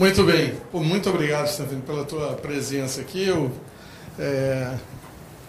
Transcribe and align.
Muito 0.00 0.24
bem. 0.24 0.54
Pô, 0.72 0.80
muito 0.80 1.10
obrigado, 1.10 1.46
Stefano, 1.46 1.82
pela 1.82 2.06
tua 2.06 2.32
presença 2.32 3.02
aqui. 3.02 3.22
Eu 3.22 3.52
é, 4.18 4.74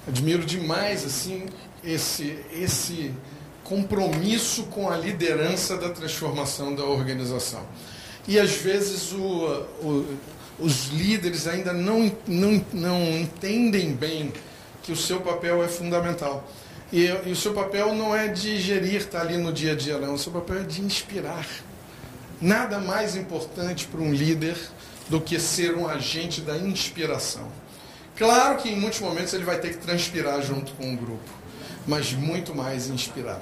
admiro 0.06 0.44
demais 0.44 1.06
assim 1.06 1.46
esse, 1.82 2.38
esse 2.52 3.14
compromisso 3.64 4.64
com 4.64 4.90
a 4.90 4.98
liderança 4.98 5.78
da 5.78 5.90
transformação 5.90 6.76
da 6.76 6.84
organização. 6.84 7.66
E 8.28 8.38
às 8.38 8.52
vezes 8.52 9.14
o, 9.14 9.66
o, 9.82 10.18
os 10.60 10.90
líderes 10.90 11.48
ainda 11.48 11.72
não, 11.72 12.12
não, 12.28 12.66
não 12.74 13.02
entendem 13.20 13.94
bem 13.94 14.34
que 14.84 14.92
o 14.92 14.98
seu 14.98 15.22
papel 15.22 15.64
é 15.64 15.70
fundamental. 15.70 16.46
E, 16.92 17.06
e, 17.06 17.32
o 17.32 17.38
seu 17.38 17.54
papel 17.54 17.96
não 17.96 18.14
é 18.14 18.28
de 18.28 18.60
gerir, 18.60 18.98
estar 18.98 19.22
tá 19.22 19.26
ali 19.26 19.38
no 19.38 19.54
dia 19.54 19.72
a 19.72 19.76
dia, 19.76 19.98
não. 19.98 20.16
O 20.16 20.20
seu 20.20 20.34
papel 20.34 20.58
é 20.58 20.64
de 20.64 20.82
inspirar. 20.82 21.48
Nada 22.42 22.80
mais 22.80 23.16
importante 23.16 23.86
para 23.86 24.02
um 24.02 24.12
líder 24.12 24.58
do 25.10 25.22
que 25.22 25.40
ser 25.40 25.76
um 25.76 25.88
agente 25.88 26.42
da 26.42 26.58
inspiração. 26.58 27.48
Claro 28.18 28.58
que 28.58 28.70
em 28.70 28.80
muitos 28.80 29.00
momentos 29.00 29.34
ele 29.34 29.44
vai 29.44 29.60
ter 29.60 29.70
que 29.70 29.78
transpirar 29.78 30.42
junto 30.42 30.72
com 30.74 30.94
o 30.94 30.98
grupo, 30.98 31.30
mas 31.86 32.14
muito 32.14 32.56
mais 32.56 32.88
inspirar. 32.88 33.42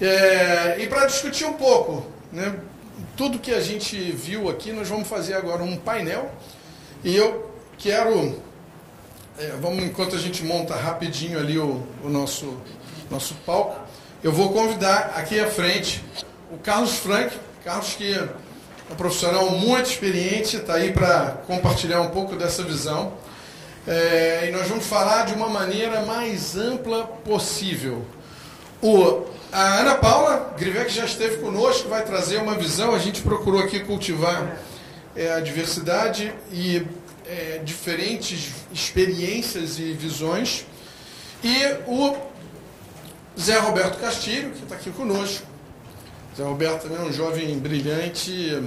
É, 0.00 0.76
e 0.80 0.86
para 0.86 1.06
discutir 1.06 1.44
um 1.44 1.52
pouco, 1.52 2.06
né, 2.32 2.58
tudo 3.16 3.38
que 3.38 3.52
a 3.52 3.60
gente 3.60 3.96
viu 4.12 4.48
aqui, 4.48 4.72
nós 4.72 4.88
vamos 4.88 5.06
fazer 5.08 5.34
agora 5.34 5.62
um 5.62 5.76
painel. 5.76 6.30
E 7.04 7.14
eu 7.14 7.50
quero, 7.78 8.40
é, 9.38 9.48
vamos 9.60 9.84
enquanto 9.84 10.16
a 10.16 10.18
gente 10.18 10.42
monta 10.42 10.74
rapidinho 10.74 11.38
ali 11.38 11.58
o, 11.58 11.86
o 12.02 12.08
nosso, 12.08 12.56
nosso 13.10 13.34
palco, 13.46 13.78
eu 14.22 14.32
vou 14.32 14.52
convidar 14.52 15.14
aqui 15.16 15.38
à 15.38 15.46
frente 15.46 16.04
o 16.50 16.58
Carlos 16.58 16.96
Frank, 16.96 17.38
Carlos 17.64 17.94
que 17.94 18.14
é 18.14 18.26
um 18.90 18.94
profissional 18.94 19.50
muito 19.50 19.90
experiente, 19.90 20.56
está 20.56 20.74
aí 20.74 20.92
para 20.92 21.42
compartilhar 21.46 22.00
um 22.00 22.08
pouco 22.08 22.34
dessa 22.34 22.62
visão. 22.62 23.12
É, 23.86 24.46
e 24.48 24.50
nós 24.50 24.66
vamos 24.66 24.86
falar 24.86 25.26
de 25.26 25.34
uma 25.34 25.48
maneira 25.48 26.00
mais 26.06 26.56
ampla 26.56 27.04
possível. 27.04 28.04
O, 28.80 29.26
a 29.52 29.80
Ana 29.80 29.94
Paula 29.96 30.54
Grivec 30.58 30.90
já 30.90 31.04
esteve 31.04 31.36
conosco, 31.36 31.88
vai 31.88 32.02
trazer 32.02 32.38
uma 32.38 32.54
visão. 32.54 32.94
A 32.94 32.98
gente 32.98 33.20
procurou 33.20 33.60
aqui 33.60 33.80
cultivar 33.80 34.58
é, 35.14 35.34
a 35.34 35.40
diversidade 35.40 36.32
e 36.50 36.86
é, 37.28 37.60
diferentes 37.62 38.52
experiências 38.72 39.78
e 39.78 39.92
visões. 39.92 40.64
E 41.44 41.56
o 41.86 42.16
Zé 43.38 43.58
Roberto 43.58 43.98
Castilho, 43.98 44.50
que 44.50 44.62
está 44.62 44.76
aqui 44.76 44.90
conosco. 44.90 45.49
Zé 46.36 46.44
Roberto 46.44 46.82
também 46.82 46.98
é 46.98 47.08
um 47.08 47.12
jovem 47.12 47.58
brilhante 47.58 48.62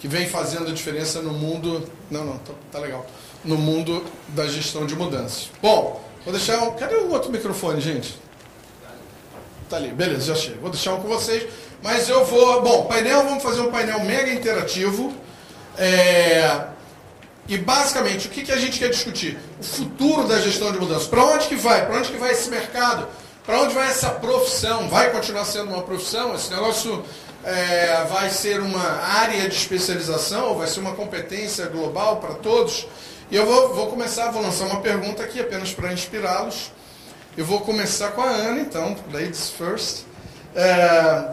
que 0.00 0.08
vem 0.08 0.26
fazendo 0.26 0.68
a 0.68 0.72
diferença 0.72 1.20
no 1.20 1.32
mundo. 1.32 1.88
Não, 2.10 2.24
não, 2.24 2.38
tá, 2.38 2.52
tá 2.72 2.78
legal. 2.78 3.06
No 3.44 3.56
mundo 3.56 4.04
da 4.28 4.46
gestão 4.46 4.86
de 4.86 4.94
mudanças. 4.96 5.50
Bom, 5.62 6.02
vou 6.24 6.32
deixar. 6.32 6.62
Um... 6.62 6.72
Cadê 6.72 6.94
o 6.96 7.10
outro 7.10 7.30
microfone, 7.30 7.80
gente? 7.80 8.18
Tá 9.68 9.76
ali, 9.76 9.88
beleza, 9.90 10.34
já 10.34 10.34
chega. 10.34 10.58
Vou 10.60 10.70
deixar 10.70 10.94
um 10.94 11.00
com 11.00 11.08
vocês. 11.08 11.46
Mas 11.82 12.08
eu 12.08 12.24
vou. 12.24 12.62
Bom, 12.62 12.86
painel, 12.86 13.24
vamos 13.24 13.42
fazer 13.42 13.60
um 13.60 13.70
painel 13.70 14.00
mega 14.00 14.32
interativo. 14.32 15.12
É, 15.76 16.64
e 17.48 17.56
basicamente, 17.56 18.26
o 18.26 18.30
que, 18.30 18.42
que 18.42 18.52
a 18.52 18.58
gente 18.58 18.78
quer 18.78 18.90
discutir? 18.90 19.38
O 19.60 19.64
futuro 19.64 20.26
da 20.26 20.38
gestão 20.40 20.70
de 20.70 20.78
mudanças. 20.78 21.06
Para 21.06 21.24
onde 21.24 21.46
que 21.46 21.56
vai? 21.56 21.86
Para 21.86 21.98
onde 21.98 22.10
que 22.10 22.18
vai 22.18 22.32
esse 22.32 22.50
mercado? 22.50 23.06
Para 23.48 23.62
onde 23.62 23.72
vai 23.72 23.88
essa 23.88 24.10
profissão? 24.10 24.90
Vai 24.90 25.10
continuar 25.10 25.46
sendo 25.46 25.72
uma 25.72 25.80
profissão? 25.80 26.34
Esse 26.34 26.50
negócio 26.50 27.02
é, 27.42 28.04
vai 28.04 28.28
ser 28.28 28.60
uma 28.60 28.84
área 28.84 29.48
de 29.48 29.56
especialização? 29.56 30.48
Ou 30.48 30.58
vai 30.58 30.66
ser 30.66 30.80
uma 30.80 30.92
competência 30.92 31.64
global 31.64 32.18
para 32.18 32.34
todos? 32.34 32.86
E 33.30 33.36
eu 33.36 33.46
vou, 33.46 33.74
vou 33.74 33.86
começar, 33.86 34.30
vou 34.32 34.42
lançar 34.42 34.66
uma 34.66 34.82
pergunta 34.82 35.22
aqui 35.22 35.40
apenas 35.40 35.72
para 35.72 35.90
inspirá-los. 35.94 36.70
Eu 37.38 37.46
vou 37.46 37.60
começar 37.60 38.10
com 38.10 38.20
a 38.20 38.28
Ana, 38.28 38.60
então, 38.60 38.94
ladies 39.10 39.48
first. 39.48 40.04
É, 40.54 41.30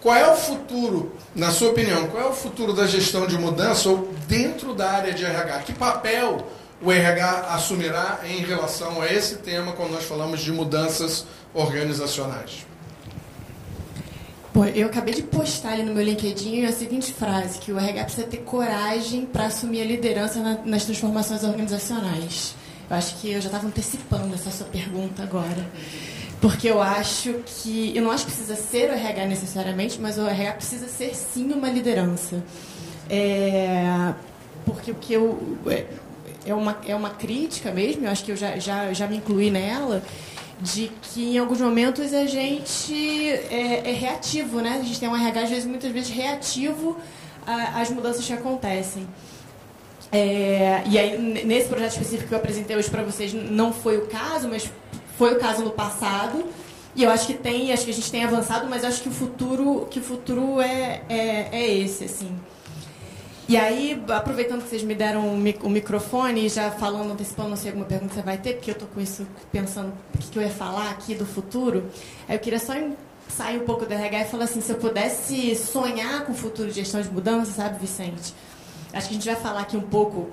qual 0.00 0.16
é 0.16 0.32
o 0.32 0.34
futuro, 0.34 1.14
na 1.34 1.50
sua 1.50 1.72
opinião, 1.72 2.06
qual 2.06 2.22
é 2.22 2.26
o 2.26 2.32
futuro 2.32 2.72
da 2.72 2.86
gestão 2.86 3.26
de 3.26 3.36
mudança 3.36 3.86
ou 3.86 4.08
dentro 4.26 4.72
da 4.72 4.90
área 4.90 5.12
de 5.12 5.26
RH? 5.26 5.58
Que 5.58 5.74
papel 5.74 6.46
o 6.82 6.90
RH 6.90 7.54
assumirá 7.54 8.20
em 8.24 8.40
relação 8.40 9.00
a 9.00 9.06
esse 9.12 9.36
tema 9.36 9.72
quando 9.72 9.92
nós 9.92 10.04
falamos 10.04 10.40
de 10.40 10.50
mudanças 10.50 11.24
organizacionais? 11.54 12.66
Bom, 14.54 14.66
eu 14.66 14.86
acabei 14.86 15.14
de 15.14 15.22
postar 15.22 15.72
ali 15.72 15.82
no 15.82 15.94
meu 15.94 16.04
LinkedIn 16.04 16.66
a 16.66 16.72
seguinte 16.72 17.12
frase, 17.12 17.58
que 17.58 17.72
o 17.72 17.78
RH 17.78 18.04
precisa 18.04 18.26
ter 18.26 18.38
coragem 18.38 19.24
para 19.24 19.46
assumir 19.46 19.80
a 19.80 19.84
liderança 19.84 20.40
na, 20.40 20.58
nas 20.64 20.84
transformações 20.84 21.42
organizacionais. 21.42 22.54
Eu 22.90 22.96
acho 22.96 23.16
que 23.16 23.30
eu 23.30 23.40
já 23.40 23.46
estava 23.46 23.66
antecipando 23.66 24.34
essa 24.34 24.50
sua 24.50 24.66
pergunta 24.66 25.22
agora. 25.22 25.66
Porque 26.38 26.68
eu 26.68 26.82
acho 26.82 27.34
que. 27.46 27.96
Eu 27.96 28.02
não 28.02 28.10
acho 28.10 28.26
que 28.26 28.32
precisa 28.32 28.56
ser 28.56 28.90
o 28.90 28.92
RH 28.92 29.26
necessariamente, 29.26 29.98
mas 30.00 30.18
o 30.18 30.26
RH 30.26 30.52
precisa 30.54 30.88
ser 30.88 31.14
sim 31.14 31.50
uma 31.52 31.70
liderança. 31.70 32.42
É, 33.08 34.12
porque 34.66 34.90
o 34.90 34.94
que 34.96 35.14
eu. 35.14 35.56
É, 36.44 36.54
uma, 36.54 36.76
é 36.86 36.94
uma 36.94 37.10
crítica 37.10 37.70
mesmo, 37.70 38.04
eu 38.04 38.10
acho 38.10 38.24
que 38.24 38.32
eu 38.32 38.36
já, 38.36 38.58
já, 38.58 38.92
já 38.92 39.06
me 39.06 39.16
incluí 39.16 39.50
nela, 39.50 40.02
de 40.60 40.90
que 41.02 41.34
em 41.34 41.38
alguns 41.38 41.60
momentos 41.60 42.12
a 42.12 42.26
gente 42.26 43.28
é, 43.50 43.90
é 43.90 43.92
reativo, 43.92 44.60
né? 44.60 44.78
A 44.80 44.84
gente 44.84 45.00
tem 45.00 45.08
um 45.08 45.16
RH, 45.16 45.42
às 45.42 45.50
vezes, 45.50 45.64
muitas 45.64 45.90
vezes 45.90 46.10
reativo 46.10 46.96
às 47.46 47.90
mudanças 47.90 48.24
que 48.24 48.32
acontecem. 48.32 49.06
É, 50.12 50.82
e 50.86 50.98
aí, 50.98 51.18
nesse 51.44 51.68
projeto 51.68 51.92
específico 51.92 52.28
que 52.28 52.34
eu 52.34 52.38
apresentei 52.38 52.76
hoje 52.76 52.90
para 52.90 53.02
vocês, 53.02 53.32
não 53.32 53.72
foi 53.72 53.96
o 53.96 54.06
caso, 54.06 54.46
mas 54.48 54.70
foi 55.16 55.34
o 55.34 55.38
caso 55.38 55.64
no 55.64 55.70
passado. 55.70 56.44
E 56.94 57.02
eu 57.02 57.10
acho 57.10 57.26
que 57.26 57.34
tem, 57.34 57.72
acho 57.72 57.84
que 57.84 57.90
a 57.90 57.94
gente 57.94 58.10
tem 58.10 58.22
avançado, 58.22 58.68
mas 58.68 58.84
acho 58.84 59.02
que 59.02 59.08
o 59.08 59.12
futuro, 59.12 59.86
que 59.90 59.98
o 59.98 60.02
futuro 60.02 60.60
é, 60.60 61.02
é, 61.08 61.48
é 61.50 61.74
esse, 61.78 62.04
assim. 62.04 62.30
E 63.48 63.56
aí, 63.56 64.02
aproveitando 64.08 64.62
que 64.62 64.68
vocês 64.68 64.82
me 64.82 64.94
deram 64.94 65.34
o 65.34 65.68
microfone, 65.70 66.48
já 66.48 66.70
falando, 66.70 67.12
antecipando, 67.12 67.50
não 67.50 67.56
sei 67.56 67.70
alguma 67.70 67.86
pergunta 67.86 68.10
que 68.10 68.14
você 68.14 68.22
vai 68.22 68.38
ter, 68.38 68.54
porque 68.54 68.70
eu 68.70 68.74
estou 68.74 68.88
com 68.88 69.00
isso 69.00 69.26
pensando 69.50 69.92
o 70.14 70.18
que 70.18 70.38
eu 70.38 70.42
ia 70.42 70.50
falar 70.50 70.90
aqui 70.90 71.14
do 71.14 71.26
futuro. 71.26 71.90
Eu 72.28 72.38
queria 72.38 72.60
só 72.60 72.72
sair 73.28 73.60
um 73.60 73.64
pouco 73.64 73.84
do 73.84 73.92
RH 73.92 74.20
e 74.20 74.24
falar 74.26 74.44
assim, 74.44 74.60
se 74.60 74.70
eu 74.70 74.76
pudesse 74.76 75.56
sonhar 75.56 76.24
com 76.24 76.32
o 76.32 76.34
futuro 76.34 76.68
de 76.68 76.74
gestão 76.74 77.00
de 77.00 77.10
mudança, 77.10 77.52
sabe, 77.52 77.78
Vicente? 77.78 78.32
Acho 78.92 79.08
que 79.08 79.14
a 79.14 79.18
gente 79.18 79.26
vai 79.26 79.36
falar 79.36 79.62
aqui 79.62 79.76
um 79.76 79.82
pouco 79.82 80.30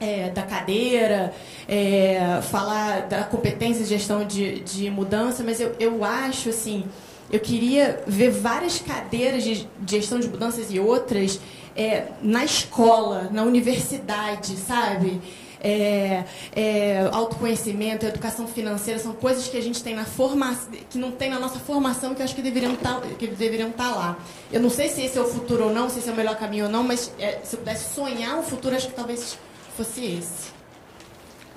é, 0.00 0.30
da 0.30 0.42
cadeira, 0.42 1.32
é, 1.66 2.40
falar 2.42 3.02
da 3.08 3.24
competência 3.24 3.82
de 3.84 3.88
gestão 3.88 4.24
de, 4.24 4.60
de 4.60 4.90
mudança, 4.90 5.42
mas 5.42 5.60
eu, 5.60 5.74
eu 5.78 6.04
acho 6.04 6.50
assim, 6.50 6.84
eu 7.30 7.40
queria 7.40 8.02
ver 8.06 8.30
várias 8.30 8.78
cadeiras 8.80 9.42
de, 9.42 9.68
de 9.80 9.96
gestão 9.96 10.20
de 10.20 10.28
mudanças 10.28 10.70
e 10.70 10.78
outras 10.78 11.40
é, 11.76 12.08
na 12.22 12.44
escola, 12.44 13.28
na 13.32 13.42
universidade, 13.42 14.56
sabe? 14.56 15.20
É, 15.60 16.24
é, 16.54 17.08
autoconhecimento, 17.10 18.04
educação 18.04 18.46
financeira, 18.46 19.00
são 19.00 19.14
coisas 19.14 19.48
que 19.48 19.56
a 19.56 19.62
gente 19.62 19.82
tem 19.82 19.94
na 19.94 20.04
formação, 20.04 20.70
que 20.90 20.98
não 20.98 21.10
tem 21.10 21.30
na 21.30 21.38
nossa 21.40 21.58
formação, 21.58 22.14
que 22.14 22.20
eu 22.20 22.24
acho 22.24 22.34
que 22.34 22.42
deveriam 22.42 22.74
estar, 22.74 23.00
tá, 23.00 23.06
que 23.18 23.26
deveriam 23.26 23.70
estar 23.70 23.90
tá 23.90 23.96
lá. 23.96 24.18
Eu 24.52 24.60
não 24.60 24.68
sei 24.68 24.90
se 24.90 25.02
esse 25.02 25.16
é 25.16 25.20
o 25.22 25.26
futuro 25.26 25.64
ou 25.64 25.72
não, 25.72 25.88
se 25.88 26.00
esse 26.00 26.08
é 26.08 26.12
o 26.12 26.16
melhor 26.16 26.36
caminho 26.36 26.66
ou 26.66 26.70
não, 26.70 26.84
mas 26.84 27.10
é, 27.18 27.40
se 27.42 27.56
eu 27.56 27.60
pudesse 27.60 27.94
sonhar 27.94 28.38
um 28.38 28.42
futuro, 28.42 28.76
acho 28.76 28.88
que 28.88 28.94
talvez 28.94 29.38
fosse 29.74 30.04
esse. 30.04 30.52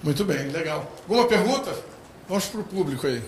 Muito 0.01 0.23
bem, 0.23 0.47
legal. 0.47 0.89
Alguma 1.01 1.27
pergunta? 1.27 1.75
Vamos 2.29 2.45
para 2.45 2.61
o 2.61 2.63
público 2.63 3.07
aí. 3.07 3.21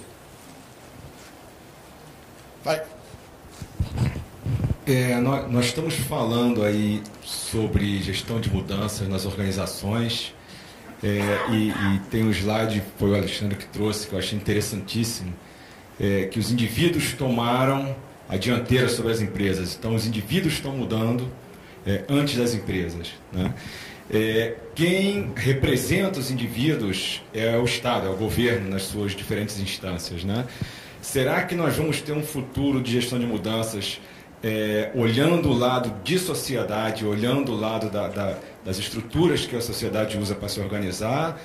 Vai. 2.63 2.98
É, 4.87 5.19
nós, 5.19 5.51
nós, 5.51 5.65
estamos 5.65 5.93
falando 5.95 6.63
aí 6.63 7.03
sobre 7.23 8.01
gestão 8.01 8.39
de 8.39 8.49
mudanças 8.49 9.07
nas 9.07 9.25
organizações 9.25 10.33
é, 11.03 11.51
e, 11.51 11.69
e, 11.69 11.99
tem 12.09 12.23
um 12.23 12.31
slide, 12.31 12.81
foi 12.97 13.11
o 13.11 13.15
Alexandre 13.15 13.55
que 13.55 13.67
trouxe, 13.67 14.07
que 14.07 14.13
eu 14.13 14.19
achei 14.19 14.37
interessantíssimo, 14.37 15.33
é, 15.99 16.25
que 16.25 16.39
os 16.39 16.51
indivíduos 16.51 17.13
tomaram 17.13 17.95
a 18.27 18.37
dianteira 18.37 18.89
sobre 18.89 19.11
as 19.11 19.21
empresas. 19.21 19.75
Então, 19.77 19.95
os 19.95 20.05
indivíduos 20.05 20.55
estão 20.55 20.75
mudando 20.75 21.29
é, 21.85 22.03
antes 22.09 22.37
das 22.37 22.53
empresas. 22.53 23.13
Né? 23.31 23.53
É, 24.11 24.55
quem 24.75 25.31
representa 25.35 26.19
os 26.19 26.31
indivíduos 26.31 27.21
é 27.33 27.57
o 27.57 27.63
Estado, 27.63 28.07
é 28.07 28.09
o 28.09 28.15
governo 28.15 28.69
nas 28.69 28.83
suas 28.83 29.13
diferentes 29.13 29.59
instâncias. 29.59 30.23
Né? 30.23 30.45
Será 31.01 31.43
que 31.43 31.55
nós 31.55 31.75
vamos 31.75 32.01
ter 32.01 32.13
um 32.13 32.23
futuro 32.23 32.81
de 32.81 32.91
gestão 32.91 33.19
de 33.19 33.25
mudanças 33.25 33.99
é, 34.43 34.91
olhando 34.95 35.49
o 35.49 35.53
lado 35.53 35.93
de 36.03 36.17
sociedade, 36.17 37.05
olhando 37.05 37.51
o 37.51 37.55
lado 37.55 37.89
da, 37.89 38.07
da, 38.07 38.37
das 38.63 38.77
estruturas 38.77 39.45
que 39.45 39.55
a 39.55 39.61
sociedade 39.61 40.17
usa 40.17 40.33
para 40.35 40.47
se 40.47 40.59
organizar 40.59 41.39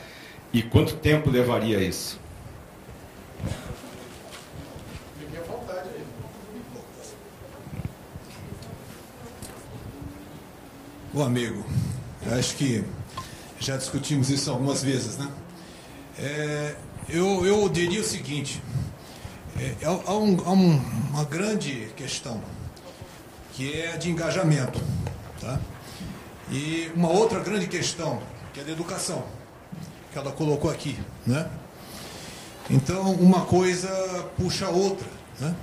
e 0.53 0.63
quanto 0.63 0.95
tempo 0.97 1.31
levaria 1.31 1.81
isso? 1.81 2.23
Bom, 11.13 11.25
amigo, 11.25 11.65
acho 12.33 12.57
que 12.57 12.85
já 13.61 13.77
discutimos 13.77 14.31
isso 14.31 14.51
algumas 14.51 14.83
vezes, 14.83 15.17
né? 15.17 15.29
É, 16.19 16.75
eu, 17.09 17.47
eu 17.47 17.69
diria 17.69 18.01
o 18.01 18.05
seguinte: 18.05 18.61
é, 19.57 19.85
há, 19.85 20.15
um, 20.15 20.41
há 20.45 20.53
um, 20.53 20.81
uma 21.11 21.25
grande 21.25 21.89
questão 21.97 22.43
que 23.55 23.81
é 23.81 23.97
de 23.97 24.11
engajamento, 24.11 24.81
tá? 25.41 25.59
E 26.51 26.91
uma 26.95 27.09
outra 27.09 27.41
grande 27.41 27.67
questão 27.67 28.21
que 28.53 28.61
é 28.61 28.65
de 28.65 28.73
educação, 28.73 29.25
que 30.13 30.19
ela 30.19 30.33
colocou 30.33 30.71
aqui, 30.71 30.99
né? 31.27 31.49
Então, 32.69 33.13
uma 33.13 33.45
coisa 33.45 33.89
puxa 34.37 34.67
a 34.67 34.71
outra, 34.71 35.07
né? 35.41 35.55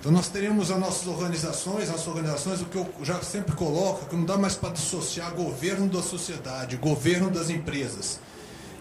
Então 0.00 0.12
nós 0.12 0.28
teremos 0.28 0.70
as 0.70 0.78
nossas 0.78 1.06
organizações, 1.08 1.90
as 1.90 2.06
organizações, 2.06 2.60
o 2.60 2.66
que 2.66 2.76
eu 2.76 2.88
já 3.02 3.20
sempre 3.20 3.54
coloco, 3.56 4.06
que 4.06 4.14
não 4.14 4.24
dá 4.24 4.38
mais 4.38 4.54
para 4.54 4.70
dissociar 4.70 5.34
governo 5.34 5.88
da 5.88 6.00
sociedade, 6.00 6.76
governo 6.76 7.30
das 7.30 7.50
empresas. 7.50 8.20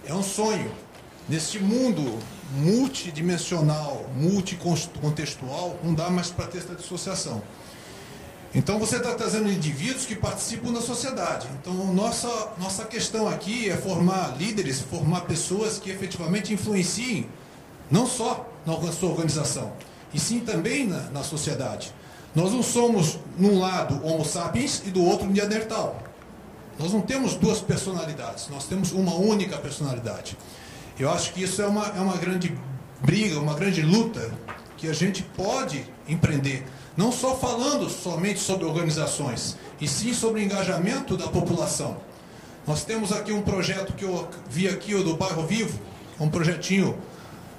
É 0.06 0.14
um 0.14 0.22
sonho. 0.22 0.72
Neste 1.28 1.60
mundo 1.60 2.20
multidimensional, 2.54 4.06
multicontextual, 4.16 5.78
não 5.84 5.94
dá 5.94 6.10
mais 6.10 6.30
para 6.30 6.46
ter 6.48 6.60
essa 6.60 6.76
dissociação. 6.76 7.42
Então 8.56 8.80
você 8.80 8.98
está 8.98 9.14
trazendo 9.14 9.52
indivíduos 9.52 10.06
que 10.06 10.16
participam 10.16 10.72
da 10.72 10.82
sociedade. 10.82 11.48
Então 11.60 11.74
nossa, 11.94 12.28
nossa 12.58 12.86
questão 12.86 13.28
aqui 13.28 13.70
é 13.70 13.78
formar 13.78 14.36
líderes, 14.38 14.82
formar 14.82 15.22
pessoas 15.22 15.78
que 15.78 15.90
efetivamente 15.90 16.54
influenciem, 16.54 17.30
não 17.92 18.08
só 18.08 18.50
na 18.66 18.92
sua 18.92 19.10
organização, 19.10 19.72
e 20.14 20.20
sim 20.20 20.40
também 20.40 20.88
na, 20.88 21.10
na 21.10 21.24
sociedade. 21.24 21.94
Nós 22.36 22.52
não 22.52 22.62
somos, 22.62 23.18
num 23.38 23.60
lado, 23.60 24.06
Homo 24.06 24.24
sapiens 24.26 24.84
e 24.86 24.92
do 24.92 25.04
outro, 25.04 25.28
Neandertal. 25.28 26.04
Nós 26.78 26.94
não 26.94 27.02
temos 27.02 27.36
duas 27.36 27.60
personalidades, 27.60 28.48
nós 28.50 28.66
temos 28.66 28.92
uma 28.92 29.16
única 29.16 29.58
personalidade. 29.58 30.38
Eu 31.00 31.10
acho 31.10 31.34
que 31.34 31.44
isso 31.44 31.62
é 31.62 31.68
uma, 31.68 31.88
é 31.88 32.00
uma 32.00 32.18
grande 32.18 32.56
briga, 33.02 33.40
uma 33.40 33.54
grande 33.54 33.82
luta 33.82 34.32
que 34.78 34.88
a 34.88 34.94
gente 34.94 35.24
pode 35.24 35.86
empreender. 36.08 36.64
Não 36.98 37.12
só 37.12 37.36
falando 37.36 37.88
somente 37.90 38.40
sobre 38.40 38.66
organizações, 38.66 39.56
e 39.80 39.88
sim 39.88 40.14
sobre 40.14 40.42
o 40.42 40.44
engajamento 40.44 41.16
da 41.16 41.28
população. 41.28 41.98
Nós 42.66 42.84
temos 42.84 43.12
aqui 43.12 43.32
um 43.32 43.44
projeto 43.44 43.94
que 43.94 44.04
eu 44.04 44.28
vi 44.50 44.68
aqui, 44.68 44.92
do 45.04 45.16
Bairro 45.16 45.46
Vivo, 45.46 45.80
um 46.20 46.28
projetinho 46.28 46.98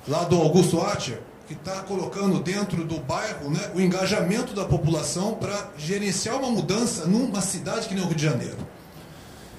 lá 0.08 0.24
do 0.24 0.36
Augusto 0.36 0.80
Atcher, 0.80 1.20
que 1.46 1.54
está 1.54 1.80
colocando 1.82 2.40
dentro 2.40 2.84
do 2.84 2.98
bairro 2.98 3.50
né, 3.50 3.70
o 3.74 3.80
engajamento 3.80 4.52
da 4.52 4.66
população 4.66 5.34
para 5.34 5.70
gerenciar 5.78 6.36
uma 6.36 6.50
mudança 6.50 7.06
numa 7.06 7.40
cidade 7.40 7.88
que 7.88 7.94
nem 7.94 8.04
o 8.04 8.06
Rio 8.06 8.16
de 8.16 8.24
Janeiro. 8.24 8.58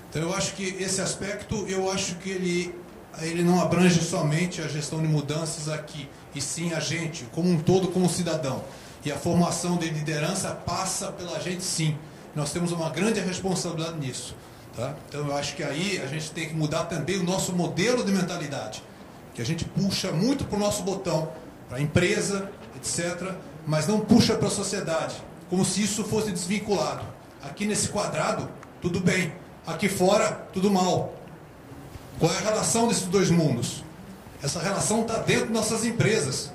Então 0.10 0.22
eu 0.22 0.34
acho 0.36 0.54
que 0.54 0.64
esse 0.80 1.02
aspecto, 1.02 1.66
eu 1.68 1.92
acho 1.92 2.16
que 2.16 2.30
ele, 2.30 2.76
ele 3.22 3.44
não 3.44 3.60
abrange 3.60 4.02
somente 4.02 4.62
a 4.62 4.68
gestão 4.68 5.02
de 5.02 5.08
mudanças 5.08 5.68
aqui, 5.68 6.08
e 6.36 6.42
sim 6.42 6.74
a 6.74 6.80
gente, 6.80 7.26
como 7.32 7.50
um 7.50 7.60
todo, 7.60 7.88
como 7.88 8.08
cidadão. 8.08 8.64
E 9.04 9.12
a 9.12 9.18
formação 9.18 9.78
de 9.78 9.90
liderança 9.90 10.52
passa 10.52 11.12
pela 11.12 11.40
gente 11.40 11.64
sim. 11.64 11.98
Nós 12.36 12.52
temos 12.52 12.72
uma 12.72 12.90
grande 12.90 13.20
responsabilidade 13.20 13.98
nisso. 13.98 14.36
Tá? 14.76 14.94
Então 15.08 15.28
eu 15.28 15.36
acho 15.36 15.56
que 15.56 15.64
aí 15.64 16.02
a 16.02 16.08
gente 16.08 16.32
tem 16.32 16.50
que 16.50 16.54
mudar 16.54 16.86
também 16.86 17.18
o 17.18 17.24
nosso 17.24 17.54
modelo 17.54 18.04
de 18.04 18.12
mentalidade. 18.12 18.84
Que 19.34 19.42
a 19.42 19.46
gente 19.46 19.66
puxa 19.66 20.12
muito 20.12 20.46
para 20.46 20.58
o 20.58 20.60
nosso 20.60 20.84
botão 20.84 21.30
para 21.70 21.78
a 21.78 21.82
empresa, 21.82 22.50
etc., 22.76 23.32
mas 23.66 23.88
não 23.88 24.00
puxa 24.00 24.36
para 24.36 24.48
a 24.48 24.52
sociedade, 24.52 25.16
como 25.50 25.64
se 25.64 25.84
isso 25.84 26.04
fosse 26.04 26.32
desvinculado. 26.32 27.06
Aqui 27.44 27.66
nesse 27.66 27.90
quadrado, 27.90 28.50
tudo 28.82 29.00
bem. 29.00 29.32
Aqui 29.68 29.88
fora, 29.88 30.48
tudo 30.52 30.72
mal. 30.72 31.14
Qual 32.18 32.34
é 32.34 32.38
a 32.38 32.42
relação 32.42 32.88
desses 32.88 33.06
dois 33.06 33.30
mundos? 33.30 33.84
Essa 34.42 34.60
relação 34.60 35.02
está 35.02 35.20
dentro 35.20 35.48
de 35.48 35.54
nossas 35.54 35.86
empresas. 35.86 36.52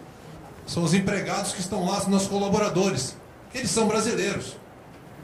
São 0.66 0.82
os 0.82 0.94
empregados 0.94 1.52
que 1.52 1.60
estão 1.60 1.84
lá, 1.84 1.98
os 1.98 2.06
nossos 2.06 2.28
colaboradores. 2.28 3.16
Eles 3.54 3.70
são 3.70 3.86
brasileiros. 3.86 4.56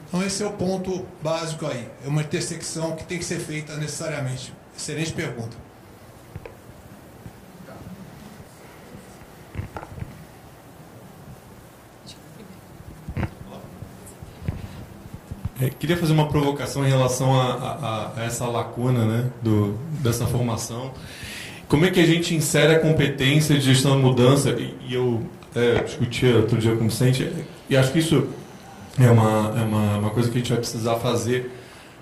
Então 0.07 0.23
esse 0.23 0.43
é 0.43 0.45
o 0.45 0.51
ponto 0.51 1.05
básico 1.21 1.65
aí. 1.65 1.87
É 2.05 2.07
uma 2.07 2.21
intersecção 2.21 2.95
que 2.95 3.03
tem 3.03 3.17
que 3.17 3.25
ser 3.25 3.39
feita 3.39 3.75
necessariamente. 3.77 4.53
Excelente 4.77 5.13
pergunta. 5.13 5.55
É, 15.61 15.69
queria 15.69 15.95
fazer 15.95 16.11
uma 16.11 16.27
provocação 16.27 16.83
em 16.83 16.89
relação 16.89 17.39
a, 17.39 17.53
a, 17.53 18.11
a, 18.19 18.23
essa 18.25 18.47
lacuna 18.47 19.05
né, 19.05 19.31
do, 19.43 19.73
dessa 20.01 20.25
formação. 20.25 20.91
Como 21.71 21.85
é 21.85 21.89
que 21.89 22.01
a 22.01 22.05
gente 22.05 22.35
insere 22.35 22.75
a 22.75 22.79
competência 22.79 23.55
de 23.55 23.61
gestão 23.61 23.95
de 23.95 24.03
mudança? 24.03 24.49
E, 24.49 24.75
e 24.89 24.93
eu 24.93 25.21
é, 25.55 25.81
discuti 25.81 26.25
outro 26.25 26.57
dia 26.57 26.75
com 26.75 26.83
o 26.83 26.89
Vicente, 26.89 27.31
e 27.69 27.77
acho 27.77 27.93
que 27.93 27.99
isso 27.99 28.27
é 28.99 29.09
uma, 29.09 29.57
é 29.57 29.63
uma, 29.63 29.97
uma 29.99 30.09
coisa 30.09 30.29
que 30.29 30.35
a 30.35 30.41
gente 30.41 30.49
vai 30.49 30.57
precisar 30.57 30.95
fazer, 30.95 31.49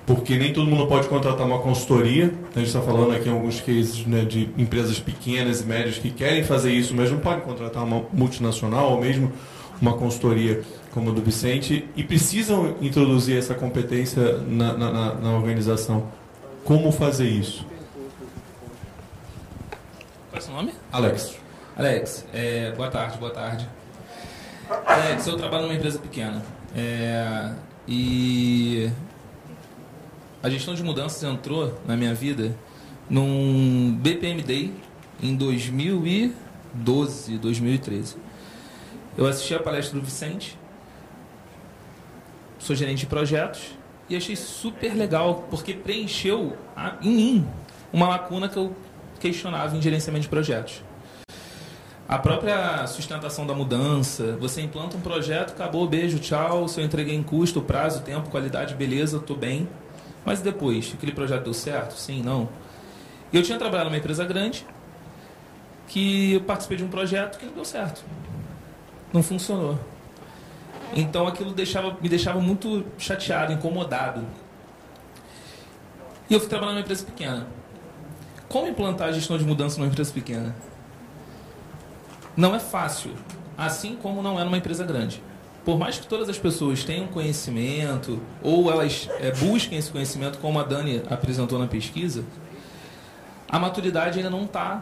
porque 0.07 0.39
nem 0.39 0.51
todo 0.53 0.65
mundo 0.65 0.87
pode 0.87 1.07
contratar 1.07 1.45
uma 1.45 1.59
consultoria. 1.59 2.33
A 2.55 2.57
gente 2.57 2.69
está 2.69 2.81
falando 2.81 3.11
aqui 3.11 3.29
em 3.29 3.31
alguns 3.31 3.61
cases 3.61 4.03
né, 4.07 4.25
de 4.25 4.49
empresas 4.57 4.99
pequenas 4.99 5.61
e 5.61 5.65
médias 5.65 5.99
que 5.99 6.09
querem 6.09 6.43
fazer 6.43 6.71
isso, 6.71 6.95
mas 6.95 7.11
não 7.11 7.19
podem 7.19 7.41
contratar 7.41 7.83
uma 7.83 8.03
multinacional 8.11 8.93
ou 8.93 8.99
mesmo 8.99 9.31
uma 9.79 9.93
consultoria 9.93 10.63
como 10.91 11.11
a 11.11 11.13
do 11.13 11.21
Vicente, 11.21 11.87
e 11.95 12.03
precisam 12.03 12.73
introduzir 12.81 13.37
essa 13.37 13.53
competência 13.53 14.39
na, 14.47 14.73
na, 14.73 15.13
na 15.13 15.31
organização. 15.37 16.05
Como 16.65 16.91
fazer 16.91 17.29
isso? 17.29 17.69
É 20.39 20.41
seu 20.41 20.53
nome? 20.53 20.73
Alex. 20.89 21.35
Alex, 21.75 22.25
é, 22.33 22.71
boa 22.71 22.89
tarde, 22.89 23.17
boa 23.17 23.29
tarde. 23.29 23.67
Alex, 24.85 25.27
eu 25.27 25.35
trabalho 25.35 25.63
numa 25.63 25.75
empresa 25.75 25.99
pequena. 25.99 26.41
É, 26.73 27.51
e 27.85 28.89
a 30.41 30.49
gestão 30.49 30.73
de 30.73 30.81
mudanças 30.81 31.21
entrou 31.23 31.77
na 31.85 31.97
minha 31.97 32.13
vida 32.13 32.55
num 33.09 33.93
BPM 34.01 34.41
Day 34.41 34.73
em 35.21 35.35
2012, 35.35 37.37
2013. 37.37 38.15
Eu 39.17 39.27
assisti 39.27 39.53
a 39.53 39.59
palestra 39.59 39.99
do 39.99 40.05
Vicente, 40.05 40.57
sou 42.57 42.77
gerente 42.77 42.99
de 42.99 43.07
projetos, 43.07 43.77
e 44.09 44.15
achei 44.15 44.37
super 44.37 44.93
legal, 44.93 45.47
porque 45.49 45.73
preencheu 45.73 46.55
a, 46.77 46.95
em 47.01 47.11
mim 47.11 47.45
uma 47.91 48.07
lacuna 48.07 48.47
que 48.47 48.55
eu 48.55 48.73
questionava 49.19 49.75
em 49.75 49.81
gerenciamento 49.81 50.23
de 50.23 50.29
projetos. 50.29 50.83
A 52.07 52.17
própria 52.17 52.87
sustentação 52.87 53.45
da 53.45 53.53
mudança, 53.53 54.35
você 54.39 54.61
implanta 54.61 54.97
um 54.97 55.01
projeto, 55.01 55.51
acabou, 55.51 55.87
beijo, 55.87 56.17
tchau, 56.17 56.67
se 56.67 56.81
eu 56.81 56.85
entreguei 56.85 57.13
em 57.13 57.21
custo, 57.21 57.61
prazo, 57.61 58.01
tempo, 58.01 58.29
qualidade, 58.29 58.73
beleza, 58.73 59.17
estou 59.17 59.37
bem. 59.37 59.69
Mas 60.25 60.41
depois, 60.41 60.91
aquele 60.95 61.11
projeto 61.11 61.43
deu 61.43 61.53
certo? 61.53 61.93
Sim, 61.93 62.23
não. 62.23 62.49
Eu 63.31 63.43
tinha 63.43 63.59
trabalhado 63.59 63.89
numa 63.89 63.99
empresa 63.99 64.25
grande 64.25 64.65
que 65.87 66.33
eu 66.33 66.41
participei 66.41 66.77
de 66.77 66.83
um 66.83 66.89
projeto 66.89 67.37
que 67.37 67.45
não 67.45 67.53
deu 67.53 67.65
certo 67.65 68.03
não 69.11 69.23
funcionou. 69.23 69.77
Então 70.95 71.27
aquilo 71.27 71.51
deixava, 71.51 71.97
me 72.01 72.09
deixava 72.09 72.39
muito 72.39 72.85
chateado, 72.97 73.53
incomodado. 73.53 74.25
E 76.29 76.33
eu 76.33 76.39
fui 76.39 76.49
trabalhar 76.49 76.73
numa 76.73 76.81
empresa 76.81 77.05
pequena. 77.05 77.47
Como 78.49 78.67
implantar 78.67 79.09
a 79.09 79.11
gestão 79.11 79.37
de 79.37 79.45
mudança 79.45 79.77
numa 79.77 79.87
empresa 79.87 80.11
pequena? 80.11 80.55
Não 82.35 82.53
é 82.53 82.59
fácil, 82.59 83.11
assim 83.57 83.95
como 83.95 84.21
não 84.21 84.39
é 84.39 84.43
numa 84.43 84.57
empresa 84.57 84.83
grande. 84.83 85.23
Por 85.63 85.77
mais 85.77 85.97
que 85.97 86.07
todas 86.07 86.27
as 86.27 86.37
pessoas 86.37 86.83
tenham 86.83 87.07
conhecimento, 87.07 88.19
ou 88.41 88.71
elas 88.71 89.07
é, 89.19 89.31
busquem 89.31 89.77
esse 89.77 89.91
conhecimento, 89.91 90.39
como 90.39 90.59
a 90.59 90.63
Dani 90.63 91.03
apresentou 91.09 91.59
na 91.59 91.67
pesquisa, 91.67 92.25
a 93.47 93.59
maturidade 93.59 94.17
ainda 94.17 94.29
não 94.29 94.43
está 94.43 94.81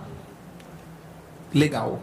legal 1.53 1.99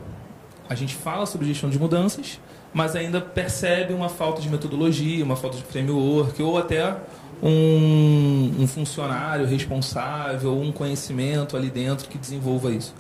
a 0.69 0.75
gente 0.75 0.95
fala 0.95 1.27
sobre 1.27 1.47
gestão 1.47 1.69
de 1.69 1.79
mudanças, 1.79 2.41
mas 2.73 2.97
ainda 2.97 3.21
percebe 3.21 3.93
uma 3.93 4.09
falta 4.09 4.41
de 4.41 4.49
metodologia, 4.49 5.25
uma 5.25 5.37
falta 5.37 5.57
de 5.57 5.63
framework, 5.63 6.43
ou 6.43 6.59
até 6.59 6.97
um, 7.43 8.55
um 8.61 8.67
funcionário 8.67 9.47
responsável, 9.47 10.59
um 10.59 10.73
conhecimento 10.73 11.57
ali 11.57 11.71
dentro 11.71 12.09
que 12.09 12.19
desenvolva 12.19 12.71
isso. 12.71 12.95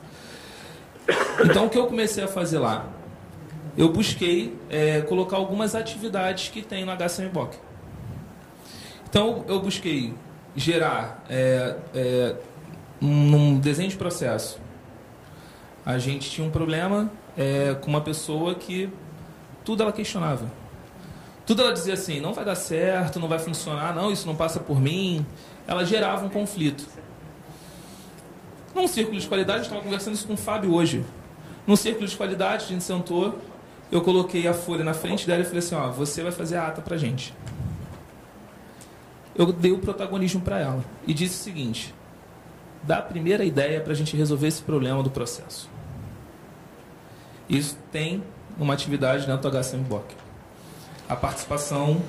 Então, 1.44 1.66
o 1.66 1.70
que 1.70 1.78
eu 1.78 1.86
comecei 1.86 2.24
a 2.24 2.28
fazer 2.28 2.58
lá? 2.58 2.86
Eu 3.76 3.90
busquei 3.90 4.56
é, 4.70 5.00
colocar 5.02 5.36
algumas 5.36 5.74
atividades 5.74 6.48
que 6.48 6.62
tem 6.62 6.84
no 6.84 6.92
HCMBOK. 6.92 7.56
Então, 9.08 9.44
eu 9.48 9.60
busquei 9.60 10.14
gerar 10.56 11.24
é, 11.28 11.76
é, 11.94 12.36
um 13.02 13.58
desenho 13.58 13.88
de 13.88 13.96
processo. 13.96 14.58
A 15.84 15.98
gente 15.98 16.30
tinha 16.30 16.46
um 16.46 16.50
problema 16.50 17.10
é, 17.36 17.74
com 17.80 17.90
uma 17.90 18.00
pessoa 18.00 18.54
que 18.54 18.88
tudo 19.64 19.82
ela 19.82 19.92
questionava. 19.92 20.63
Tudo 21.46 21.62
ela 21.62 21.72
dizia 21.72 21.94
assim: 21.94 22.20
não 22.20 22.32
vai 22.32 22.44
dar 22.44 22.54
certo, 22.54 23.20
não 23.20 23.28
vai 23.28 23.38
funcionar, 23.38 23.94
não, 23.94 24.10
isso 24.10 24.26
não 24.26 24.34
passa 24.34 24.60
por 24.60 24.80
mim. 24.80 25.24
Ela 25.66 25.84
gerava 25.84 26.24
um 26.24 26.28
conflito. 26.28 26.86
Num 28.74 28.88
círculo 28.88 29.18
de 29.18 29.26
qualidade, 29.28 29.60
eu 29.60 29.64
estava 29.64 29.82
conversando 29.82 30.14
isso 30.14 30.26
com 30.26 30.34
o 30.34 30.36
Fábio 30.36 30.74
hoje. 30.74 31.04
Num 31.66 31.76
círculo 31.76 32.06
de 32.06 32.16
qualidade, 32.16 32.64
a 32.64 32.68
gente 32.68 32.82
sentou, 32.82 33.38
eu 33.90 34.02
coloquei 34.02 34.48
a 34.48 34.52
folha 34.52 34.82
na 34.82 34.94
frente 34.94 35.26
dela 35.26 35.42
e 35.42 35.44
falei 35.44 35.60
assim: 35.60 35.74
ó, 35.74 35.90
você 35.90 36.22
vai 36.22 36.32
fazer 36.32 36.56
a 36.56 36.66
ata 36.66 36.82
pra 36.82 36.96
gente. 36.96 37.34
Eu 39.34 39.52
dei 39.52 39.72
o 39.72 39.78
protagonismo 39.78 40.40
para 40.40 40.58
ela 40.58 40.84
e 41.06 41.14
disse 41.14 41.40
o 41.40 41.44
seguinte: 41.44 41.94
dá 42.82 42.98
a 42.98 43.02
primeira 43.02 43.44
ideia 43.44 43.80
para 43.80 43.92
a 43.92 43.96
gente 43.96 44.16
resolver 44.16 44.46
esse 44.46 44.62
problema 44.62 45.02
do 45.02 45.10
processo. 45.10 45.68
Isso 47.48 47.76
tem 47.92 48.22
uma 48.58 48.72
atividade 48.72 49.26
dentro 49.26 49.50
do 49.50 49.58
HCM 49.58 49.84
Bock. 49.84 50.23
A 51.08 51.16
participação, 51.16 52.02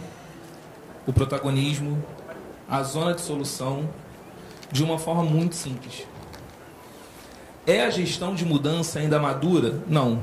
o 1.06 1.14
protagonismo, 1.14 2.04
a 2.70 2.82
zona 2.84 3.14
de 3.14 3.22
solução, 3.22 3.88
de 4.72 4.84
uma 4.84 4.98
forma 4.98 5.24
muito 5.24 5.56
simples. 5.56 6.06
É 7.68 7.84
a 7.84 7.90
gestão 7.90 8.36
de 8.36 8.46
mudança 8.46 9.00
ainda 9.00 9.20
madura? 9.20 9.82
Não. 9.88 10.22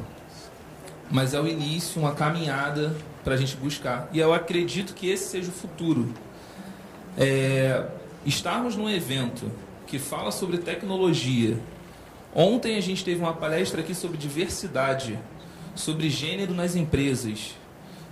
Mas 1.10 1.34
é 1.34 1.40
o 1.40 1.46
início, 1.46 2.00
uma 2.00 2.14
caminhada 2.14 2.96
para 3.22 3.34
a 3.34 3.36
gente 3.36 3.56
buscar. 3.56 4.08
E 4.12 4.18
eu 4.18 4.32
acredito 4.32 4.94
que 4.94 5.08
esse 5.08 5.28
seja 5.28 5.48
o 5.48 5.52
futuro. 5.52 6.12
É, 7.18 7.86
estarmos 8.24 8.76
num 8.76 8.88
evento 8.88 9.50
que 9.86 9.98
fala 9.98 10.30
sobre 10.30 10.58
tecnologia. 10.58 11.58
Ontem 12.34 12.76
a 12.76 12.80
gente 12.80 13.04
teve 13.04 13.20
uma 13.20 13.34
palestra 13.34 13.80
aqui 13.80 13.94
sobre 13.94 14.16
diversidade, 14.16 15.18
sobre 15.74 16.08
gênero 16.08 16.54
nas 16.54 16.74
empresas, 16.74 17.54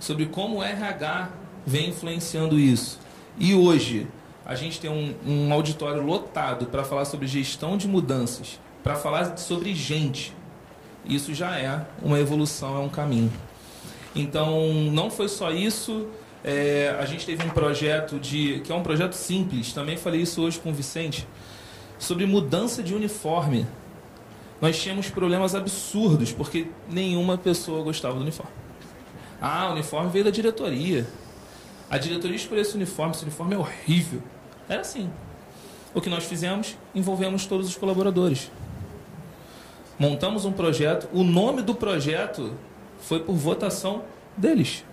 sobre 0.01 0.25
como 0.25 0.57
o 0.57 0.63
RH 0.63 1.29
vem 1.65 1.91
influenciando 1.91 2.59
isso. 2.59 2.99
E 3.39 3.55
hoje 3.55 4.05
a 4.45 4.55
gente 4.55 4.81
tem 4.81 4.89
um, 4.91 5.15
um 5.25 5.53
auditório 5.53 6.03
lotado 6.03 6.65
para 6.65 6.83
falar 6.83 7.05
sobre 7.05 7.25
gestão 7.25 7.77
de 7.77 7.87
mudanças 7.87 8.59
para 8.83 8.95
falar 8.95 9.37
sobre 9.37 9.73
gente. 9.73 10.33
Isso 11.05 11.33
já 11.33 11.57
é 11.57 11.85
uma 12.01 12.19
evolução, 12.19 12.77
é 12.77 12.79
um 12.79 12.89
caminho. 12.89 13.31
Então, 14.15 14.73
não 14.91 15.09
foi 15.09 15.27
só 15.27 15.51
isso. 15.51 16.07
É, 16.43 16.95
a 16.99 17.05
gente 17.05 17.25
teve 17.25 17.45
um 17.45 17.49
projeto 17.49 18.19
de 18.19 18.61
que 18.63 18.71
é 18.71 18.75
um 18.75 18.83
projeto 18.83 19.13
simples. 19.13 19.73
Também 19.73 19.97
falei 19.97 20.21
isso 20.21 20.41
hoje 20.41 20.59
com 20.59 20.69
o 20.69 20.73
Vicente 20.73 21.27
sobre 21.97 22.25
mudança 22.25 22.83
de 22.83 22.93
uniforme. 22.93 23.65
Nós 24.59 24.79
tínhamos 24.79 25.09
problemas 25.09 25.55
absurdos 25.55 26.31
porque 26.31 26.67
nenhuma 26.89 27.37
pessoa 27.37 27.83
gostava 27.83 28.15
do 28.15 28.21
uniforme. 28.21 28.60
Ah, 29.41 29.69
o 29.69 29.71
uniforme 29.73 30.09
veio 30.11 30.25
da 30.25 30.31
diretoria. 30.31 31.07
A 31.89 31.97
diretoria 31.97 32.35
escolheu 32.35 32.61
esse 32.61 32.75
uniforme. 32.75 33.13
Esse 33.13 33.23
uniforme 33.23 33.55
é 33.55 33.57
horrível. 33.57 34.21
Era 34.69 34.81
assim. 34.81 35.09
O 35.93 35.99
que 35.99 36.09
nós 36.09 36.23
fizemos? 36.25 36.77
Envolvemos 36.95 37.45
todos 37.45 37.67
os 37.67 37.75
colaboradores 37.75 38.49
montamos 40.01 40.45
um 40.45 40.51
projeto. 40.51 41.07
O 41.13 41.23
nome 41.23 41.61
do 41.61 41.75
projeto 41.75 42.53
foi 42.99 43.19
por 43.19 43.35
votação 43.35 44.01
deles. 44.35 44.83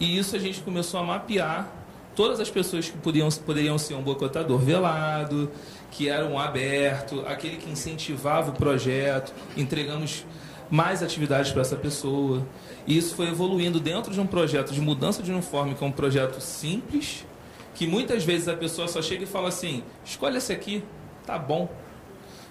E 0.00 0.18
isso 0.18 0.34
a 0.34 0.38
gente 0.40 0.60
começou 0.62 0.98
a 0.98 1.04
mapear 1.04 1.68
todas 2.16 2.40
as 2.40 2.50
pessoas 2.50 2.90
que 2.90 2.98
podiam, 2.98 3.28
poderiam 3.46 3.78
ser 3.78 3.94
um 3.94 4.02
boicotador 4.02 4.58
velado, 4.58 5.48
que 5.92 6.08
era 6.08 6.26
um 6.26 6.36
aberto, 6.36 7.22
aquele 7.24 7.56
que 7.56 7.70
incentivava 7.70 8.50
o 8.50 8.52
projeto. 8.52 9.32
Entregamos 9.56 10.26
mais 10.68 11.00
atividades 11.00 11.52
para 11.52 11.62
essa 11.62 11.76
pessoa. 11.76 12.44
E 12.86 12.96
isso 12.96 13.14
foi 13.14 13.28
evoluindo 13.28 13.80
dentro 13.80 14.12
de 14.12 14.20
um 14.20 14.26
projeto 14.26 14.72
de 14.72 14.80
mudança 14.80 15.22
de 15.22 15.32
uniforme, 15.32 15.74
que 15.74 15.82
é 15.82 15.86
um 15.86 15.92
projeto 15.92 16.40
simples, 16.40 17.26
que 17.74 17.86
muitas 17.86 18.24
vezes 18.24 18.48
a 18.48 18.54
pessoa 18.54 18.86
só 18.86 19.02
chega 19.02 19.24
e 19.24 19.26
fala 19.26 19.48
assim: 19.48 19.82
escolhe 20.04 20.36
esse 20.36 20.52
aqui, 20.52 20.84
tá 21.26 21.38
bom. 21.38 21.68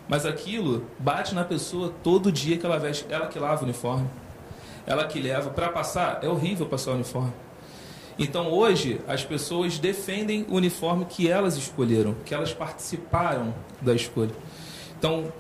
Mas 0.08 0.26
aquilo 0.26 0.86
bate 1.00 1.34
na 1.34 1.44
pessoa 1.44 1.92
todo 2.04 2.32
dia 2.32 2.58
que 2.58 2.66
ela 2.66 2.78
veste. 2.78 3.06
Ela 3.10 3.28
que 3.28 3.40
lava 3.40 3.62
o 3.62 3.64
uniforme. 3.64 4.08
Ela 4.86 5.06
que 5.08 5.20
leva. 5.20 5.50
Para 5.50 5.70
passar, 5.70 6.20
é 6.22 6.28
horrível 6.28 6.68
passar 6.68 6.92
o 6.92 6.96
uniforme. 6.96 7.34
Então 8.18 8.52
hoje 8.52 9.02
as 9.08 9.26
pessoas 9.26 9.80
defendem 9.80 10.46
o 10.48 10.56
uniforme 10.56 11.06
que 11.06 11.28
elas 11.28 11.58
escolheram, 11.58 12.16
que 12.26 12.34
elas 12.34 12.54
participaram 12.54 13.54
da 13.82 13.94
escolha. 13.94 14.34
Então, 14.98 15.32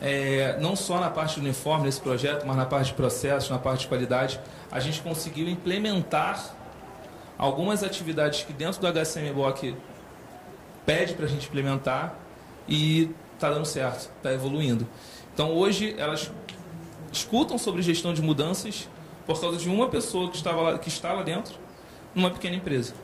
é, 0.00 0.58
não 0.60 0.74
só 0.76 0.98
na 0.98 1.10
parte 1.10 1.36
do 1.36 1.44
uniforme 1.44 1.86
nesse 1.86 2.00
projeto, 2.00 2.46
mas 2.46 2.56
na 2.56 2.66
parte 2.66 2.88
de 2.88 2.94
processos, 2.94 3.50
na 3.50 3.58
parte 3.58 3.80
de 3.80 3.86
qualidade, 3.88 4.40
a 4.70 4.80
gente 4.80 5.00
conseguiu 5.02 5.48
implementar 5.48 6.54
algumas 7.38 7.82
atividades 7.82 8.42
que 8.42 8.52
dentro 8.52 8.80
do 8.80 8.86
HCM 8.86 9.32
Block 9.32 9.76
pede 10.84 11.14
para 11.14 11.26
a 11.26 11.28
gente 11.28 11.46
implementar 11.46 12.14
e 12.68 13.10
está 13.34 13.50
dando 13.50 13.64
certo, 13.64 14.10
está 14.16 14.32
evoluindo. 14.32 14.86
Então 15.32 15.52
hoje 15.52 15.94
elas 15.98 16.30
escutam 17.12 17.58
sobre 17.58 17.82
gestão 17.82 18.12
de 18.14 18.22
mudanças 18.22 18.88
por 19.26 19.40
causa 19.40 19.56
de 19.56 19.68
uma 19.68 19.88
pessoa 19.88 20.30
que, 20.30 20.36
estava 20.36 20.60
lá, 20.60 20.78
que 20.78 20.88
está 20.88 21.12
lá 21.12 21.22
dentro, 21.22 21.54
numa 22.14 22.30
pequena 22.30 22.56
empresa. 22.56 22.94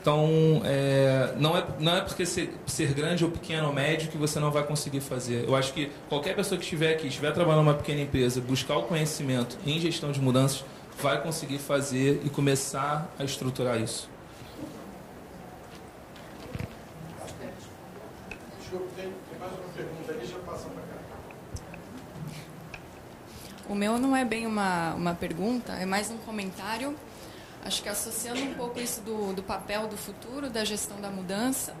Então, 0.00 0.62
é, 0.64 1.34
não, 1.38 1.56
é, 1.56 1.64
não 1.78 1.96
é 1.96 2.00
porque 2.00 2.24
ser, 2.24 2.54
ser, 2.66 2.94
grande 2.94 3.24
ou 3.24 3.30
pequeno 3.30 3.66
ou 3.66 3.72
médio 3.72 4.08
que 4.08 4.16
você 4.16 4.38
não 4.38 4.50
vai 4.50 4.62
conseguir 4.62 5.00
fazer. 5.00 5.44
Eu 5.46 5.56
acho 5.56 5.72
que 5.72 5.90
qualquer 6.08 6.34
pessoa 6.36 6.56
que 6.56 6.64
estiver 6.64 6.94
aqui, 6.94 7.08
estiver 7.08 7.32
trabalhando 7.32 7.64
numa 7.64 7.74
pequena 7.74 8.00
empresa, 8.00 8.40
buscar 8.40 8.76
o 8.76 8.84
conhecimento 8.84 9.58
em 9.66 9.78
gestão 9.80 10.12
de 10.12 10.20
mudanças, 10.20 10.64
vai 11.02 11.20
conseguir 11.20 11.58
fazer 11.58 12.22
e 12.24 12.30
começar 12.30 13.12
a 13.18 13.24
estruturar 13.24 13.80
isso. 13.80 14.08
O 23.68 23.74
meu 23.74 23.98
não 23.98 24.16
é 24.16 24.24
bem 24.24 24.46
uma, 24.46 24.94
uma 24.94 25.14
pergunta, 25.14 25.72
é 25.72 25.84
mais 25.84 26.10
um 26.10 26.16
comentário. 26.16 26.96
Acho 27.68 27.82
que 27.82 27.88
associando 27.90 28.40
um 28.40 28.54
pouco 28.54 28.80
isso 28.80 29.02
do, 29.02 29.34
do 29.34 29.42
papel 29.42 29.86
do 29.88 29.96
futuro, 29.98 30.48
da 30.48 30.64
gestão 30.64 30.98
da 31.02 31.10
mudança, 31.10 31.76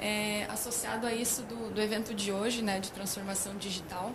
é, 0.00 0.46
associado 0.46 1.06
a 1.06 1.14
isso 1.14 1.42
do, 1.42 1.72
do 1.72 1.80
evento 1.80 2.12
de 2.12 2.32
hoje, 2.32 2.60
né, 2.60 2.80
de 2.80 2.90
transformação 2.90 3.56
digital. 3.56 4.10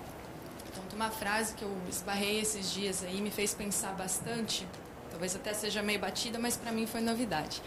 Então, 0.70 0.84
tem 0.90 0.98
uma 0.98 1.10
frase 1.10 1.54
que 1.54 1.64
eu 1.64 1.74
esbarrei 1.90 2.42
esses 2.42 2.74
dias 2.74 3.06
aí, 3.06 3.22
me 3.22 3.32
fez 3.32 3.54
pensar 3.54 3.94
bastante, 3.94 4.68
talvez 5.10 5.34
até 5.34 5.54
seja 5.54 5.82
meio 5.82 5.98
batida, 5.98 6.38
mas 6.38 6.58
para 6.58 6.74
mim 6.74 6.86
foi 6.86 7.00
novidade. 7.00 7.64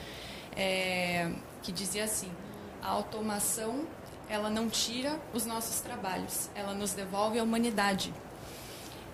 É, 0.55 1.33
que 1.63 1.73
dizia 1.73 2.05
assim: 2.05 2.31
a 2.83 2.89
automação 2.89 3.87
ela 4.29 4.51
não 4.51 4.69
tira 4.69 5.19
os 5.33 5.47
nossos 5.47 5.81
trabalhos, 5.81 6.51
ela 6.55 6.75
nos 6.75 6.93
devolve 6.93 7.39
a 7.39 7.43
humanidade. 7.43 8.13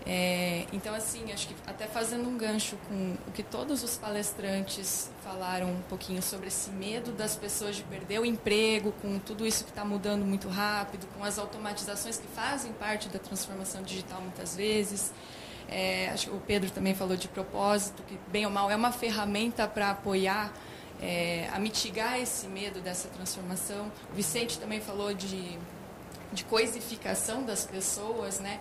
É, 0.06 0.64
então, 0.72 0.94
assim, 0.94 1.30
acho 1.32 1.48
que 1.48 1.54
até 1.66 1.86
fazendo 1.86 2.28
um 2.28 2.36
gancho 2.36 2.76
com 2.88 3.16
o 3.28 3.32
que 3.32 3.42
todos 3.42 3.82
os 3.82 3.98
palestrantes 3.98 5.10
falaram 5.22 5.70
um 5.70 5.82
pouquinho 5.82 6.22
sobre 6.22 6.48
esse 6.48 6.70
medo 6.70 7.12
das 7.12 7.36
pessoas 7.36 7.76
de 7.76 7.82
perder 7.82 8.18
o 8.18 8.24
emprego, 8.24 8.92
com 9.02 9.18
tudo 9.18 9.46
isso 9.46 9.62
que 9.64 9.70
está 9.70 9.84
mudando 9.84 10.24
muito 10.24 10.48
rápido, 10.48 11.06
com 11.16 11.22
as 11.22 11.38
automatizações 11.38 12.16
que 12.16 12.26
fazem 12.28 12.72
parte 12.72 13.08
da 13.08 13.18
transformação 13.18 13.82
digital 13.82 14.20
muitas 14.22 14.56
vezes. 14.56 15.12
É, 15.68 16.10
acho 16.10 16.28
que 16.28 16.34
o 16.34 16.40
Pedro 16.40 16.70
também 16.70 16.94
falou 16.94 17.16
de 17.16 17.28
propósito, 17.28 18.02
que 18.02 18.18
bem 18.28 18.44
ou 18.44 18.50
mal 18.50 18.70
é 18.70 18.76
uma 18.76 18.90
ferramenta 18.90 19.68
para 19.68 19.90
apoiar, 19.90 20.52
é, 21.00 21.48
a 21.52 21.58
mitigar 21.58 22.18
esse 22.18 22.48
medo 22.48 22.80
dessa 22.80 23.08
transformação. 23.08 23.92
O 24.10 24.16
Vicente 24.16 24.58
também 24.58 24.80
falou 24.80 25.14
de, 25.14 25.58
de 26.32 26.44
coisificação 26.44 27.44
das 27.44 27.64
pessoas, 27.64 28.40
né? 28.40 28.60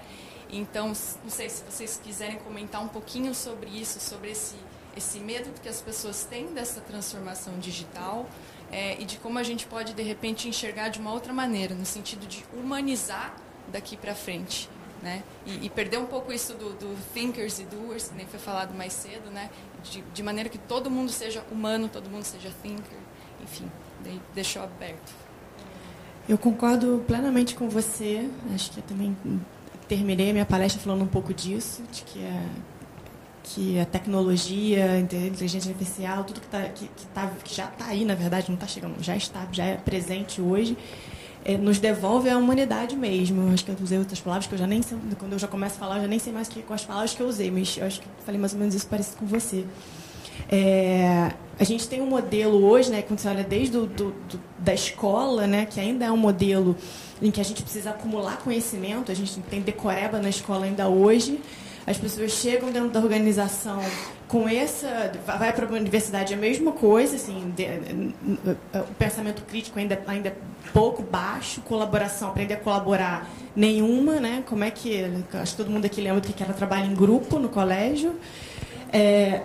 Então, 0.52 0.88
não 0.88 1.30
sei 1.30 1.50
se 1.50 1.64
vocês 1.64 2.00
quiserem 2.04 2.38
comentar 2.40 2.82
um 2.84 2.88
pouquinho 2.88 3.36
sobre 3.36 3.70
isso, 3.70 4.00
sobre 4.00 4.32
esse, 4.32 4.56
esse 4.98 5.20
medo 5.20 5.50
que 5.62 5.70
as 5.70 5.82
pessoas 5.82 6.24
têm 6.24 6.48
dessa 6.48 6.82
transformação 6.82 7.60
digital 7.60 8.28
é, 8.72 9.00
e 9.00 9.06
de 9.06 9.18
como 9.18 9.38
a 9.38 9.44
gente 9.44 9.68
pode, 9.68 9.94
de 9.94 10.02
repente, 10.02 10.48
enxergar 10.48 10.90
de 10.90 11.00
uma 11.00 11.12
outra 11.12 11.32
maneira, 11.32 11.76
no 11.76 11.86
sentido 11.86 12.26
de 12.28 12.44
humanizar 12.54 13.36
daqui 13.68 13.96
para 13.96 14.16
frente. 14.16 14.70
Né? 15.02 15.24
E, 15.46 15.68
e, 15.68 15.70
perder 15.70 15.98
um 15.98 16.06
pouco 16.06 16.34
isso 16.34 16.54
do, 16.56 16.72
do, 16.74 16.98
thinkers 17.14 17.60
e 17.60 17.64
doers, 17.64 18.10
que 18.10 18.16
nem 18.16 18.26
foi 18.26 18.38
falado 18.38 18.76
mais 18.76 18.92
cedo, 18.92 19.30
né? 19.32 19.50
de, 19.82 20.02
de 20.02 20.22
maneira 20.22 20.50
que 20.50 20.58
todo 20.58 20.92
mundo 20.92 21.10
seja 21.10 21.42
humano, 21.50 21.88
todo 21.88 22.10
mundo 22.10 22.26
seja 22.26 22.52
thinker, 22.62 22.98
enfim, 23.42 23.72
deixou 24.34 24.62
aberto. 24.62 25.14
Eu 26.28 26.38
concordo 26.38 27.02
plenamente 27.08 27.56
com 27.56 27.70
você, 27.70 28.30
acho 28.54 28.72
que 28.72 28.80
eu 28.80 28.84
também 28.84 29.16
terminei 29.90 30.30
a 30.30 30.34
minha 30.34 30.46
palestra 30.46 30.80
falando 30.80 31.02
um 31.02 31.08
pouco 31.08 31.34
disso, 31.34 31.82
de 31.92 32.04
que 32.04 32.24
a, 32.24 32.44
que 33.44 33.80
a 33.80 33.86
tecnologia, 33.86 34.92
a 34.92 35.00
inteligência 35.00 35.72
artificial, 35.72 36.24
tudo 36.24 36.40
que, 36.40 36.48
tá, 36.48 36.62
que, 36.64 36.88
que, 36.88 37.06
tá, 37.08 37.32
que 37.44 37.56
já 37.56 37.66
está 37.66 37.86
aí, 37.86 38.06
na 38.06 38.14
verdade, 38.14 38.48
não 38.48 38.56
está 38.56 38.68
chegando, 38.68 39.02
já 39.04 39.18
está, 39.18 39.48
já 39.52 39.66
é 39.66 39.76
presente 39.76 40.40
hoje, 40.40 40.78
é, 41.44 41.58
nos 41.58 41.80
devolve 41.80 42.30
a 42.30 42.38
humanidade 42.38 42.96
mesmo. 42.96 43.52
Acho 43.52 43.66
que 43.66 43.72
eu 43.72 43.78
usei 43.82 43.98
outras 43.98 44.20
palavras 44.20 44.46
que 44.46 44.54
eu 44.54 44.60
já 44.60 44.68
nem 44.68 44.82
sei, 44.84 44.98
quando 45.18 45.34
eu 45.34 45.40
já 45.40 45.48
começo 45.48 45.76
a 45.76 45.80
falar, 45.80 45.98
eu 45.98 46.02
já 46.04 46.08
nem 46.08 46.20
sei 46.20 46.32
mais 46.32 46.48
que, 46.48 46.62
com 46.62 46.74
as 46.74 46.86
palavras 46.86 47.14
que 47.16 47.22
eu 47.22 47.28
usei, 47.28 47.50
mas 47.50 47.76
eu 47.76 47.88
acho 47.88 48.00
que 48.00 48.08
falei 48.24 48.40
mais 48.40 48.54
ou 48.54 48.60
menos 48.60 48.76
isso 48.76 48.86
parecido 48.86 49.18
com 49.18 49.26
você. 49.26 49.66
É, 50.52 51.32
a 51.60 51.64
gente 51.64 51.88
tem 51.88 52.02
um 52.02 52.08
modelo 52.08 52.66
hoje, 52.66 52.90
né, 52.90 53.02
quando 53.02 53.20
você 53.20 53.28
olha 53.28 53.44
desde 53.44 53.72
do, 53.72 53.86
do, 53.86 54.12
do, 54.12 54.40
da 54.58 54.74
escola, 54.74 55.46
né, 55.46 55.66
que 55.66 55.80
ainda 55.80 56.06
é 56.06 56.12
um 56.12 56.18
modelo 56.18 56.76
em 57.22 57.30
que 57.30 57.40
a 57.40 57.44
gente 57.44 57.62
precisa 57.62 57.92
acumular 57.92 58.38
conhecimento, 58.38 59.12
a 59.12 59.16
gente 59.16 59.40
tem 59.42 59.62
decoreba 59.62 60.20
na 60.20 60.30
escola 60.30 60.66
ainda 60.66 60.88
hoje. 60.88 61.40
As 61.86 61.98
pessoas 61.98 62.32
chegam 62.34 62.72
dentro 62.72 62.90
da 62.90 63.00
organização 63.00 63.82
com 64.28 64.48
essa. 64.48 65.12
Vai 65.26 65.52
para 65.52 65.66
a 65.66 65.72
universidade 65.72 66.34
é 66.34 66.38
a 66.38 66.40
mesma 66.40 66.72
coisa, 66.72 67.16
assim, 67.16 67.52
de, 67.56 67.66
o 68.78 68.94
pensamento 68.94 69.42
crítico 69.42 69.80
ainda, 69.80 70.00
ainda 70.06 70.30
é 70.30 70.36
pouco 70.72 71.02
baixo, 71.02 71.62
colaboração, 71.62 72.30
aprender 72.30 72.54
a 72.54 72.58
colaborar 72.58 73.28
nenhuma, 73.56 74.20
né? 74.20 74.44
Como 74.46 74.64
é 74.64 74.70
que. 74.70 75.04
Acho 75.34 75.54
que 75.54 75.58
todo 75.58 75.72
mundo 75.72 75.86
aqui 75.86 76.00
lembra 76.00 76.22
que 76.22 76.44
era 76.44 76.54
trabalho 76.54 76.86
em 76.86 76.94
grupo 76.94 77.40
no 77.40 77.50
colégio. 77.50 78.14
É, 78.94 79.42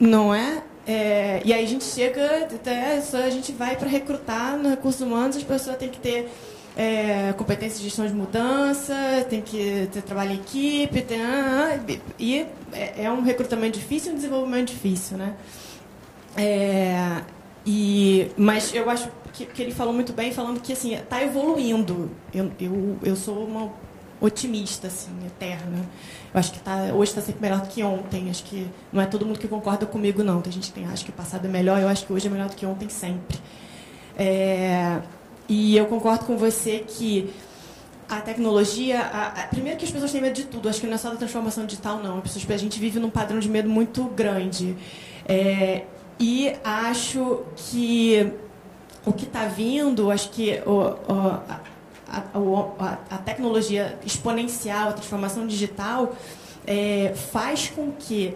não 0.00 0.34
é? 0.34 0.62
É, 0.86 1.42
e 1.44 1.52
aí 1.52 1.64
a 1.64 1.68
gente 1.68 1.84
chega, 1.84 2.46
até, 2.46 2.96
a 2.96 3.30
gente 3.30 3.52
vai 3.52 3.76
para 3.76 3.86
recrutar 3.86 4.56
no 4.56 4.70
recursos 4.70 5.00
humanos, 5.02 5.36
as 5.36 5.44
pessoas 5.44 5.76
têm 5.76 5.90
que 5.90 6.00
ter 6.00 6.28
é, 6.76 7.32
competência 7.34 7.78
de 7.78 7.84
gestão 7.84 8.06
de 8.06 8.14
mudança, 8.14 8.94
tem 9.28 9.42
que 9.42 9.88
ter 9.92 10.02
trabalho 10.02 10.32
em 10.32 10.36
equipe, 10.36 11.02
tem, 11.02 11.20
ah, 11.20 11.78
e 12.18 12.46
é, 12.72 13.04
é, 13.04 13.12
um 13.12 13.20
recrutamento 13.20 13.78
difícil 13.78 14.12
um 14.12 14.16
desenvolvimento 14.16 14.68
difícil, 14.68 15.18
né? 15.18 15.34
É, 16.36 17.22
e, 17.66 18.30
mas 18.36 18.74
eu 18.74 18.88
acho 18.88 19.10
que, 19.32 19.44
que, 19.44 19.62
ele 19.62 19.72
falou 19.72 19.92
muito 19.92 20.12
bem, 20.12 20.32
falando 20.32 20.60
que 20.60 20.72
assim 20.72 20.94
está 20.94 21.22
evoluindo. 21.22 22.10
Eu, 22.32 22.50
eu, 22.58 22.98
eu 23.02 23.16
sou 23.16 23.44
uma 23.44 23.70
otimista, 24.20 24.86
assim, 24.86 25.10
eterna. 25.26 25.78
Eu 26.32 26.38
acho 26.38 26.52
que 26.52 26.60
tá, 26.60 26.90
hoje 26.94 27.10
está 27.10 27.20
sempre 27.20 27.40
melhor 27.40 27.60
do 27.60 27.68
que 27.68 27.82
ontem. 27.82 28.30
Acho 28.30 28.44
que 28.44 28.68
não 28.92 29.00
é 29.00 29.06
todo 29.06 29.24
mundo 29.24 29.38
que 29.38 29.48
concorda 29.48 29.86
comigo, 29.86 30.22
não. 30.22 30.40
Tem 30.40 30.52
gente 30.52 30.70
que 30.72 30.84
acha 30.84 31.04
que 31.04 31.10
o 31.10 31.12
passado 31.12 31.44
é 31.46 31.48
melhor. 31.48 31.80
Eu 31.80 31.88
acho 31.88 32.06
que 32.06 32.12
hoje 32.12 32.26
é 32.26 32.30
melhor 32.30 32.48
do 32.48 32.56
que 32.56 32.66
ontem 32.66 32.88
sempre. 32.88 33.38
É, 34.16 35.00
e 35.48 35.76
eu 35.76 35.86
concordo 35.86 36.26
com 36.26 36.36
você 36.36 36.84
que 36.86 37.32
a 38.08 38.20
tecnologia. 38.20 39.00
A, 39.00 39.26
a, 39.28 39.46
primeiro 39.46 39.78
que 39.78 39.84
as 39.84 39.90
pessoas 39.90 40.12
têm 40.12 40.20
medo 40.20 40.34
de 40.34 40.44
tudo. 40.44 40.68
Acho 40.68 40.80
que 40.80 40.86
não 40.86 40.94
é 40.94 40.98
só 40.98 41.10
da 41.10 41.16
transformação 41.16 41.64
digital, 41.64 42.02
não. 42.02 42.20
Pessoas, 42.20 42.48
a 42.50 42.56
gente 42.56 42.78
vive 42.78 43.00
num 43.00 43.10
padrão 43.10 43.40
de 43.40 43.48
medo 43.48 43.68
muito 43.68 44.04
grande. 44.04 44.76
É, 45.26 45.84
e 46.18 46.52
acho 46.62 47.44
que 47.56 48.32
o 49.06 49.12
que 49.12 49.24
está 49.24 49.46
vindo, 49.46 50.10
acho 50.10 50.30
que 50.30 50.60
a, 52.10 52.98
a, 53.10 53.18
tecnologia 53.18 53.98
exponencial, 54.04 54.88
a 54.88 54.92
transformação 54.92 55.46
digital, 55.46 56.16
é, 56.66 57.14
faz 57.14 57.68
com 57.68 57.92
que 57.92 58.34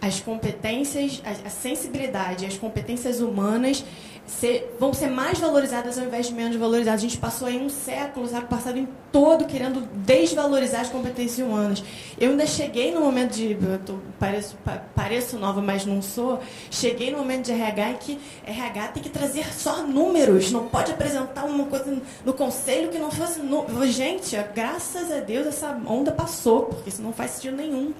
as 0.00 0.20
competências, 0.20 1.22
a, 1.24 1.50
sensibilidade, 1.50 2.46
as 2.46 2.56
competências 2.56 3.20
humanas 3.20 3.84
ser, 4.28 4.76
vão 4.78 4.92
ser 4.92 5.08
mais 5.08 5.38
valorizadas 5.38 5.98
ao 5.98 6.04
invés 6.04 6.28
de 6.28 6.34
menos 6.34 6.56
valorizadas. 6.56 7.00
A 7.00 7.02
gente 7.02 7.18
passou 7.18 7.48
aí 7.48 7.58
um 7.58 7.68
século, 7.68 8.28
século 8.28 8.48
passado 8.48 8.78
em 8.78 8.86
todo, 9.10 9.46
querendo 9.46 9.80
desvalorizar 10.04 10.82
as 10.82 10.88
competências 10.88 11.44
humanas. 11.44 11.82
Eu 12.18 12.30
ainda 12.30 12.46
cheguei 12.46 12.92
no 12.92 13.00
momento 13.00 13.32
de. 13.32 13.56
Tô, 13.84 13.94
pareço, 14.18 14.56
pareço 14.94 15.38
nova, 15.38 15.60
mas 15.60 15.84
não 15.84 16.00
sou. 16.00 16.40
Cheguei 16.70 17.10
no 17.10 17.18
momento 17.18 17.46
de 17.46 17.52
RH 17.52 17.90
em 17.90 17.96
que 17.96 18.18
RH 18.46 18.88
tem 18.88 19.02
que 19.02 19.10
trazer 19.10 19.52
só 19.52 19.82
números, 19.82 20.52
não 20.52 20.68
pode 20.68 20.92
apresentar 20.92 21.44
uma 21.44 21.64
coisa 21.64 22.00
no 22.24 22.34
conselho 22.34 22.90
que 22.90 22.98
não 22.98 23.10
fosse. 23.10 23.40
No... 23.40 23.66
Gente, 23.86 24.36
graças 24.54 25.10
a 25.10 25.20
Deus 25.20 25.46
essa 25.46 25.80
onda 25.86 26.12
passou, 26.12 26.66
porque 26.66 26.90
isso 26.90 27.02
não 27.02 27.12
faz 27.12 27.32
sentido 27.32 27.56
nenhum. 27.56 27.92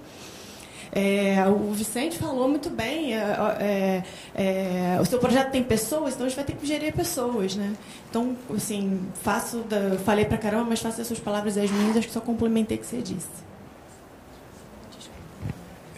É, 0.92 1.44
o 1.48 1.72
Vicente 1.72 2.18
falou 2.18 2.48
muito 2.48 2.70
bem. 2.70 3.14
É, 3.14 3.22
é, 3.60 4.04
é, 4.34 5.00
o 5.00 5.04
seu 5.04 5.18
projeto 5.18 5.50
tem 5.50 5.62
pessoas, 5.62 6.14
então 6.14 6.26
a 6.26 6.28
gente 6.28 6.36
vai 6.36 6.44
ter 6.44 6.54
que 6.54 6.66
gerir 6.66 6.92
pessoas, 6.92 7.56
né? 7.56 7.74
Então, 8.08 8.36
assim, 8.54 9.00
faço, 9.22 9.58
da, 9.60 9.98
falei 10.04 10.24
pra 10.24 10.38
caramba, 10.38 10.64
mas 10.70 10.80
faço 10.80 11.00
as 11.00 11.06
suas 11.06 11.20
palavras 11.20 11.56
e 11.56 11.60
as 11.60 11.70
minhas, 11.70 11.96
acho 11.96 12.06
que 12.06 12.12
só 12.12 12.20
complementei 12.20 12.76
o 12.76 12.80
que 12.80 12.86
você 12.86 13.02
disse. 13.02 13.48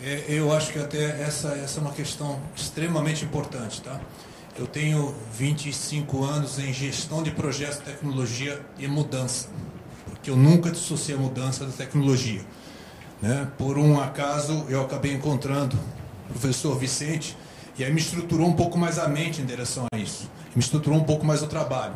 É, 0.03 0.25
eu 0.29 0.51
acho 0.53 0.73
que 0.73 0.79
até 0.79 1.23
essa, 1.23 1.49
essa 1.49 1.79
é 1.79 1.83
uma 1.83 1.93
questão 1.93 2.41
extremamente 2.57 3.25
importante, 3.25 3.83
tá? 3.83 4.01
Eu 4.59 4.67
tenho 4.67 5.15
25 5.35 6.25
anos 6.25 6.59
em 6.59 6.73
gestão 6.73 7.23
de 7.23 7.31
projetos, 7.31 7.79
tecnologia 7.79 8.61
e 8.79 8.89
mudança, 8.89 9.49
porque 10.07 10.31
eu 10.31 10.37
nunca 10.37 10.71
dissociei 10.71 11.17
a 11.17 11.21
mudança 11.21 11.65
da 11.65 11.73
tecnologia. 11.73 12.43
Né? 13.21 13.49
Por 13.59 13.79
um 13.79 14.01
acaso, 14.01 14.65
eu 14.69 14.81
acabei 14.83 15.13
encontrando 15.13 15.79
o 16.29 16.33
professor 16.33 16.79
Vicente 16.79 17.37
e 17.79 17.85
aí 17.85 17.93
me 17.93 18.01
estruturou 18.01 18.47
um 18.47 18.53
pouco 18.53 18.79
mais 18.79 18.99
a 18.99 19.09
mente 19.09 19.41
em 19.41 19.45
direção 19.45 19.87
a 19.93 19.97
isso. 19.97 20.31
Me 20.55 20.61
estruturou 20.61 20.99
um 20.99 21.05
pouco 21.05 21.25
mais 21.25 21.43
o 21.43 21.47
trabalho. 21.47 21.95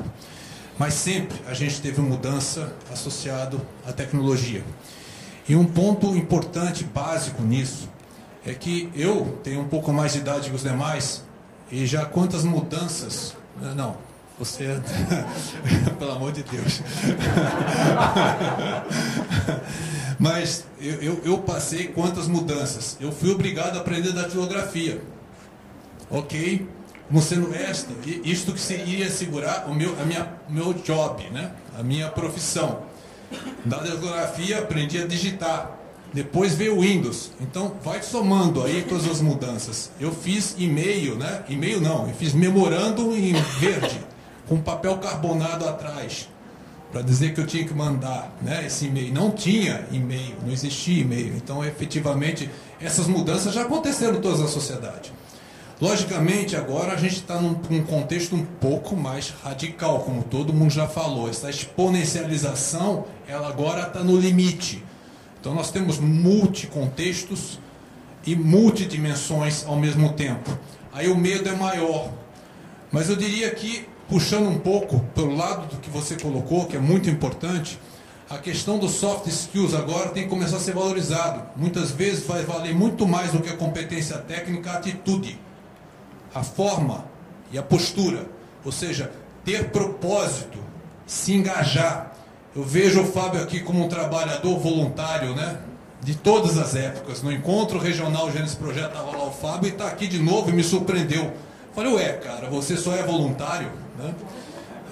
Mas 0.79 0.95
sempre 0.95 1.41
a 1.47 1.55
gente 1.55 1.81
teve 1.81 2.01
mudança 2.01 2.75
associado 2.93 3.61
à 3.87 3.93
tecnologia. 3.93 4.65
E 5.49 5.55
um 5.55 5.65
ponto 5.65 6.17
importante, 6.17 6.85
básico 6.85 7.43
nisso, 7.43 7.89
é 8.47 8.55
que 8.55 8.91
eu 8.95 9.39
tenho 9.43 9.61
um 9.61 9.69
pouco 9.69 9.93
mais 9.93 10.13
de 10.13 10.19
idade 10.19 10.51
que 10.51 10.57
os 10.57 10.63
demais 10.63 11.23
e 11.71 11.87
já 11.87 12.05
quantas 12.05 12.45
mudanças. 12.45 13.37
Não, 13.77 13.97
você. 14.38 14.81
Pelo 15.99 16.12
amor 16.12 16.33
de 16.33 16.42
Deus. 16.42 16.83
Mas 20.18 20.64
eu, 20.81 21.03
eu, 21.03 21.20
eu, 21.25 21.38
passei 21.38 21.88
quantas 21.88 22.29
mudanças? 22.29 22.97
Eu 23.01 23.12
fui 23.12 23.31
obrigado 23.31 23.77
a 23.77 23.81
aprender 23.81 24.12
datilografia. 24.12 25.01
Ok? 26.11 26.66
Como 27.09 27.20
sendo 27.20 27.55
esta, 27.55 27.92
isto 28.25 28.53
que 28.53 28.73
iria 28.73 29.11
segurar 29.11 29.66
o 29.68 29.75
meu, 29.75 29.94
a 30.01 30.05
minha, 30.05 30.33
meu 30.49 30.73
job, 30.73 31.23
né? 31.31 31.53
a 31.79 31.83
minha 31.83 32.09
profissão. 32.09 32.83
Da 33.64 33.79
datilografia 33.79 34.61
aprendi 34.61 34.99
a 34.99 35.07
digitar. 35.07 35.79
Depois 36.12 36.55
veio 36.55 36.79
o 36.79 36.81
Windows. 36.81 37.33
Então 37.40 37.75
vai 37.83 38.01
somando 38.01 38.62
aí 38.62 38.85
todas 38.88 39.09
as 39.09 39.20
mudanças. 39.20 39.90
Eu 39.99 40.12
fiz 40.12 40.55
e-mail, 40.57 41.16
né? 41.16 41.42
E-mail 41.49 41.81
não, 41.81 42.09
eu 42.09 42.14
fiz 42.14 42.33
memorando 42.33 43.12
em 43.16 43.33
verde, 43.59 44.01
com 44.48 44.61
papel 44.61 44.98
carbonado 44.98 45.66
atrás 45.66 46.28
para 46.94 47.02
dizer 47.02 47.35
que 47.35 47.40
eu 47.40 47.46
tinha 47.46 47.64
que 47.64 47.74
mandar 47.74 48.33
né, 48.40 48.66
esse 48.66 48.87
e-mail. 48.87 49.12
Não 49.12 49.33
tinha 49.33 49.85
e-mail, 49.90 50.37
não 50.44 50.52
existia 50.52 51.02
e-mail. 51.02 51.35
Então, 51.37 51.64
efetivamente, 51.64 52.48
essas 52.80 53.09
mudanças 53.09 53.52
já 53.52 53.62
aconteceram 53.62 54.14
em 54.14 54.20
toda 54.20 54.44
a 54.44 54.46
sociedade. 54.46 55.12
Logicamente, 55.80 56.54
agora 56.54 56.92
a 56.92 56.96
gente 56.96 57.16
está 57.16 57.40
num, 57.40 57.61
num, 57.68 57.83
contexto 57.83 58.37
um 58.37 58.44
pouco 58.44 58.94
mais 58.94 59.35
radical, 59.42 60.02
como 60.02 60.22
todo 60.22 60.52
mundo 60.52 60.70
já 60.70 60.87
falou. 60.87 61.28
Essa 61.28 61.50
exponencialização, 61.50 63.07
ela 63.26 63.48
agora 63.48 63.88
está 63.88 64.04
no 64.04 64.16
limite. 64.16 64.85
Então, 65.40 65.52
nós 65.52 65.72
temos 65.72 65.98
multicontextos 65.98 67.59
e 68.24 68.37
multidimensões 68.37 69.66
ao 69.66 69.76
mesmo 69.76 70.12
tempo. 70.12 70.57
Aí 70.92 71.09
o 71.09 71.16
medo 71.16 71.48
é 71.48 71.57
maior. 71.57 72.09
Mas 72.92 73.11
eu 73.11 73.16
diria 73.16 73.50
que 73.50 73.88
puxando 74.09 74.49
um 74.49 74.59
pouco 74.59 75.01
pelo 75.14 75.35
lado 75.35 75.67
do 75.67 75.77
que 75.81 75.90
você 75.90 76.17
colocou, 76.17 76.67
que 76.67 76.77
é 76.77 76.81
muito 76.81 77.09
importante, 77.09 77.79
a 78.29 78.38
questão 78.38 78.79
dos 78.79 78.93
soft 78.93 79.27
skills 79.27 79.75
agora 79.75 80.09
tem 80.09 80.25
que 80.25 80.29
começar 80.31 80.57
a 80.57 80.61
ser 80.61 80.75
valorizado. 80.75 81.43
Muitas 81.57 81.90
vezes 81.90 82.27
vai 82.27 82.43
valer 82.43 82.75
muito 82.75 83.07
mais 83.07 83.33
do 83.33 83.40
que 83.40 83.51
a 83.51 83.57
competência 83.57 84.17
técnica, 84.19 84.71
a 84.71 84.75
atitude, 84.79 85.38
a 86.35 86.43
forma 86.43 87.05
e 87.53 87.59
a 87.59 87.62
postura. 87.62 88.27
Ou 88.64 88.73
seja, 88.73 89.12
ter 89.45 89.71
propósito, 89.71 90.59
se 91.07 91.35
engajar. 91.35 92.12
Eu 92.57 92.62
vejo 92.62 93.03
o 93.03 93.05
Fábio 93.05 93.43
aqui 93.43 93.61
como 93.61 93.85
um 93.85 93.88
trabalhador 93.88 94.59
voluntário, 94.59 95.35
né? 95.35 95.59
De 96.01 96.14
todas 96.14 96.57
as 96.57 96.75
épocas. 96.75 97.23
No 97.23 97.31
encontro 97.31 97.79
regional 97.79 98.31
Gênesis 98.33 98.55
Projeto 98.55 98.88
estava 98.88 99.11
lá 99.11 99.25
o 99.25 99.33
Fábio 99.33 99.69
e 99.69 99.73
está 99.73 99.87
aqui 99.87 100.07
de 100.07 100.19
novo 100.19 100.49
e 100.49 100.53
me 100.53 100.64
surpreendeu. 100.64 101.33
Falei, 101.75 101.93
ué, 101.93 102.12
cara, 102.14 102.49
você 102.49 102.77
só 102.77 102.95
é 102.97 103.03
voluntário? 103.03 103.84
Né? 103.96 104.14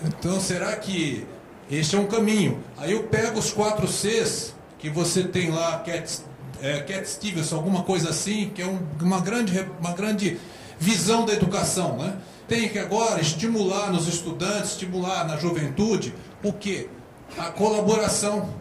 Então, 0.04 0.40
será 0.40 0.74
que 0.76 1.26
este 1.70 1.96
é 1.96 1.98
um 1.98 2.06
caminho? 2.06 2.62
Aí 2.76 2.92
eu 2.92 3.04
pego 3.04 3.38
os 3.38 3.50
quatro 3.50 3.86
Cs 3.86 4.54
que 4.78 4.90
você 4.90 5.22
tem 5.22 5.50
lá, 5.50 5.78
Cat, 5.78 6.20
é, 6.60 6.80
Cat 6.80 7.08
Stevens, 7.08 7.52
alguma 7.52 7.82
coisa 7.84 8.10
assim, 8.10 8.50
que 8.54 8.60
é 8.60 8.66
um, 8.66 8.80
uma, 9.00 9.20
grande, 9.20 9.64
uma 9.78 9.92
grande 9.92 10.38
visão 10.78 11.24
da 11.24 11.32
educação. 11.32 11.96
Né? 11.96 12.16
Tem 12.48 12.68
que 12.68 12.78
agora 12.78 13.20
estimular 13.20 13.92
nos 13.92 14.08
estudantes, 14.08 14.72
estimular 14.72 15.24
na 15.24 15.36
juventude, 15.36 16.12
o 16.42 16.52
que? 16.52 16.90
A 17.38 17.50
colaboração, 17.50 18.52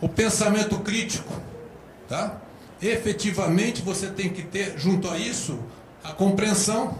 o 0.00 0.08
pensamento 0.08 0.78
crítico. 0.80 1.32
Tá? 2.08 2.40
Efetivamente 2.80 3.80
você 3.80 4.08
tem 4.08 4.28
que 4.28 4.42
ter, 4.42 4.78
junto 4.78 5.10
a 5.10 5.18
isso, 5.18 5.58
a 6.04 6.12
compreensão. 6.12 6.98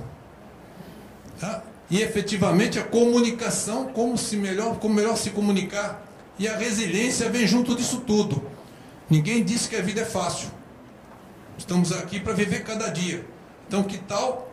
Tá? 1.38 1.62
E 1.94 2.02
efetivamente 2.02 2.76
a 2.76 2.82
comunicação, 2.82 3.84
como, 3.84 4.18
se 4.18 4.36
melhor, 4.36 4.80
como 4.80 4.92
melhor 4.92 5.16
se 5.16 5.30
comunicar. 5.30 6.04
E 6.36 6.48
a 6.48 6.56
resiliência 6.56 7.30
vem 7.30 7.46
junto 7.46 7.76
disso 7.76 8.02
tudo. 8.04 8.42
Ninguém 9.08 9.44
disse 9.44 9.68
que 9.68 9.76
a 9.76 9.80
vida 9.80 10.00
é 10.00 10.04
fácil. 10.04 10.48
Estamos 11.56 11.92
aqui 11.92 12.18
para 12.18 12.32
viver 12.32 12.64
cada 12.64 12.88
dia. 12.88 13.24
Então, 13.68 13.84
que 13.84 13.96
tal 13.96 14.52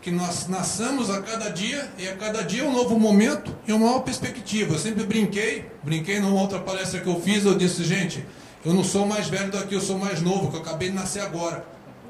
que 0.00 0.12
nós 0.12 0.46
nasçamos 0.46 1.10
a 1.10 1.20
cada 1.22 1.48
dia 1.48 1.90
e 1.98 2.06
a 2.06 2.14
cada 2.14 2.42
dia 2.42 2.64
um 2.64 2.72
novo 2.72 2.96
momento 2.96 3.52
e 3.66 3.72
uma 3.72 3.84
nova 3.84 4.02
perspectiva? 4.02 4.74
Eu 4.74 4.78
sempre 4.78 5.02
brinquei, 5.02 5.68
brinquei 5.82 6.20
numa 6.20 6.40
outra 6.40 6.60
palestra 6.60 7.00
que 7.00 7.08
eu 7.08 7.20
fiz, 7.20 7.44
eu 7.44 7.58
disse, 7.58 7.82
gente, 7.82 8.24
eu 8.64 8.72
não 8.72 8.84
sou 8.84 9.04
mais 9.04 9.26
velho 9.26 9.50
daqui, 9.50 9.74
eu 9.74 9.80
sou 9.80 9.98
mais 9.98 10.22
novo, 10.22 10.52
que 10.52 10.56
eu 10.56 10.60
acabei 10.60 10.90
de 10.90 10.94
nascer 10.94 11.18
agora. 11.18 11.66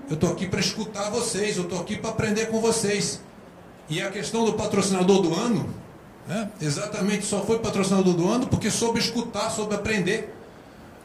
Eu 0.07 0.17
estou 0.17 0.31
aqui 0.31 0.47
para 0.47 0.61
escutar 0.61 1.09
vocês, 1.09 1.57
eu 1.57 1.63
estou 1.63 1.81
aqui 1.81 1.97
para 1.97 2.11
aprender 2.11 2.51
com 2.51 2.61
vocês. 2.61 3.23
E 3.89 4.03
a 4.03 4.11
questão 4.11 4.45
do 4.45 4.55
patrocinador 4.55 5.23
do 5.23 5.35
ano, 5.35 5.69
né, 6.27 6.51
exatamente 6.61 7.25
só 7.25 7.43
foi 7.43 7.59
patrocinador 7.59 8.15
do 8.15 8.29
ano 8.29 8.47
porque 8.47 8.71
soube 8.71 8.99
escutar, 8.99 9.51
soube 9.51 9.75
aprender. 9.75 10.35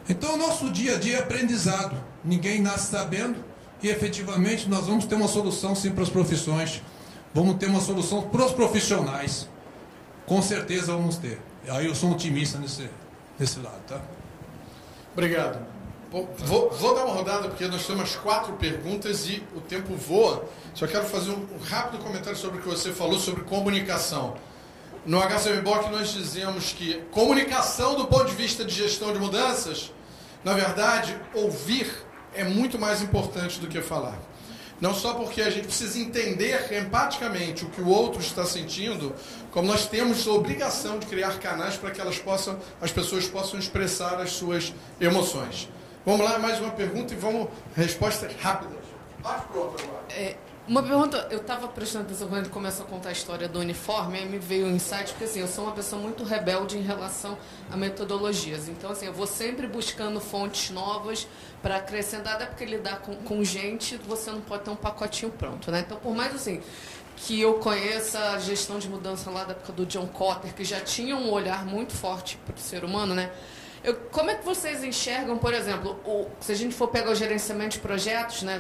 Então, 0.10 0.34
o 0.34 0.38
nosso 0.38 0.70
dia 0.70 0.96
a 0.96 1.00
dia 1.00 1.17
é 1.17 1.20
aprendizado. 1.20 1.96
Ninguém 2.24 2.62
nasce 2.62 2.91
sabendo 2.91 3.36
e 3.82 3.88
efetivamente 3.88 4.67
nós 4.67 4.88
vamos 4.88 5.06
ter 5.06 5.15
uma 5.15 5.28
solução 5.28 5.76
sim 5.76 5.91
para 5.91 6.04
as 6.04 6.10
profissões. 6.10 6.82
Vamos 7.34 7.56
ter 7.58 7.67
uma 7.67 7.80
solução 7.80 8.24
para 8.24 8.46
os 8.46 8.52
profissionais. 8.52 9.48
Com 10.26 10.41
certeza 10.41 10.94
vamos 10.94 11.17
ter. 11.17 11.39
Aí 11.67 11.86
eu 11.86 11.96
sou 11.96 12.12
otimista 12.12 12.58
nesse, 12.58 12.89
nesse 13.39 13.60
lado, 13.60 13.80
tá? 13.88 14.02
Obrigado. 15.13 15.60
Vou, 16.12 16.69
vou, 16.69 16.93
dar 16.93 17.06
uma 17.06 17.13
rodada 17.13 17.47
porque 17.47 17.65
nós 17.67 17.88
temos 17.88 18.17
quatro 18.17 18.52
perguntas 18.54 19.30
e 19.30 19.41
o 19.56 19.62
tempo 19.62 19.95
voa. 19.95 20.43
Só 20.76 20.86
quero 20.86 21.06
fazer 21.06 21.32
um, 21.32 21.47
rápido 21.63 22.04
comentário 22.04 22.38
sobre 22.38 22.60
o 22.60 22.62
que 22.62 22.67
você 22.67 22.91
falou 22.91 23.17
sobre 23.17 23.45
comunicação. 23.45 24.36
No 25.06 25.21
HCMBOK 25.21 25.89
nós 25.89 26.10
dizemos 26.10 26.74
que 26.74 26.95
comunicação 27.12 27.95
do 27.95 28.08
ponto 28.08 28.26
de 28.26 28.36
vista 28.36 28.65
de 28.65 28.76
gestão 28.76 29.13
de 29.13 29.19
mudanças, 29.19 29.93
na 30.43 30.54
verdade, 30.54 31.17
ouvir 31.34 31.89
é 32.34 32.43
muito 32.43 32.78
mais 32.78 33.02
importante 33.02 33.62
do 33.62 33.67
que 33.67 33.80
falar. 33.80 34.19
Não 34.82 34.93
só 34.93 35.13
porque 35.13 35.41
a 35.41 35.50
gente 35.50 35.67
precisa 35.67 35.97
entender 35.97 36.74
empaticamente 36.78 37.63
o 37.63 37.69
que 37.69 37.80
o 37.80 37.88
outro 37.88 38.19
está 38.19 38.43
sentindo, 38.43 39.15
como 39.50 39.65
nós 39.65 39.88
temos 39.88 40.28
a 40.28 40.32
obrigação 40.32 41.00
de 41.00 41.06
criar 41.06 41.39
canais 41.39 41.78
para 41.78 41.89
que 41.89 42.02
elas 42.02 42.19
possam, 42.19 42.60
as 42.82 42.91
pessoas 42.91 43.28
possam 43.28 43.58
expressar 43.58 44.19
as 44.19 44.32
suas 44.32 44.74
emoções. 45.00 45.69
Vamos 46.04 46.26
lá, 46.26 46.40
mais 46.40 46.60
uma 46.60 46.72
pergunta 46.72 47.14
e 47.14 47.16
vamos 47.16 47.48
respostas 47.76 48.34
rápidas. 48.42 48.80
Parte 49.22 49.46
pronto 49.50 49.84
agora. 49.84 50.04
É, 50.10 50.36
uma 50.68 50.82
pergunta, 50.82 51.28
eu 51.30 51.38
estava 51.38 51.68
prestando 51.68 52.06
atenção 52.06 52.28
quando 52.28 52.42
ele 52.42 52.50
começou 52.50 52.88
a 52.88 52.90
contar 52.90 53.10
a 53.10 53.12
história 53.12 53.48
do 53.48 53.60
uniforme, 53.60 54.18
aí 54.18 54.26
me 54.26 54.40
veio 54.40 54.66
um 54.66 54.72
insight, 54.72 55.12
porque 55.12 55.26
assim, 55.26 55.42
eu 55.42 55.48
sou 55.48 55.66
uma 55.66 55.74
pessoa 55.74 56.02
muito 56.02 56.24
rebelde 56.24 56.76
em 56.76 56.82
relação 56.82 57.38
a 57.70 57.78
metodologias. 57.78 58.68
Então, 58.68 58.90
assim, 58.92 59.06
eu 59.06 59.14
vou 59.14 59.28
sempre 59.28 59.68
buscando 59.68 60.20
fontes 60.20 60.72
novas 60.72 61.28
para 61.62 61.76
acrescentar, 61.76 62.34
até 62.34 62.48
porque 62.48 62.66
lidar 62.66 63.02
com, 63.02 63.16
com 63.18 63.44
gente, 63.44 63.96
você 63.98 64.32
não 64.32 64.42
pode 64.42 64.64
ter 64.64 64.72
um 64.72 64.76
pacotinho 64.76 65.32
pronto, 65.32 65.70
né? 65.70 65.84
Então, 65.86 66.00
por 66.00 66.16
mais 66.16 66.34
assim 66.34 66.62
que 67.16 67.40
eu 67.40 67.56
conheça 67.56 68.32
a 68.32 68.40
gestão 68.40 68.80
de 68.80 68.90
mudança 68.90 69.30
lá 69.30 69.44
da 69.44 69.52
época 69.52 69.72
do 69.74 69.86
John 69.86 70.08
Cotter, 70.08 70.56
que 70.56 70.64
já 70.64 70.80
tinha 70.80 71.16
um 71.16 71.30
olhar 71.30 71.64
muito 71.64 71.94
forte 71.94 72.38
para 72.44 72.56
o 72.56 72.60
ser 72.60 72.84
humano, 72.84 73.14
né? 73.14 73.30
Eu, 73.84 73.96
como 74.12 74.30
é 74.30 74.36
que 74.36 74.46
vocês 74.46 74.84
enxergam, 74.84 75.39
por 75.39 75.54
exemplo, 75.56 76.00
o, 76.06 76.28
se 76.39 76.52
a 76.52 76.56
gente 76.56 76.76
for 76.76 76.88
pegar 76.88 77.10
o 77.10 77.15
gerenciamento 77.15 77.78
de 77.78 77.80
projetos, 77.80 78.44
né, 78.44 78.60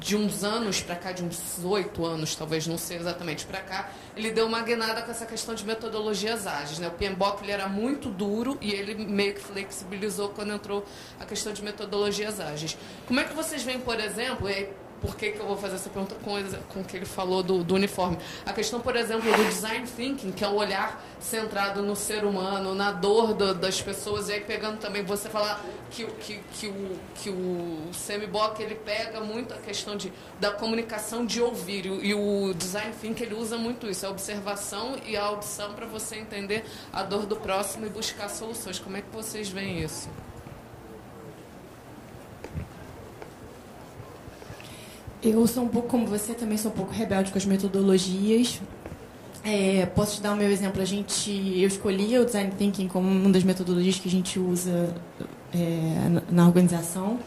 de 0.00 0.16
uns 0.16 0.42
anos 0.42 0.80
para 0.80 0.96
cá, 0.96 1.12
de 1.12 1.22
uns 1.22 1.62
oito 1.62 2.06
anos, 2.06 2.34
talvez 2.34 2.66
não 2.66 2.78
sei 2.78 2.96
exatamente 2.96 3.44
para 3.44 3.60
cá, 3.60 3.90
ele 4.16 4.30
deu 4.30 4.46
uma 4.46 4.62
guinada 4.62 5.02
com 5.02 5.10
essa 5.10 5.26
questão 5.26 5.54
de 5.54 5.66
metodologias 5.66 6.46
ágeis. 6.46 6.78
Né? 6.78 6.88
O 6.88 6.92
PMBOK 6.92 7.42
ele 7.42 7.52
era 7.52 7.68
muito 7.68 8.08
duro 8.08 8.56
e 8.62 8.72
ele 8.72 8.94
meio 8.94 9.34
que 9.34 9.40
flexibilizou 9.40 10.30
quando 10.30 10.54
entrou 10.54 10.86
a 11.20 11.26
questão 11.26 11.52
de 11.52 11.62
metodologias 11.62 12.40
ágeis. 12.40 12.76
Como 13.06 13.20
é 13.20 13.24
que 13.24 13.34
vocês 13.34 13.62
veem, 13.62 13.78
por 13.78 14.00
exemplo, 14.00 14.48
e 14.48 14.54
aí 14.54 14.70
por 15.02 15.16
que, 15.16 15.32
que 15.32 15.40
eu 15.40 15.46
vou 15.46 15.56
fazer 15.56 15.74
essa 15.74 15.90
pergunta 15.90 16.14
com, 16.22 16.32
com 16.72 16.80
o 16.80 16.84
que 16.84 16.96
ele 16.96 17.04
falou 17.04 17.42
do, 17.42 17.64
do, 17.64 17.74
uniforme. 17.74 18.16
A 18.46 18.52
questão, 18.52 18.80
por 18.80 18.94
exemplo, 18.94 19.30
do 19.30 19.44
design 19.44 19.84
thinking, 19.86 20.30
que 20.30 20.44
é 20.44 20.48
o 20.48 20.54
olhar 20.54 21.04
centrado 21.20 21.82
no 21.82 21.96
ser 21.96 22.24
humano, 22.24 22.72
na 22.74 22.92
dor 22.92 23.34
do, 23.34 23.52
das 23.52 23.82
pessoas, 23.82 24.28
e 24.28 24.34
aí 24.34 24.40
pegando 24.40 24.78
também 24.78 25.02
você 25.02 25.28
falar 25.28 25.60
que, 25.90 26.06
que, 26.06 26.40
que 26.52 26.68
o, 26.68 26.98
que 27.16 27.30
o 27.30 27.92
Semibock 27.92 28.62
ele 28.62 28.76
pega 28.76 29.20
muito 29.20 29.52
a 29.52 29.58
questão 29.58 29.96
de, 29.96 30.12
da 30.38 30.52
comunicação 30.52 31.26
de 31.26 31.42
ouvir, 31.42 31.86
e, 31.86 32.14
o 32.14 32.54
design 32.54 32.94
thinking 33.00 33.24
ele 33.24 33.34
usa 33.34 33.58
muito 33.58 33.90
isso, 33.90 34.06
a 34.06 34.10
observação 34.10 34.96
e 35.04 35.16
a 35.16 35.24
audição 35.24 35.74
para 35.74 35.86
você 35.86 36.16
entender 36.16 36.64
a 36.92 37.02
dor 37.02 37.26
do 37.26 37.34
próximo 37.34 37.86
e 37.86 37.88
buscar 37.88 38.28
soluções. 38.28 38.78
Como 38.78 38.96
é 38.96 39.02
que 39.02 39.10
vocês 39.10 39.48
veem 39.48 39.82
isso? 39.82 40.08
Eu 45.22 45.46
sou 45.46 45.62
um 45.62 45.68
pouco 45.68 45.88
como 45.88 46.04
você, 46.04 46.34
também 46.34 46.58
sou 46.58 46.72
um 46.72 46.74
pouco 46.74 46.92
rebelde 46.92 47.30
com 47.30 47.38
as 47.38 47.44
metodologias. 47.44 48.60
É, 49.44 49.86
posso 49.86 50.16
te 50.16 50.22
dar 50.22 50.32
o 50.32 50.36
meu 50.36 50.50
exemplo. 50.50 50.82
A 50.82 50.84
gente, 50.84 51.30
eu 51.30 51.68
escolhi 51.68 52.18
o 52.18 52.24
design 52.24 52.52
thinking 52.58 52.88
como 52.88 53.08
uma 53.08 53.30
das 53.30 53.44
metodologias 53.44 53.98
que 53.98 54.08
a 54.08 54.10
gente 54.10 54.40
usa 54.40 54.92
é, 55.54 56.22
na, 56.28 56.46
organização. 56.46 57.20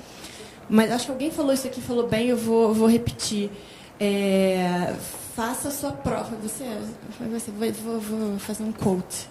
Mas 0.70 0.92
acho 0.92 1.06
que 1.06 1.12
alguém 1.12 1.32
falou 1.32 1.54
isso 1.54 1.68
aqui, 1.68 1.80
falou 1.80 2.08
bem. 2.08 2.28
Eu 2.28 2.38
vou, 2.38 2.74
vou 2.74 2.88
repetir. 2.88 3.50
É, 3.98 4.94
faça 5.34 5.70
a 5.70 5.72
sua 5.72 5.92
prova. 5.92 6.36
Você, 6.44 6.66
você 7.32 7.52
vou, 7.82 8.00
vou 8.00 8.40
fazer 8.40 8.64
um 8.64 8.74
quote 8.74 9.30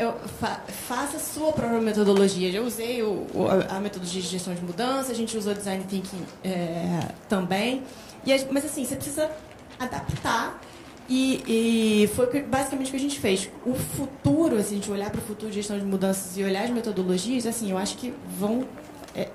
eu, 0.00 0.14
fa, 0.40 0.62
faça 0.88 1.18
a 1.18 1.20
sua 1.20 1.52
própria 1.52 1.80
metodologia. 1.80 2.50
Já 2.50 2.62
usei 2.62 3.02
o, 3.02 3.26
a, 3.48 3.76
a, 3.76 3.80
metodologia 3.80 4.22
de 4.22 4.28
gestão 4.28 4.54
de 4.54 4.62
mudança, 4.64 5.12
a 5.12 5.14
gente 5.14 5.36
usou 5.36 5.52
design 5.52 5.84
thinking 5.84 6.24
é, 6.42 7.06
também. 7.28 7.82
E, 8.26 8.32
mas 8.50 8.64
assim, 8.64 8.82
você 8.84 8.96
precisa 8.96 9.30
adaptar 9.78 10.58
e, 11.06 12.04
e, 12.04 12.06
foi 12.08 12.42
basicamente 12.42 12.88
o 12.88 12.90
que 12.92 12.96
a 12.96 13.00
gente 13.00 13.20
fez. 13.20 13.50
O 13.66 13.74
futuro, 13.74 14.56
assim, 14.56 14.74
a 14.74 14.78
gente 14.78 14.90
olhar 14.90 15.10
para 15.10 15.18
o 15.18 15.22
futuro 15.22 15.50
de 15.50 15.56
gestão 15.56 15.78
de 15.78 15.84
mudanças 15.84 16.36
e 16.38 16.42
olhar 16.42 16.64
as 16.64 16.70
metodologias, 16.70 17.46
assim, 17.46 17.70
eu 17.70 17.76
acho 17.76 17.96
que 17.98 18.14
vão. 18.38 18.66
É, 19.14 19.28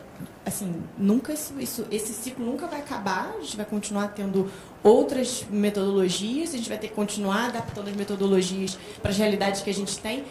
assim, 0.45 0.73
nunca 0.97 1.33
isso, 1.33 1.53
isso, 1.59 1.85
esse 1.91 2.13
ciclo 2.13 2.43
nunca 2.43 2.65
vai 2.65 2.79
acabar. 2.79 3.35
A 3.37 3.41
gente 3.41 3.57
vai 3.57 3.65
continuar 3.65 4.07
tendo 4.07 4.49
outras 4.81 5.45
metodologias, 5.49 6.53
a 6.53 6.57
gente 6.57 6.69
vai 6.69 6.77
ter 6.77 6.87
que 6.87 6.95
continuar 6.95 7.49
adaptando 7.49 7.89
as 7.89 7.95
metodologias 7.95 8.79
para 9.01 9.11
as 9.11 9.17
realidades 9.17 9.61
que 9.61 9.69
a 9.69 9.73
gente 9.73 9.99
tem 9.99 10.23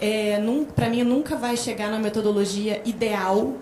é, 0.00 0.40
para 0.74 0.88
mim 0.88 1.02
nunca 1.02 1.36
vai 1.36 1.56
chegar 1.56 1.90
na 1.90 1.98
metodologia 1.98 2.80
ideal, 2.84 3.54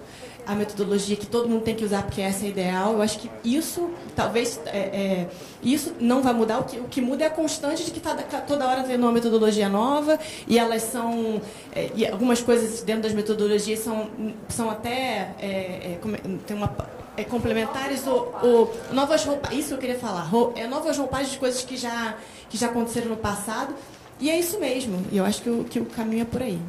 a 0.48 0.54
metodologia 0.54 1.14
que 1.14 1.26
todo 1.26 1.46
mundo 1.46 1.62
tem 1.62 1.74
que 1.74 1.84
usar 1.84 2.02
porque 2.04 2.22
essa 2.22 2.46
é 2.46 2.48
ideal. 2.48 2.94
Eu 2.94 3.02
acho 3.02 3.18
que 3.18 3.30
isso, 3.44 3.90
talvez, 4.16 4.58
é, 4.64 4.78
é, 4.78 5.28
isso 5.62 5.92
não 6.00 6.22
vai 6.22 6.32
mudar. 6.32 6.60
O 6.60 6.64
que, 6.64 6.78
o 6.78 6.84
que 6.84 7.02
muda 7.02 7.24
é 7.24 7.26
a 7.26 7.30
constante 7.30 7.84
de 7.84 7.90
que 7.90 7.98
está 7.98 8.14
tá 8.14 8.40
toda 8.40 8.66
hora 8.66 8.82
tendo 8.82 9.02
uma 9.02 9.12
metodologia 9.12 9.68
nova 9.68 10.18
e 10.46 10.58
elas 10.58 10.84
são, 10.84 11.42
é, 11.70 11.90
e 11.94 12.06
algumas 12.06 12.40
coisas 12.40 12.80
dentro 12.80 13.02
das 13.02 13.12
metodologias 13.12 13.80
são, 13.80 14.08
são 14.48 14.70
até, 14.70 15.34
é, 15.38 15.46
é, 15.46 15.98
tem 16.46 16.56
uma 16.56 16.74
é, 17.14 17.24
complementares 17.24 18.06
ou, 18.06 18.34
ou, 18.42 18.74
novas 18.90 19.24
roupas. 19.24 19.52
Isso 19.52 19.74
eu 19.74 19.78
queria 19.78 19.98
falar. 19.98 20.30
É, 20.54 20.66
novas 20.66 20.96
roupagens 20.96 21.32
de 21.32 21.38
coisas 21.38 21.62
que 21.62 21.76
já, 21.76 22.14
que 22.48 22.56
já 22.56 22.68
aconteceram 22.68 23.08
no 23.08 23.16
passado. 23.18 23.74
E 24.20 24.30
é 24.30 24.38
isso 24.38 24.58
mesmo. 24.58 25.04
E 25.12 25.16
eu 25.16 25.24
acho 25.24 25.42
que 25.42 25.50
o, 25.50 25.64
que 25.64 25.78
o 25.78 25.86
caminho 25.86 26.22
é 26.22 26.24
por 26.24 26.42
aí. 26.42 26.60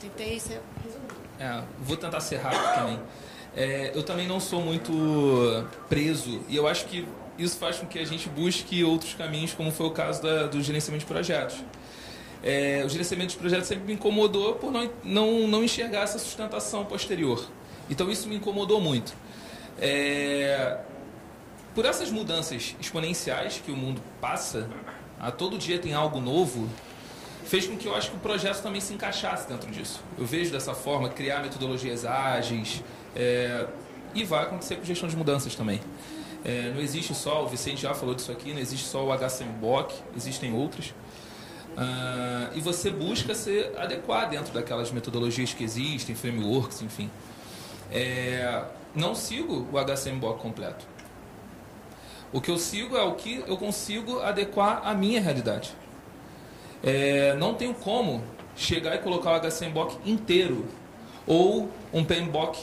Tentei 0.00 0.38
ser 0.38 0.60
é, 1.40 1.62
vou 1.80 1.96
tentar 1.96 2.20
ser 2.20 2.36
rápido 2.36 2.74
também. 2.74 3.00
É, 3.56 3.92
eu 3.94 4.02
também 4.02 4.28
não 4.28 4.38
sou 4.38 4.60
muito 4.60 5.66
preso 5.88 6.42
e 6.48 6.54
eu 6.54 6.68
acho 6.68 6.84
que 6.84 7.08
isso 7.38 7.56
faz 7.56 7.78
com 7.78 7.86
que 7.86 7.98
a 7.98 8.04
gente 8.04 8.28
busque 8.28 8.84
outros 8.84 9.14
caminhos, 9.14 9.54
como 9.54 9.72
foi 9.72 9.86
o 9.86 9.90
caso 9.90 10.22
da, 10.22 10.46
do 10.46 10.62
gerenciamento 10.62 11.06
de 11.06 11.10
projetos. 11.10 11.56
É, 12.42 12.82
o 12.84 12.88
gerenciamento 12.90 13.32
de 13.32 13.38
projetos 13.38 13.66
sempre 13.66 13.86
me 13.86 13.94
incomodou 13.94 14.54
por 14.56 14.70
não, 14.70 14.90
não, 15.02 15.48
não 15.48 15.64
enxergar 15.64 16.02
essa 16.02 16.18
sustentação 16.18 16.84
posterior. 16.84 17.42
Então 17.88 18.10
isso 18.10 18.28
me 18.28 18.36
incomodou 18.36 18.78
muito. 18.78 19.14
É, 19.80 20.76
por 21.74 21.86
essas 21.86 22.10
mudanças 22.10 22.76
exponenciais 22.78 23.62
que 23.64 23.72
o 23.72 23.76
mundo 23.76 24.02
passa, 24.20 24.68
a 25.20 25.30
todo 25.30 25.58
dia 25.58 25.78
tem 25.78 25.92
algo 25.92 26.20
novo, 26.20 26.68
fez 27.44 27.66
com 27.66 27.76
que 27.76 27.86
eu 27.86 27.94
acho 27.94 28.10
que 28.10 28.16
o 28.16 28.20
projeto 28.20 28.62
também 28.62 28.80
se 28.80 28.94
encaixasse 28.94 29.46
dentro 29.46 29.70
disso. 29.70 30.00
Eu 30.18 30.24
vejo 30.24 30.50
dessa 30.50 30.74
forma, 30.74 31.08
criar 31.10 31.42
metodologias 31.42 32.04
ágeis, 32.04 32.82
é, 33.14 33.66
e 34.14 34.24
vai 34.24 34.44
acontecer 34.44 34.76
com 34.76 34.84
gestão 34.84 35.08
de 35.08 35.16
mudanças 35.16 35.54
também. 35.54 35.80
É, 36.44 36.72
não 36.74 36.80
existe 36.80 37.14
só, 37.14 37.44
o 37.44 37.48
Vicente 37.48 37.82
já 37.82 37.94
falou 37.94 38.14
disso 38.14 38.32
aqui, 38.32 38.52
não 38.52 38.60
existe 38.60 38.86
só 38.86 39.04
o 39.04 39.12
HCMBOK, 39.12 39.94
existem 40.16 40.54
outros. 40.54 40.94
Uh, 41.70 42.50
e 42.54 42.60
você 42.60 42.90
busca 42.90 43.34
se 43.34 43.70
adequar 43.76 44.28
dentro 44.28 44.52
daquelas 44.52 44.90
metodologias 44.90 45.54
que 45.54 45.62
existem, 45.62 46.14
frameworks, 46.14 46.82
enfim. 46.82 47.10
É, 47.92 48.64
não 48.94 49.14
sigo 49.14 49.68
o 49.72 49.78
HCMBOK 49.78 50.40
completo. 50.40 50.84
O 52.32 52.40
que 52.40 52.50
eu 52.50 52.58
sigo 52.58 52.96
é 52.96 53.02
o 53.02 53.14
que 53.14 53.42
eu 53.46 53.56
consigo 53.56 54.20
adequar 54.20 54.82
à 54.84 54.94
minha 54.94 55.20
realidade. 55.20 55.72
É, 56.82 57.34
não 57.34 57.54
tenho 57.54 57.74
como 57.74 58.22
chegar 58.56 58.94
e 58.94 58.98
colocar 58.98 59.32
o 59.32 59.40
HCMBOK 59.50 59.98
inteiro 60.08 60.66
ou 61.26 61.68
um 61.92 62.04
PMBOK 62.04 62.58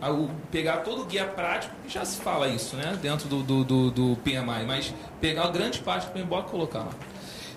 a- 0.00 0.08
pegar 0.50 0.78
todo 0.78 1.02
o 1.02 1.04
guia 1.04 1.24
prático, 1.26 1.74
já 1.88 2.04
se 2.04 2.20
fala 2.20 2.48
isso, 2.48 2.76
né? 2.76 2.98
Dentro 3.00 3.28
do, 3.28 3.42
do, 3.42 3.64
do, 3.64 3.90
do 3.90 4.16
PMI, 4.22 4.64
mas 4.66 4.92
pegar 5.20 5.46
grande 5.48 5.78
parte 5.80 6.06
do 6.06 6.12
PMBOK 6.12 6.48
e 6.48 6.50
colocar 6.50 6.80
lá. 6.80 6.92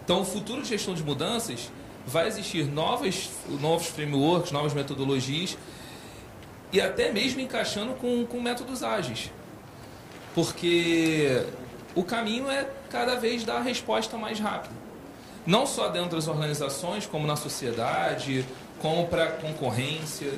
Então, 0.04 0.22
o 0.22 0.26
futuro 0.26 0.62
de 0.62 0.70
gestão 0.70 0.94
de 0.94 1.04
mudanças 1.04 1.72
vai 2.06 2.28
existir 2.28 2.66
novas, 2.66 3.30
novos 3.60 3.88
frameworks, 3.88 4.52
novas 4.52 4.74
metodologias 4.74 5.58
e 6.72 6.80
até 6.80 7.12
mesmo 7.12 7.42
encaixando 7.42 7.94
com, 7.94 8.26
com 8.26 8.40
métodos 8.40 8.84
ágeis. 8.84 9.32
Porque 10.38 11.42
o 11.96 12.04
caminho 12.04 12.48
é 12.48 12.70
cada 12.92 13.16
vez 13.16 13.44
dar 13.44 13.56
a 13.56 13.62
resposta 13.62 14.18
mais 14.18 14.40
rápida. 14.40 14.76
Não 15.48 15.66
só 15.66 15.88
dentro 15.88 16.16
das 16.16 16.28
organizações, 16.28 17.08
como 17.08 17.26
na 17.26 17.36
sociedade, 17.36 18.46
como 18.80 19.08
para 19.08 19.32
concorrência, 19.32 20.32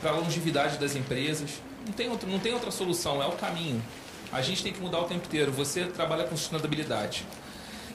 para 0.00 0.12
a 0.12 0.14
longevidade 0.14 0.78
das 0.78 0.94
empresas. 0.94 1.60
Não 1.84 1.92
tem, 1.92 2.08
outro, 2.08 2.30
não 2.30 2.38
tem 2.38 2.54
outra 2.54 2.70
solução, 2.70 3.20
é 3.20 3.26
o 3.26 3.32
caminho. 3.32 3.82
A 4.30 4.42
gente 4.42 4.62
tem 4.62 4.72
que 4.72 4.80
mudar 4.80 5.00
o 5.00 5.04
tempo 5.06 5.26
inteiro. 5.26 5.50
Você 5.50 5.86
trabalha 5.86 6.22
com 6.22 6.36
sustentabilidade. 6.36 7.26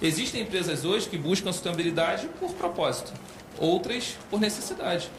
Existem 0.02 0.41
empresas 0.41 0.84
hoje 0.84 1.08
que 1.08 1.17
buscam 1.17 1.54
sustentabilidade 1.54 2.28
por 2.41 2.52
propósito, 2.56 3.13
outras 3.58 4.17
por 4.30 4.38
necessidade. 4.38 5.10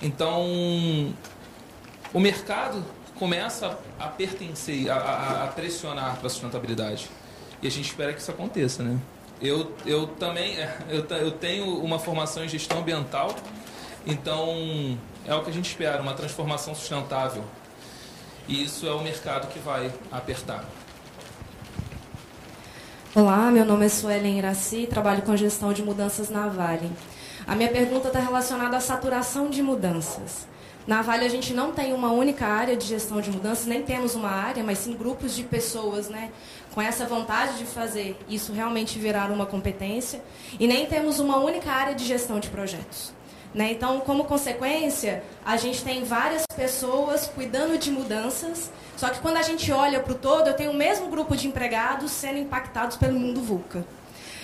Então, 0.00 0.42
o 2.14 2.18
mercado 2.18 2.82
começa 3.18 3.78
a 3.98 4.08
pertencer, 4.08 4.90
a, 4.90 4.96
a, 4.96 5.44
a 5.44 5.46
pressionar 5.48 6.16
para 6.16 6.26
a 6.26 6.30
sustentabilidade. 6.30 7.10
E 7.62 7.66
a 7.66 7.70
gente 7.70 7.86
espera 7.88 8.12
que 8.12 8.20
isso 8.20 8.30
aconteça, 8.30 8.82
né? 8.82 8.98
Eu, 9.40 9.72
eu 9.84 10.06
também 10.06 10.56
eu, 10.88 11.04
ta- 11.04 11.18
eu 11.18 11.30
tenho 11.32 11.78
uma 11.82 11.98
formação 11.98 12.44
em 12.44 12.48
gestão 12.48 12.78
ambiental, 12.78 13.34
então 14.06 14.98
é 15.26 15.34
o 15.34 15.42
que 15.42 15.50
a 15.50 15.52
gente 15.52 15.68
espera, 15.68 16.00
uma 16.02 16.14
transformação 16.14 16.74
sustentável. 16.74 17.44
E 18.48 18.64
isso 18.64 18.86
é 18.86 18.92
o 18.92 19.00
mercado 19.00 19.48
que 19.52 19.58
vai 19.58 19.92
apertar. 20.10 20.64
Olá, 23.14 23.50
meu 23.50 23.64
nome 23.64 23.86
é 23.86 23.88
Suelen 23.88 24.38
Iraci, 24.38 24.86
trabalho 24.88 25.22
com 25.22 25.36
gestão 25.36 25.72
de 25.72 25.82
mudanças 25.82 26.30
na 26.30 26.48
Vale. 26.48 26.90
A 27.46 27.56
minha 27.56 27.70
pergunta 27.70 28.08
está 28.08 28.20
relacionada 28.20 28.76
à 28.76 28.80
saturação 28.80 29.50
de 29.50 29.62
mudanças. 29.62 30.46
Na 30.86 31.02
Vale 31.02 31.24
a 31.24 31.28
gente 31.28 31.52
não 31.52 31.72
tem 31.72 31.92
uma 31.92 32.10
única 32.10 32.46
área 32.46 32.76
de 32.76 32.86
gestão 32.86 33.20
de 33.20 33.30
mudanças, 33.30 33.66
nem 33.66 33.82
temos 33.82 34.14
uma 34.14 34.30
área, 34.30 34.64
mas 34.64 34.78
sim 34.78 34.94
grupos 34.94 35.34
de 35.34 35.44
pessoas, 35.44 36.08
né, 36.08 36.30
com 36.74 36.80
essa 36.80 37.04
vontade 37.04 37.58
de 37.58 37.64
fazer 37.64 38.16
isso 38.28 38.52
realmente 38.52 38.98
virar 38.98 39.30
uma 39.30 39.46
competência, 39.46 40.22
e 40.58 40.66
nem 40.66 40.86
temos 40.86 41.20
uma 41.20 41.36
única 41.38 41.70
área 41.70 41.94
de 41.94 42.04
gestão 42.04 42.40
de 42.40 42.48
projetos. 42.48 43.12
Né? 43.54 43.72
Então, 43.72 44.00
como 44.00 44.24
consequência, 44.24 45.22
a 45.44 45.56
gente 45.56 45.84
tem 45.84 46.04
várias 46.04 46.44
pessoas 46.56 47.26
cuidando 47.26 47.76
de 47.76 47.90
mudanças, 47.90 48.70
só 48.96 49.08
que 49.08 49.20
quando 49.20 49.36
a 49.36 49.42
gente 49.42 49.70
olha 49.70 50.00
para 50.00 50.12
o 50.12 50.16
todo, 50.16 50.48
eu 50.48 50.54
tenho 50.54 50.70
o 50.70 50.76
mesmo 50.76 51.08
grupo 51.08 51.36
de 51.36 51.46
empregados 51.48 52.10
sendo 52.10 52.38
impactados 52.38 52.96
pelo 52.96 53.18
mundo 53.18 53.40
VUCA. 53.42 53.84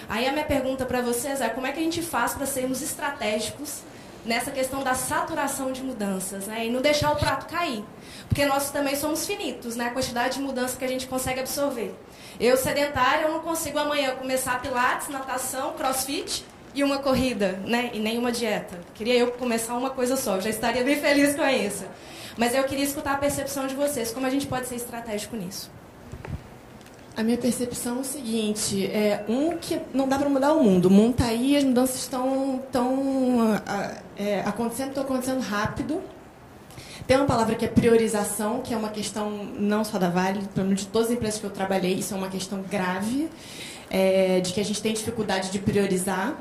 Aí 0.09 0.27
a 0.27 0.33
minha 0.33 0.44
pergunta 0.44 0.87
para 0.87 1.03
vocês 1.03 1.40
é 1.40 1.49
como 1.49 1.66
é 1.66 1.73
que 1.73 1.81
a 1.81 1.83
gente 1.83 2.01
faz 2.01 2.33
para 2.33 2.47
sermos 2.47 2.81
estratégicos 2.81 3.83
nessa 4.25 4.51
questão 4.51 4.83
da 4.83 4.94
saturação 4.94 5.71
de 5.71 5.83
mudanças, 5.83 6.47
né? 6.47 6.66
E 6.66 6.71
não 6.71 6.81
deixar 6.81 7.12
o 7.12 7.16
prato 7.16 7.47
cair. 7.47 7.85
Porque 8.29 8.44
nós 8.44 8.71
também 8.71 8.97
somos 8.97 9.27
finitos, 9.27 9.77
né? 9.77 9.87
A 9.87 9.90
quantidade 9.90 10.35
de 10.35 10.40
mudança 10.40 10.77
que 10.77 10.85
a 10.85 10.88
gente 10.88 11.07
consegue 11.07 11.40
absorver. 11.40 11.94
Eu, 12.40 12.57
sedentária, 12.57 13.25
eu 13.25 13.33
não 13.33 13.40
consigo 13.40 13.79
amanhã 13.79 14.14
começar 14.16 14.61
pilates, 14.61 15.09
natação, 15.09 15.73
crossfit 15.75 16.44
e 16.75 16.83
uma 16.83 16.99
corrida, 16.99 17.61
né? 17.64 17.90
E 17.92 17.99
nenhuma 17.99 18.33
dieta. 18.33 18.79
Queria 18.94 19.14
eu 19.14 19.33
começar 19.33 19.75
uma 19.75 19.90
coisa 19.90 20.16
só, 20.16 20.37
eu 20.37 20.40
já 20.40 20.51
estaria 20.51 20.85
bem 20.85 21.01
feliz 21.01 21.35
com 21.35 21.47
isso. 21.47 21.85
Mas 22.37 22.55
eu 22.55 22.62
queria 22.64 22.85
escutar 22.85 23.14
a 23.14 23.18
percepção 23.18 23.66
de 23.66 23.75
vocês, 23.75 24.12
como 24.12 24.27
a 24.27 24.31
gente 24.31 24.47
pode 24.47 24.68
ser 24.68 24.77
estratégico 24.77 25.37
nisso. 25.37 25.71
A 27.18 27.24
minha 27.24 27.37
percepção 27.37 27.96
é 27.96 28.00
o 28.02 28.04
seguinte, 28.04 28.87
é 28.87 29.24
um 29.28 29.59
que 29.59 29.81
não 29.92 30.07
dá 30.07 30.16
para 30.16 30.28
mudar 30.28 30.52
o 30.52 30.62
mundo. 30.62 30.87
O 30.87 30.90
mundo 30.90 31.11
está 31.11 31.24
aí, 31.24 31.57
as 31.57 31.64
mudanças 31.64 31.96
estão 31.96 32.62
tão, 32.70 33.61
é, 34.16 34.38
acontecendo, 34.42 34.90
estão 34.90 35.02
acontecendo 35.02 35.40
rápido. 35.40 36.00
Tem 37.09 37.16
uma 37.16 37.26
palavra 37.26 37.57
que 37.57 37.64
é 37.64 37.68
priorização, 37.68 38.61
que 38.61 38.72
é 38.72 38.76
uma 38.76 38.90
questão 38.90 39.33
não 39.59 39.83
só 39.83 39.98
da 39.98 40.09
Vale, 40.09 40.46
pelo 40.54 40.68
menos 40.68 40.83
de 40.83 40.87
todas 40.87 41.09
as 41.09 41.14
empresas 41.14 41.40
que 41.40 41.46
eu 41.46 41.50
trabalhei, 41.50 41.94
isso 41.94 42.14
é 42.14 42.16
uma 42.16 42.28
questão 42.28 42.62
grave, 42.62 43.28
é, 43.90 44.38
de 44.38 44.52
que 44.52 44.61
a 44.61 44.64
gente 44.64 44.81
tem 44.81 44.94
dificuldade 44.94 45.50
de 45.50 45.59
priorizar, 45.59 46.38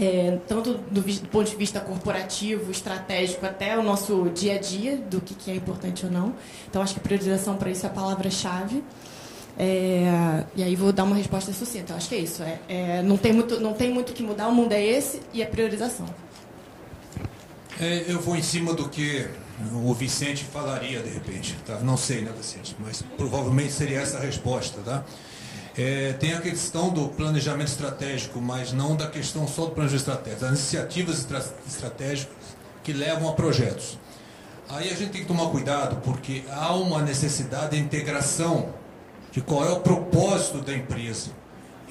é, 0.00 0.38
tanto 0.48 0.78
do, 0.90 1.02
do 1.02 1.28
ponto 1.28 1.50
de 1.50 1.56
vista 1.56 1.78
corporativo, 1.78 2.70
estratégico, 2.70 3.44
até 3.44 3.76
o 3.76 3.82
nosso 3.82 4.30
dia 4.34 4.54
a 4.54 4.58
dia, 4.58 4.96
do 4.96 5.20
que, 5.20 5.34
que 5.34 5.50
é 5.50 5.54
importante 5.54 6.06
ou 6.06 6.10
não. 6.10 6.34
Então, 6.70 6.80
acho 6.80 6.94
que 6.94 7.00
priorização 7.00 7.58
para 7.58 7.68
isso 7.68 7.84
é 7.84 7.90
a 7.90 7.92
palavra-chave. 7.92 8.82
É, 9.60 10.44
e 10.54 10.62
aí 10.62 10.76
vou 10.76 10.92
dar 10.92 11.02
uma 11.02 11.16
resposta 11.16 11.52
sucinta. 11.52 11.92
Eu 11.92 11.96
acho 11.96 12.08
que 12.08 12.14
é 12.14 12.18
isso. 12.18 12.42
É, 12.44 12.60
é, 12.68 13.02
não 13.02 13.16
tem 13.16 13.32
muito, 13.32 13.58
não 13.58 13.72
tem 13.72 13.92
muito 13.92 14.12
que 14.12 14.22
mudar. 14.22 14.46
O 14.46 14.54
mundo 14.54 14.72
é 14.72 14.82
esse 14.82 15.20
e 15.32 15.42
é 15.42 15.46
priorização. 15.46 16.06
É, 17.80 18.04
eu 18.06 18.20
vou 18.20 18.36
em 18.36 18.42
cima 18.42 18.72
do 18.72 18.88
que 18.88 19.26
o 19.84 19.92
Vicente 19.94 20.44
falaria 20.44 21.00
de 21.00 21.10
repente. 21.10 21.56
Tá? 21.66 21.80
Não 21.80 21.96
sei, 21.96 22.20
né, 22.22 22.32
Vicente? 22.36 22.76
Mas 22.78 23.02
provavelmente 23.16 23.72
seria 23.72 24.00
essa 24.00 24.18
a 24.18 24.20
resposta. 24.20 24.80
Tá? 24.80 25.04
É, 25.76 26.12
tem 26.12 26.34
a 26.34 26.40
questão 26.40 26.90
do 26.90 27.08
planejamento 27.08 27.68
estratégico, 27.68 28.40
mas 28.40 28.72
não 28.72 28.94
da 28.94 29.08
questão 29.08 29.46
só 29.48 29.66
do 29.66 29.72
planejamento 29.72 30.00
estratégico, 30.08 30.40
das 30.42 30.50
iniciativas 30.50 31.18
estra- 31.18 31.44
estratégicas 31.66 32.36
que 32.84 32.92
levam 32.92 33.28
a 33.28 33.32
projetos. 33.32 33.98
Aí 34.68 34.90
a 34.90 34.94
gente 34.94 35.10
tem 35.10 35.22
que 35.22 35.26
tomar 35.26 35.46
cuidado, 35.50 36.00
porque 36.04 36.44
há 36.50 36.74
uma 36.74 37.00
necessidade 37.02 37.76
de 37.76 37.82
integração 37.82 38.68
de 39.38 39.44
qual 39.44 39.64
é 39.64 39.70
o 39.70 39.78
propósito 39.78 40.58
da 40.58 40.74
empresa. 40.74 41.30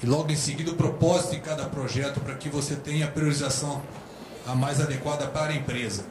E 0.02 0.06
logo 0.06 0.30
em 0.30 0.36
seguida 0.36 0.70
o 0.70 0.74
propósito 0.74 1.30
de 1.30 1.40
cada 1.40 1.64
projeto 1.64 2.20
para 2.20 2.34
que 2.34 2.50
você 2.50 2.76
tenha 2.76 3.06
a 3.06 3.08
priorização 3.08 3.80
a 4.46 4.54
mais 4.54 4.82
adequada 4.82 5.26
para 5.26 5.54
a 5.54 5.56
empresa. 5.56 6.04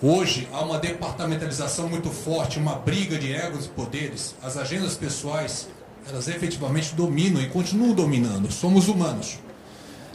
Hoje 0.00 0.48
há 0.52 0.60
uma 0.60 0.78
departamentalização 0.78 1.88
muito 1.88 2.10
forte, 2.10 2.60
uma 2.60 2.76
briga 2.76 3.18
de 3.18 3.32
egos 3.32 3.66
e 3.66 3.70
poderes. 3.70 4.36
As 4.40 4.56
agendas 4.56 4.94
pessoais, 4.94 5.68
elas 6.08 6.28
efetivamente 6.28 6.94
dominam 6.94 7.42
e 7.42 7.48
continuam 7.48 7.92
dominando. 7.92 8.52
Somos 8.52 8.86
humanos. 8.86 9.40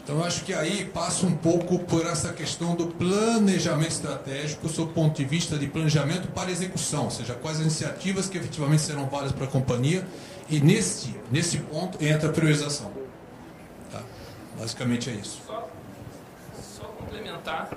Então 0.01 0.19
eu 0.19 0.23
acho 0.23 0.45
que 0.45 0.53
aí 0.53 0.86
passa 0.86 1.25
um 1.25 1.36
pouco 1.36 1.79
por 1.79 2.05
essa 2.05 2.31
questão 2.31 2.73
do 2.73 2.88
planejamento 2.88 3.91
estratégico, 3.91 4.69
sob 4.69 4.91
o 4.91 4.93
ponto 4.93 5.17
de 5.17 5.25
vista 5.25 5.57
de 5.57 5.67
planejamento 5.67 6.29
para 6.29 6.49
execução, 6.49 7.03
ou 7.03 7.12
seja, 7.12 7.33
quais 7.33 7.57
as 7.57 7.63
iniciativas 7.63 8.29
que 8.29 8.38
efetivamente 8.38 8.83
serão 8.83 9.07
válidas 9.07 9.33
para 9.33 9.43
a 9.43 9.49
companhia 9.49 10.07
e 10.49 10.60
nesse, 10.60 11.15
nesse 11.31 11.57
ponto 11.60 12.03
entra 12.03 12.29
a 12.29 12.33
priorização. 12.33 12.91
Tá? 13.91 14.01
Basicamente 14.57 15.10
é 15.10 15.13
isso. 15.13 15.41
Só, 15.45 15.69
só 16.77 16.86
complementar, 16.86 17.69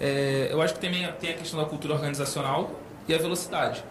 é, 0.00 0.48
eu 0.50 0.62
acho 0.62 0.74
que 0.74 0.80
também 0.80 1.10
tem 1.20 1.30
a 1.30 1.34
questão 1.34 1.60
da 1.60 1.66
cultura 1.66 1.94
organizacional 1.94 2.70
e 3.06 3.14
a 3.14 3.18
velocidade. 3.18 3.82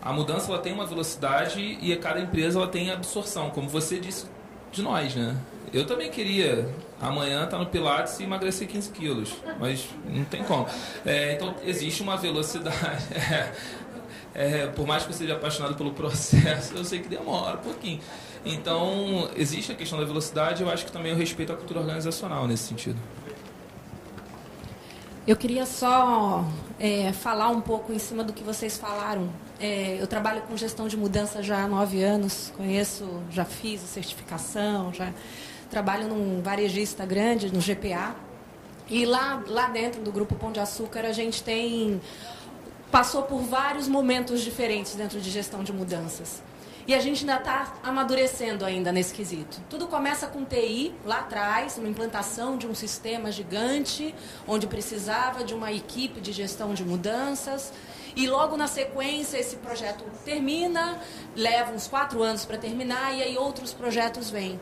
A 0.00 0.12
mudança 0.12 0.50
ela 0.50 0.60
tem 0.60 0.72
uma 0.72 0.86
velocidade 0.86 1.60
e 1.60 1.96
cada 1.96 2.20
empresa 2.20 2.58
ela 2.58 2.68
tem 2.68 2.90
absorção, 2.90 3.50
como 3.50 3.68
você 3.68 3.98
disse 3.98 4.26
de 4.70 4.82
nós, 4.82 5.14
né? 5.14 5.36
Eu 5.72 5.86
também 5.86 6.10
queria 6.10 6.68
amanhã 7.00 7.44
estar 7.44 7.58
no 7.58 7.66
Pilates 7.66 8.20
e 8.20 8.24
emagrecer 8.24 8.68
15 8.68 8.90
quilos, 8.90 9.34
mas 9.58 9.88
não 10.06 10.24
tem 10.24 10.44
como. 10.44 10.66
É, 11.04 11.32
então 11.32 11.54
existe 11.64 12.02
uma 12.02 12.16
velocidade. 12.16 12.76
É, 14.34 14.66
por 14.66 14.86
mais 14.86 15.04
que 15.04 15.10
eu 15.10 15.14
seja 15.14 15.34
apaixonado 15.34 15.76
pelo 15.76 15.92
processo, 15.92 16.74
eu 16.74 16.84
sei 16.84 17.00
que 17.00 17.08
demora 17.08 17.56
um 17.56 17.62
pouquinho. 17.62 18.00
Então 18.44 19.30
existe 19.36 19.72
a 19.72 19.74
questão 19.74 19.98
da 19.98 20.04
velocidade. 20.04 20.62
Eu 20.62 20.68
acho 20.68 20.84
que 20.84 20.92
também 20.92 21.12
eu 21.12 21.18
respeito 21.18 21.52
a 21.52 21.56
cultura 21.56 21.80
organizacional 21.80 22.46
nesse 22.46 22.64
sentido. 22.64 22.98
Eu 25.26 25.36
queria 25.36 25.64
só 25.64 26.44
é, 26.78 27.10
falar 27.12 27.48
um 27.48 27.60
pouco 27.60 27.92
em 27.92 27.98
cima 27.98 28.22
do 28.22 28.32
que 28.32 28.44
vocês 28.44 28.76
falaram. 28.76 29.30
É, 29.58 29.96
eu 29.98 30.06
trabalho 30.06 30.42
com 30.42 30.54
gestão 30.56 30.86
de 30.86 30.96
mudança 30.96 31.42
já 31.42 31.64
há 31.64 31.68
nove 31.68 32.02
anos, 32.02 32.52
conheço, 32.56 33.08
já 33.30 33.44
fiz 33.44 33.82
a 33.82 33.86
certificação, 33.86 34.92
já 34.92 35.14
trabalho 35.70 36.08
num 36.08 36.42
varejista 36.42 37.06
grande, 37.06 37.50
no 37.50 37.60
GPA. 37.60 38.14
E 38.86 39.06
lá, 39.06 39.42
lá 39.46 39.68
dentro 39.68 40.02
do 40.02 40.12
Grupo 40.12 40.34
Pão 40.34 40.52
de 40.52 40.60
Açúcar, 40.60 41.06
a 41.06 41.12
gente 41.12 41.42
tem 41.42 42.00
passou 42.94 43.24
por 43.24 43.40
vários 43.40 43.88
momentos 43.88 44.40
diferentes 44.40 44.94
dentro 44.94 45.20
de 45.20 45.28
gestão 45.28 45.64
de 45.64 45.72
mudanças. 45.72 46.40
E 46.86 46.94
a 46.94 47.00
gente 47.00 47.22
ainda 47.22 47.38
está 47.38 47.74
amadurecendo 47.82 48.64
ainda 48.64 48.92
nesse 48.92 49.12
quesito. 49.12 49.60
Tudo 49.68 49.88
começa 49.88 50.28
com 50.28 50.44
TI, 50.44 50.94
lá 51.04 51.18
atrás, 51.18 51.76
uma 51.76 51.88
implantação 51.88 52.56
de 52.56 52.68
um 52.68 52.74
sistema 52.74 53.32
gigante, 53.32 54.14
onde 54.46 54.68
precisava 54.68 55.42
de 55.42 55.52
uma 55.52 55.72
equipe 55.72 56.20
de 56.20 56.30
gestão 56.30 56.72
de 56.72 56.84
mudanças. 56.84 57.72
e 58.14 58.28
logo 58.28 58.56
na 58.56 58.68
sequência 58.68 59.38
esse 59.38 59.56
projeto 59.56 60.04
termina, 60.24 61.00
leva 61.34 61.72
uns 61.72 61.88
quatro 61.88 62.22
anos 62.22 62.44
para 62.44 62.56
terminar 62.56 63.12
e 63.12 63.20
aí 63.24 63.36
outros 63.36 63.74
projetos 63.74 64.30
vêm. 64.30 64.60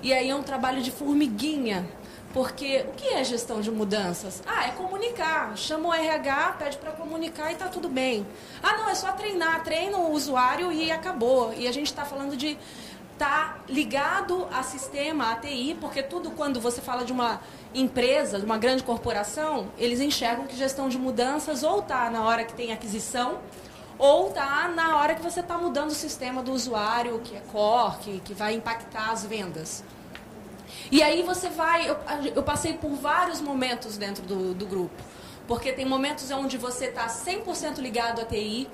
E 0.00 0.12
aí 0.12 0.30
é 0.30 0.36
um 0.36 0.42
trabalho 0.44 0.80
de 0.80 0.92
formiguinha, 0.92 1.84
porque 2.32 2.84
o 2.88 2.92
que 2.92 3.08
é 3.08 3.22
gestão 3.24 3.60
de 3.60 3.70
mudanças? 3.70 4.42
Ah, 4.46 4.68
é 4.68 4.70
comunicar. 4.72 5.56
Chama 5.56 5.90
o 5.90 5.94
RH, 5.94 6.56
pede 6.58 6.78
para 6.78 6.92
comunicar 6.92 7.50
e 7.50 7.54
está 7.54 7.68
tudo 7.68 7.88
bem. 7.88 8.26
Ah, 8.62 8.76
não, 8.78 8.88
é 8.88 8.94
só 8.94 9.12
treinar. 9.12 9.62
Treina 9.62 9.98
o 9.98 10.12
usuário 10.12 10.72
e 10.72 10.90
acabou. 10.90 11.52
E 11.54 11.68
a 11.68 11.72
gente 11.72 11.86
está 11.86 12.04
falando 12.04 12.36
de 12.36 12.58
estar 13.12 13.54
tá 13.54 13.58
ligado 13.68 14.48
a 14.50 14.62
sistema, 14.62 15.32
a 15.32 15.36
TI, 15.36 15.76
porque 15.80 16.02
tudo 16.02 16.30
quando 16.30 16.60
você 16.60 16.80
fala 16.80 17.04
de 17.04 17.12
uma 17.12 17.40
empresa, 17.74 18.38
de 18.38 18.44
uma 18.44 18.58
grande 18.58 18.82
corporação, 18.82 19.68
eles 19.78 20.00
enxergam 20.00 20.46
que 20.46 20.56
gestão 20.56 20.88
de 20.88 20.98
mudanças 20.98 21.62
ou 21.62 21.80
está 21.80 22.10
na 22.10 22.24
hora 22.24 22.44
que 22.44 22.54
tem 22.54 22.72
aquisição 22.72 23.38
ou 23.98 24.28
está 24.28 24.68
na 24.68 24.96
hora 24.96 25.14
que 25.14 25.22
você 25.22 25.40
está 25.40 25.56
mudando 25.56 25.90
o 25.90 25.94
sistema 25.94 26.42
do 26.42 26.52
usuário, 26.52 27.20
que 27.20 27.36
é 27.36 27.40
core, 27.52 27.96
que, 28.00 28.20
que 28.20 28.34
vai 28.34 28.54
impactar 28.54 29.10
as 29.10 29.24
vendas. 29.24 29.84
E 30.90 31.02
aí 31.02 31.22
você 31.22 31.48
vai. 31.48 31.88
Eu, 31.88 31.96
eu 32.34 32.42
passei 32.42 32.74
por 32.74 32.90
vários 32.90 33.40
momentos 33.40 33.96
dentro 33.96 34.22
do, 34.24 34.54
do 34.54 34.66
grupo. 34.66 35.02
Porque 35.46 35.72
tem 35.72 35.84
momentos 35.84 36.30
onde 36.30 36.56
você 36.56 36.86
está 36.86 37.06
100% 37.06 37.78
ligado 37.78 38.20
à 38.20 38.24
TI 38.24 38.68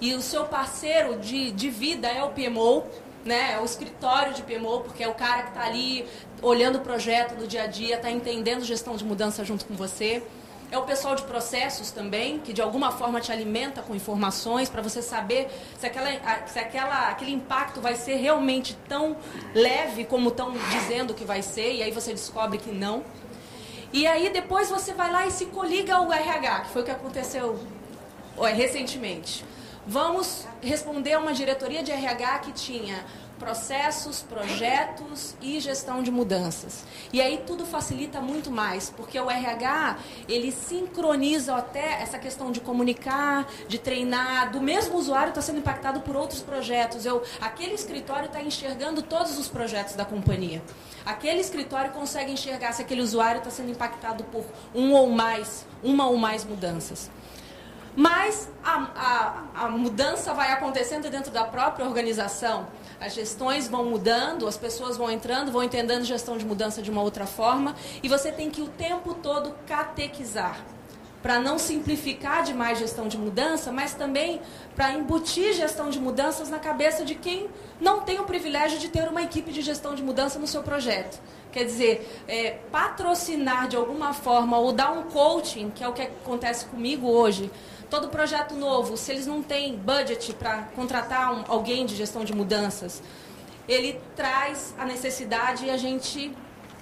e 0.00 0.14
o 0.14 0.20
seu 0.20 0.44
parceiro 0.46 1.18
de, 1.18 1.52
de 1.52 1.70
vida 1.70 2.08
é 2.08 2.22
o 2.24 2.30
PMO, 2.30 2.84
né? 3.24 3.52
É 3.52 3.60
o 3.60 3.64
escritório 3.64 4.34
de 4.34 4.42
PMO, 4.42 4.80
porque 4.80 5.04
é 5.04 5.08
o 5.08 5.14
cara 5.14 5.42
que 5.42 5.48
está 5.50 5.64
ali 5.64 6.04
olhando 6.42 6.78
o 6.78 6.80
projeto 6.80 7.38
no 7.38 7.46
dia 7.46 7.62
a 7.62 7.66
dia, 7.66 7.96
está 7.96 8.10
entendendo 8.10 8.64
gestão 8.64 8.96
de 8.96 9.04
mudança 9.04 9.44
junto 9.44 9.64
com 9.64 9.74
você. 9.74 10.22
É 10.72 10.78
o 10.78 10.84
pessoal 10.84 11.14
de 11.14 11.22
processos 11.24 11.90
também, 11.90 12.38
que 12.38 12.50
de 12.50 12.62
alguma 12.62 12.90
forma 12.90 13.20
te 13.20 13.30
alimenta 13.30 13.82
com 13.82 13.94
informações 13.94 14.70
para 14.70 14.80
você 14.80 15.02
saber 15.02 15.50
se, 15.78 15.86
aquela, 15.86 16.46
se 16.46 16.58
aquela, 16.58 17.08
aquele 17.10 17.30
impacto 17.30 17.78
vai 17.78 17.94
ser 17.94 18.14
realmente 18.14 18.74
tão 18.88 19.14
leve 19.54 20.06
como 20.06 20.30
estão 20.30 20.54
dizendo 20.70 21.12
que 21.12 21.26
vai 21.26 21.42
ser, 21.42 21.74
e 21.74 21.82
aí 21.82 21.90
você 21.92 22.12
descobre 22.14 22.56
que 22.56 22.72
não. 22.72 23.04
E 23.92 24.06
aí 24.06 24.30
depois 24.30 24.70
você 24.70 24.94
vai 24.94 25.12
lá 25.12 25.26
e 25.26 25.30
se 25.30 25.44
coliga 25.44 25.96
ao 25.96 26.10
RH, 26.10 26.60
que 26.60 26.70
foi 26.70 26.80
o 26.80 26.84
que 26.86 26.90
aconteceu 26.90 27.60
recentemente. 28.56 29.44
Vamos 29.86 30.46
responder 30.62 31.12
a 31.12 31.18
uma 31.18 31.34
diretoria 31.34 31.82
de 31.82 31.92
RH 31.92 32.38
que 32.38 32.52
tinha 32.52 33.04
processos, 33.38 34.22
projetos 34.22 35.34
e 35.40 35.58
gestão 35.60 36.02
de 36.02 36.10
mudanças. 36.10 36.84
E 37.12 37.20
aí 37.20 37.42
tudo 37.46 37.66
facilita 37.66 38.20
muito 38.20 38.50
mais, 38.50 38.90
porque 38.90 39.18
o 39.18 39.30
RH, 39.30 39.98
ele 40.28 40.52
sincroniza 40.52 41.54
até 41.56 42.02
essa 42.02 42.18
questão 42.18 42.52
de 42.52 42.60
comunicar, 42.60 43.46
de 43.68 43.78
treinar, 43.78 44.50
do 44.50 44.60
mesmo 44.60 44.96
usuário 44.96 45.30
está 45.30 45.42
sendo 45.42 45.58
impactado 45.58 46.00
por 46.00 46.16
outros 46.16 46.40
projetos. 46.40 47.04
Eu, 47.04 47.22
aquele 47.40 47.74
escritório 47.74 48.26
está 48.26 48.40
enxergando 48.40 49.02
todos 49.02 49.38
os 49.38 49.48
projetos 49.48 49.94
da 49.94 50.04
companhia. 50.04 50.62
Aquele 51.04 51.40
escritório 51.40 51.90
consegue 51.90 52.30
enxergar 52.30 52.72
se 52.72 52.82
aquele 52.82 53.02
usuário 53.02 53.38
está 53.38 53.50
sendo 53.50 53.70
impactado 53.70 54.24
por 54.24 54.44
um 54.74 54.92
ou 54.92 55.10
mais, 55.10 55.66
uma 55.82 56.06
ou 56.06 56.16
mais 56.16 56.44
mudanças. 56.44 57.10
Mas 57.94 58.48
a, 58.64 59.44
a, 59.54 59.64
a 59.66 59.68
mudança 59.68 60.32
vai 60.32 60.50
acontecendo 60.50 61.10
dentro 61.10 61.30
da 61.30 61.44
própria 61.44 61.84
organização 61.84 62.66
as 63.02 63.14
gestões 63.14 63.66
vão 63.68 63.84
mudando, 63.84 64.46
as 64.46 64.56
pessoas 64.56 64.96
vão 64.96 65.10
entrando, 65.10 65.50
vão 65.50 65.62
entendendo 65.62 66.04
gestão 66.04 66.38
de 66.38 66.46
mudança 66.46 66.80
de 66.80 66.90
uma 66.90 67.02
outra 67.02 67.26
forma, 67.26 67.74
e 68.02 68.08
você 68.08 68.30
tem 68.30 68.48
que 68.48 68.62
o 68.62 68.68
tempo 68.68 69.14
todo 69.14 69.52
catequizar 69.66 70.64
para 71.20 71.38
não 71.38 71.56
simplificar 71.58 72.42
demais 72.42 72.78
gestão 72.78 73.06
de 73.06 73.16
mudança, 73.16 73.70
mas 73.70 73.94
também 73.94 74.40
para 74.74 74.92
embutir 74.92 75.52
gestão 75.52 75.88
de 75.88 76.00
mudanças 76.00 76.50
na 76.50 76.58
cabeça 76.58 77.04
de 77.04 77.14
quem 77.14 77.48
não 77.80 78.00
tem 78.00 78.18
o 78.18 78.24
privilégio 78.24 78.78
de 78.78 78.88
ter 78.88 79.08
uma 79.08 79.22
equipe 79.22 79.52
de 79.52 79.62
gestão 79.62 79.94
de 79.94 80.02
mudança 80.02 80.38
no 80.38 80.48
seu 80.48 80.62
projeto. 80.62 81.20
Quer 81.52 81.64
dizer, 81.64 82.22
é, 82.26 82.58
patrocinar 82.72 83.68
de 83.68 83.76
alguma 83.76 84.12
forma 84.12 84.58
ou 84.58 84.72
dar 84.72 84.90
um 84.90 85.04
coaching, 85.04 85.70
que 85.70 85.84
é 85.84 85.88
o 85.88 85.92
que 85.92 86.02
acontece 86.02 86.64
comigo 86.66 87.06
hoje, 87.06 87.50
todo 87.92 88.08
projeto 88.08 88.54
novo, 88.54 88.96
se 88.96 89.12
eles 89.12 89.26
não 89.26 89.42
têm 89.42 89.76
budget 89.76 90.32
para 90.32 90.62
contratar 90.74 91.30
um, 91.30 91.44
alguém 91.46 91.84
de 91.84 91.94
gestão 91.94 92.24
de 92.24 92.34
mudanças, 92.34 93.02
ele 93.68 94.00
traz 94.16 94.74
a 94.78 94.86
necessidade 94.86 95.66
e 95.66 95.70
a 95.70 95.76
gente 95.76 96.34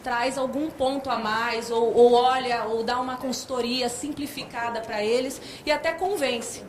traz 0.05 0.39
algum 0.39 0.71
ponto 0.71 1.11
a 1.11 1.19
mais, 1.19 1.69
ou, 1.69 1.93
ou 1.97 2.13
olha, 2.13 2.63
ou 2.63 2.85
dá 2.85 3.01
uma 3.01 3.17
consultoria 3.17 3.89
simplificada 3.89 4.81
para 4.83 5.03
eles 5.03 5.43
e 5.67 5.73
até 5.73 5.91
convence. 5.91 6.63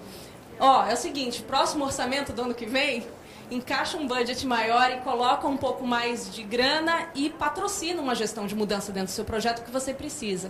Ó, 0.59 0.87
é 0.87 0.93
o 0.95 0.97
seguinte, 0.97 1.43
próximo 1.43 1.85
orçamento 1.85 2.33
do 2.33 2.41
ano 2.41 2.55
que 2.55 2.65
vem, 2.65 3.05
encaixa 3.51 3.97
um 3.97 4.07
budget 4.07 4.47
maior 4.47 4.89
e 4.91 5.01
coloca 5.01 5.45
um 5.45 5.57
pouco 5.57 5.85
mais 5.85 6.33
de 6.33 6.41
grana 6.41 7.09
e 7.13 7.29
patrocina 7.29 8.01
uma 8.01 8.15
gestão 8.15 8.47
de 8.47 8.55
mudança 8.55 8.93
dentro 8.93 9.07
do 9.07 9.15
seu 9.15 9.25
projeto 9.25 9.63
que 9.63 9.69
você 9.69 9.93
precisa. 9.93 10.49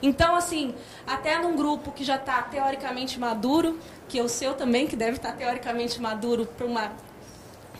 Então, 0.00 0.34
assim, 0.34 0.74
até 1.06 1.38
num 1.38 1.54
grupo 1.54 1.92
que 1.92 2.02
já 2.02 2.16
está 2.16 2.40
teoricamente 2.42 3.20
maduro, 3.20 3.78
que 4.08 4.18
é 4.18 4.22
o 4.22 4.28
seu 4.28 4.54
também, 4.54 4.86
que 4.86 4.96
deve 4.96 5.18
estar 5.18 5.32
tá 5.32 5.36
teoricamente 5.36 6.00
maduro 6.00 6.46
para 6.46 6.66
uma 6.66 6.92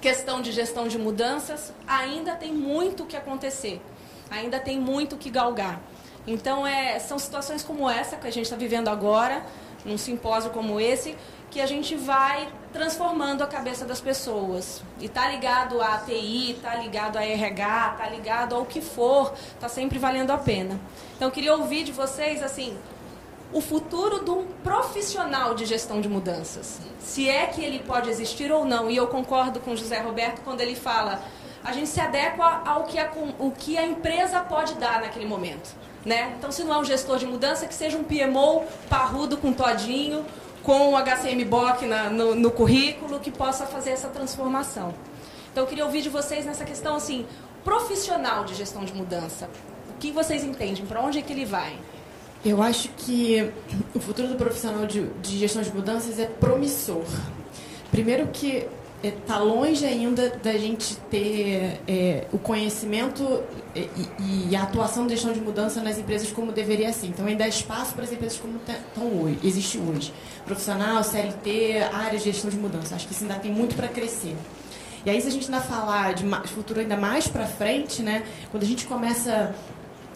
questão 0.03 0.43
de 0.43 0.53
gestão 0.53 0.87
de 0.87 0.99
mudanças, 0.99 1.73
ainda 1.87 2.37
tem 2.37 2.53
muito 2.53 3.07
que 3.07 3.17
acontecer, 3.17 3.81
ainda 4.31 4.61
tem 4.61 4.79
muito 4.79 5.17
que 5.17 5.31
galgar. 5.31 5.81
Então, 6.27 6.67
é, 6.67 6.99
são 6.99 7.19
situações 7.19 7.63
como 7.63 7.89
essa 7.89 8.17
que 8.17 8.27
a 8.27 8.31
gente 8.31 8.45
está 8.45 8.57
vivendo 8.57 8.89
agora, 8.89 9.43
num 9.83 9.97
simpósio 9.97 10.51
como 10.51 10.79
esse, 10.79 11.17
que 11.51 11.59
a 11.59 11.67
gente 11.67 11.97
vai 11.97 12.47
transformando 12.73 13.43
a 13.43 13.47
cabeça 13.47 13.85
das 13.85 14.01
pessoas. 14.01 14.83
E 15.01 15.07
está 15.07 15.29
ligado 15.29 15.81
à 15.81 15.99
TI, 15.99 16.53
está 16.53 16.77
ligado 16.77 17.17
a 17.17 17.25
RH, 17.25 17.93
está 17.93 18.09
ligado 18.09 18.55
ao 18.55 18.65
que 18.65 18.81
for, 18.81 19.33
está 19.55 19.69
sempre 19.69 19.99
valendo 19.99 20.31
a 20.31 20.39
pena. 20.39 20.79
Então 21.17 21.31
queria 21.31 21.55
ouvir 21.55 21.85
de 21.85 21.93
vocês 21.93 22.43
assim, 22.43 22.77
o 23.53 23.61
futuro 23.61 24.25
de 24.25 24.31
um 24.31 24.47
profissional 24.63 25.55
de 25.55 25.65
gestão 25.65 26.01
de 26.01 26.09
mudanças. 26.09 26.81
Se 27.01 27.29
é 27.29 27.47
que 27.47 27.65
ele 27.65 27.79
pode 27.81 28.11
existir 28.11 28.53
ou 28.53 28.65
não. 28.65 28.91
E 28.91 28.97
eu 28.97 29.07
concordo 29.07 29.61
com 29.61 29.75
José 29.75 30.01
Roberto 30.01 30.43
quando 30.43 30.61
ele 30.61 30.75
fala, 30.75 31.23
a 31.65 31.73
gente 31.73 31.89
se 31.89 32.01
adequa 32.01 32.63
ao 32.65 32.85
que 32.85 32.99
a, 32.99 33.11
o 33.39 33.51
que 33.51 33.79
a 33.79 33.87
empresa 33.87 34.41
pode 34.41 34.75
dar 34.75 35.01
naquele 35.01 35.27
momento. 35.27 35.75
Né? 36.05 36.35
Então, 36.39 36.53
se 36.53 36.63
não 36.63 36.75
é 36.75 36.79
um 36.79 36.85
gestor 36.85 37.19
de 37.19 37.27
mudança, 37.27 37.67
que 37.67 37.75
seja 37.75 37.99
um 37.99 38.05
PMO 38.05 38.65
parrudo 38.89 39.37
com 39.37 39.53
todinho, 39.53 40.25
com 40.69 40.93
o 40.93 40.97
HCM-BOC 40.99 41.87
no, 42.13 42.35
no 42.35 42.51
currículo 42.51 43.19
que 43.21 43.31
possa 43.31 43.65
fazer 43.65 43.89
essa 43.89 44.09
transformação. 44.09 44.95
Então, 45.51 45.65
eu 45.65 45.67
queria 45.67 45.87
ouvir 45.87 46.03
de 46.03 46.11
vocês 46.11 46.45
nessa 46.45 46.63
questão 46.63 46.95
assim, 46.95 47.25
profissional 47.65 48.45
de 48.45 48.55
gestão 48.55 48.85
de 48.85 48.93
mudança. 48.93 49.49
O 49.89 49.95
que 49.99 50.11
vocês 50.11 50.45
entendem? 50.45 50.85
Para 50.85 51.01
onde 51.01 51.21
é 51.21 51.23
que 51.23 51.33
ele 51.33 51.47
vai? 51.47 51.75
Eu 52.45 52.63
acho 52.63 52.91
que 52.99 53.51
o 53.95 53.99
futuro 53.99 54.29
do 54.29 54.35
profissional 54.35 54.85
de, 54.85 55.07
de 55.23 55.39
gestão 55.39 55.63
de 55.63 55.75
mudanças 55.75 56.19
é 56.19 56.27
promissor. 56.27 57.07
Primeiro 57.91 58.27
que 58.27 58.69
está 59.03 59.37
é, 59.37 59.39
longe 59.39 59.85
ainda 59.85 60.31
da 60.43 60.53
gente 60.53 60.97
ter 61.11 61.81
é, 61.87 62.27
o 62.33 62.39
conhecimento 62.39 63.43
e, 63.75 64.51
e, 64.51 64.57
a 64.57 64.63
atuação 64.63 65.07
de 65.07 65.15
gestão 65.15 65.33
de 65.33 65.41
mudança 65.41 65.81
nas 65.81 65.99
empresas 65.99 66.31
como 66.33 66.51
deveria 66.51 66.93
ser. 66.93 67.07
Então, 67.07 67.27
ainda 67.27 67.45
há 67.45 67.49
espaço 67.49 67.95
para 67.95 68.05
as 68.05 68.13
empresas 68.13 68.39
como 68.39 68.59
estão 68.67 69.23
hoje, 69.23 69.39
existe 69.45 69.79
hoje. 69.79 70.13
Profissional, 70.45 71.03
CLT, 71.05 71.83
área 71.93 72.19
de 72.19 72.25
gestão 72.25 72.51
de 72.51 72.57
mudança. 72.57 72.97
Acho 72.97 73.07
que 73.07 73.13
isso 73.13 73.23
ainda 73.23 73.37
tem 73.37 73.53
muito 73.53 73.77
para 73.77 73.89
crescer. 73.89 74.37
E 75.07 75.11
aí, 75.11 75.21
se 75.21 75.29
a 75.29 75.31
gente 75.31 75.45
ainda 75.45 75.61
falar 75.61 76.15
de 76.15 76.25
futuro 76.49 76.81
ainda 76.81 76.97
mais 76.97 77.29
para 77.29 77.47
frente, 77.47 78.03
né, 78.03 78.25
quando 78.51 78.65
a 78.65 78.67
gente 78.67 78.87
começa 78.87 79.55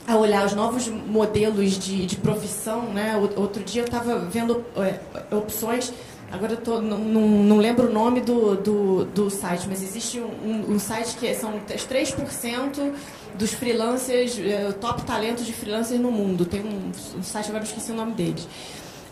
a 0.06 0.16
olhar 0.16 0.44
os 0.44 0.52
novos 0.52 0.88
modelos 0.88 1.78
de, 1.78 2.04
de 2.04 2.16
profissão, 2.16 2.86
né, 2.86 3.16
outro 3.36 3.62
dia 3.62 3.82
eu 3.82 3.86
estava 3.86 4.18
vendo 4.18 4.64
é, 4.76 4.98
opções 5.34 5.92
Agora 6.32 6.52
eu 6.52 6.56
tô, 6.56 6.80
não, 6.80 6.98
não, 6.98 7.20
não, 7.20 7.58
lembro 7.58 7.90
o 7.90 7.92
nome 7.92 8.22
do, 8.22 8.56
do, 8.56 9.04
do 9.04 9.28
site, 9.30 9.66
mas 9.68 9.82
existe 9.82 10.18
um, 10.18 10.72
um, 10.72 10.78
site 10.78 11.14
que 11.16 11.34
são 11.34 11.60
3% 11.60 12.92
dos 13.34 13.52
freelancers, 13.52 14.38
é, 14.38 14.72
top 14.72 15.02
talentos 15.02 15.44
de 15.44 15.52
freelancers 15.52 16.00
no 16.00 16.10
mundo. 16.10 16.46
Tem 16.46 16.62
um, 16.62 16.90
um 17.18 17.22
site, 17.22 17.50
agora 17.50 17.64
eu 17.64 17.68
esqueci 17.68 17.92
o 17.92 17.94
nome 17.94 18.12
deles. 18.12 18.48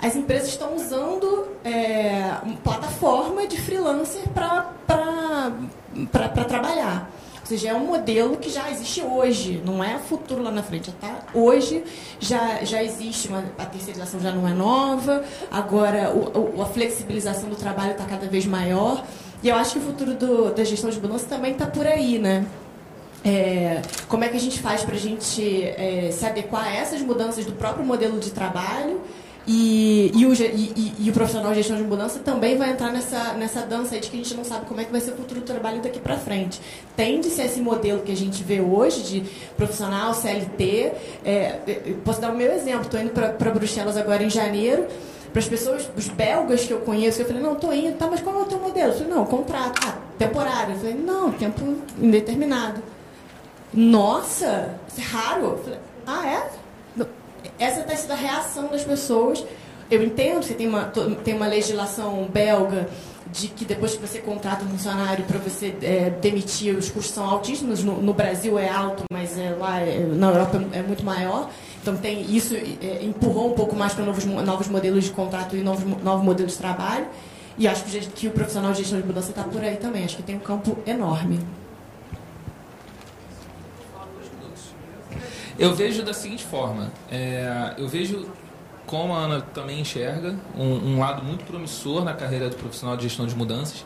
As 0.03 0.17
empresas 0.17 0.49
estão 0.49 0.75
usando 0.75 1.47
é, 1.63 2.37
uma 2.43 2.57
plataforma 2.57 3.47
de 3.47 3.61
freelancer 3.61 4.23
para 4.31 6.29
trabalhar 6.49 7.11
seja, 7.51 7.71
é 7.71 7.75
um 7.75 7.85
modelo 7.85 8.37
que 8.37 8.49
já 8.49 8.71
existe 8.71 9.03
hoje, 9.03 9.61
não 9.65 9.83
é 9.83 9.99
futuro 9.99 10.43
lá 10.43 10.51
na 10.53 10.63
frente. 10.63 10.93
Tá? 10.93 11.27
Hoje 11.35 11.83
já, 12.21 12.65
já 12.65 12.83
existe, 12.83 13.29
uma, 13.29 13.45
a 13.59 13.67
terceirização 13.67 14.21
já 14.21 14.31
não 14.31 14.47
é 14.47 14.53
nova, 14.53 15.25
agora 15.51 16.13
o, 16.15 16.63
a 16.63 16.67
flexibilização 16.67 17.49
do 17.49 17.57
trabalho 17.57 17.93
está 17.93 18.05
cada 18.05 18.27
vez 18.27 18.47
maior. 18.47 19.05
E 19.43 19.49
eu 19.49 19.57
acho 19.57 19.73
que 19.73 19.79
o 19.79 19.83
futuro 19.83 20.15
do, 20.15 20.55
da 20.55 20.63
gestão 20.63 20.91
de 20.91 21.01
balanço 21.01 21.27
também 21.27 21.53
está 21.53 21.67
por 21.67 21.87
aí, 21.87 22.19
né? 22.19 22.47
É, 23.25 23.83
como 24.09 24.25
é 24.25 24.29
que 24.29 24.37
a 24.37 24.41
gente 24.41 24.61
faz 24.61 24.83
para 24.83 24.95
a 24.95 24.99
gente 24.99 25.65
é, 25.65 26.11
se 26.13 26.25
adequar 26.25 26.67
a 26.67 26.75
essas 26.75 27.03
mudanças 27.03 27.45
do 27.45 27.53
próprio 27.53 27.85
modelo 27.85 28.19
de 28.19 28.31
trabalho 28.31 29.01
E, 29.47 30.13
e, 30.15 30.27
o, 30.27 30.35
e, 30.35 30.95
e, 30.99 31.11
o 31.11 31.13
profissional 31.13 31.51
de 31.51 31.57
gestão 31.57 31.77
de 31.77 31.83
mudança 31.83 32.19
também 32.21 32.57
vai 32.57 32.71
entrar 32.71 32.93
nessa, 32.93 33.33
nessa 33.33 33.63
dança 33.63 33.95
aí 33.95 34.01
de 34.01 34.11
que 34.11 34.17
a 34.21 34.23
gente 34.23 34.35
não 34.35 34.45
sabe 34.45 34.67
como 34.67 34.81
é 34.81 34.85
que 34.85 34.93
vai 34.93 35.01
ser 35.01 35.13
o 35.13 35.17
futuro 35.17 35.41
do 35.41 35.47
trabalho 35.47 35.81
daqui 35.81 35.99
para 35.99 36.17
frente. 36.17 36.61
Tende-se 36.95 37.41
esse 37.41 37.61
modelo 37.61 38.03
que 38.03 38.13
a 38.13 38.17
gente 38.17 38.43
vê 38.45 38.61
hoje 38.61 39.03
de 39.03 39.21
profissional, 39.57 40.13
CLT. 40.15 40.93
É, 41.25 41.95
posso 42.05 42.21
dar 42.21 42.31
o 42.31 42.37
meu 42.37 42.53
exemplo, 42.53 42.83
estou 42.83 43.01
indo 43.01 43.11
para 43.11 43.51
Bruxelas 43.51 43.97
agora 43.97 44.23
em 44.23 44.31
janeiro. 44.31 44.87
Para 45.33 45.41
as 45.41 45.49
pessoas, 45.49 45.89
os 45.97 46.09
belgas 46.09 46.65
que 46.65 46.73
eu 46.73 46.81
conheço, 46.81 47.23
eu 47.23 47.27
falei, 47.27 47.41
não, 47.41 47.53
estou 47.53 47.73
indo, 47.73 47.97
tá, 47.97 48.09
mas 48.09 48.21
qual 48.21 48.41
é 48.41 48.43
o 48.43 48.47
teu 48.47 48.59
modelo? 48.59 48.93
Eu 48.93 48.99
falei, 48.99 49.09
não, 49.09 49.25
contrato, 49.25 49.81
ah, 49.87 49.97
temporário. 50.19 50.75
Eu 50.75 50.79
falei, 50.79 50.95
não, 50.95 51.33
tempo 51.33 51.77
indeterminado. 51.99 52.83
Nossa, 53.73 54.75
isso 54.89 55.01
é 55.01 55.05
raro. 55.05 55.45
Eu 55.45 55.59
falei, 55.59 55.79
ah, 56.07 56.27
é? 56.29 56.60
Essa 57.59 57.83
tem 57.83 57.97
sido 57.97 58.13
a 58.13 58.17
reação 58.17 58.69
das 58.69 58.85
pessoas. 58.85 59.45
Eu 59.91 60.03
entendo 60.03 60.47
que 60.47 60.55
tem 60.55 60.69
uma, 60.69 60.85
tem 61.25 61.35
uma 61.35 61.47
legislação 61.47 62.29
belga 62.33 62.89
de 63.33 63.49
que 63.49 63.65
depois 63.65 63.95
que 63.95 64.07
você 64.07 64.19
contrata 64.19 64.65
um 64.65 64.69
funcionário 64.69 65.25
para 65.25 65.39
você 65.39 65.75
é, 65.83 66.11
demitir, 66.11 66.77
os 66.77 66.91
custos 66.91 67.15
são 67.15 67.29
altíssimos. 67.29 67.83
No, 67.83 68.01
no 68.01 68.13
Brasil 68.13 68.59
é 68.59 68.69
alto, 68.69 69.05
mas 69.13 69.39
é, 69.39 69.51
lá 69.51 69.81
é, 69.81 69.99
na 69.99 70.29
Europa 70.29 70.63
é 70.73 70.83
muito 70.83 71.05
maior. 71.05 71.51
Então 71.81 71.97
tem 71.97 72.23
isso 72.35 72.55
é, 72.55 73.05
empurrou 73.05 73.53
um 73.53 73.55
pouco 73.55 73.75
mais 73.75 73.95
para 73.95 74.05
novos, 74.05 74.25
novos 74.25 74.69
modelos 74.69 75.05
de 75.05 75.11
contrato 75.11 75.57
e 75.57 75.63
novos, 75.63 75.85
novos 76.03 76.25
modelos 76.25 76.53
de 76.53 76.59
trabalho. 76.59 77.07
E 77.59 77.69
acho 77.69 77.85
que, 77.85 78.01
que 78.01 78.27
o 78.29 78.31
profissional 78.31 78.73
de 78.73 78.79
gestão 78.79 79.01
de 79.01 79.07
mudança 79.07 79.31
está 79.31 79.43
por 79.43 79.63
aí 79.63 79.77
também. 79.77 80.05
Acho 80.05 80.17
que 80.17 80.23
tem 80.23 80.37
um 80.37 80.41
campo 80.41 80.79
enorme. 80.87 81.41
Eu 85.61 85.75
vejo 85.75 86.03
da 86.03 86.15
seguinte 86.15 86.43
forma: 86.43 86.91
é, 87.13 87.75
eu 87.77 87.87
vejo 87.87 88.27
como 88.87 89.13
a 89.13 89.19
Ana 89.19 89.43
também 89.43 89.81
enxerga 89.81 90.35
um, 90.57 90.95
um, 90.95 90.99
lado 90.99 91.23
muito 91.23 91.45
promissor 91.45 92.03
na 92.03 92.15
carreira 92.15 92.49
do 92.49 92.57
profissional 92.57 92.97
de 92.97 93.03
gestão 93.03 93.27
de 93.27 93.37
mudanças 93.37 93.85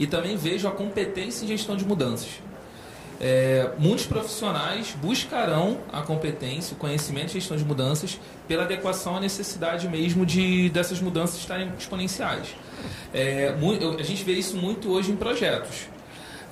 e 0.00 0.06
também 0.06 0.36
vejo 0.36 0.66
a 0.66 0.72
competência 0.72 1.44
em 1.44 1.48
gestão 1.48 1.76
de 1.76 1.84
mudanças. 1.84 2.28
É, 3.20 3.70
muitos 3.78 4.04
profissionais 4.04 4.96
buscarão 5.00 5.78
a 5.92 6.02
competência, 6.02 6.74
o 6.74 6.76
conhecimento 6.76 7.28
de 7.28 7.34
gestão 7.34 7.56
de 7.56 7.64
mudanças 7.64 8.18
pela 8.48 8.64
adequação 8.64 9.16
à 9.16 9.20
necessidade 9.20 9.88
mesmo 9.88 10.26
de 10.26 10.68
dessas 10.70 11.00
mudanças 11.00 11.38
estarem 11.38 11.70
exponenciais. 11.78 12.48
É, 13.14 13.54
a 13.96 14.02
gente 14.02 14.24
vê 14.24 14.32
isso 14.32 14.56
muito 14.56 14.90
hoje 14.90 15.12
em 15.12 15.16
projetos 15.16 15.86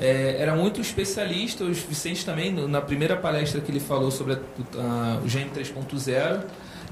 é, 0.01 0.37
era 0.39 0.55
muito 0.55 0.81
especialista, 0.81 1.63
o 1.63 1.73
Vicente 1.73 2.25
também, 2.25 2.51
na 2.53 2.81
primeira 2.81 3.17
palestra 3.17 3.61
que 3.61 3.71
ele 3.71 3.81
falou 3.81 4.11
sobre 4.11 4.33
a, 4.33 4.37
a, 4.37 5.19
o 5.19 5.27
GM 5.27 5.51
3.0, 5.55 6.43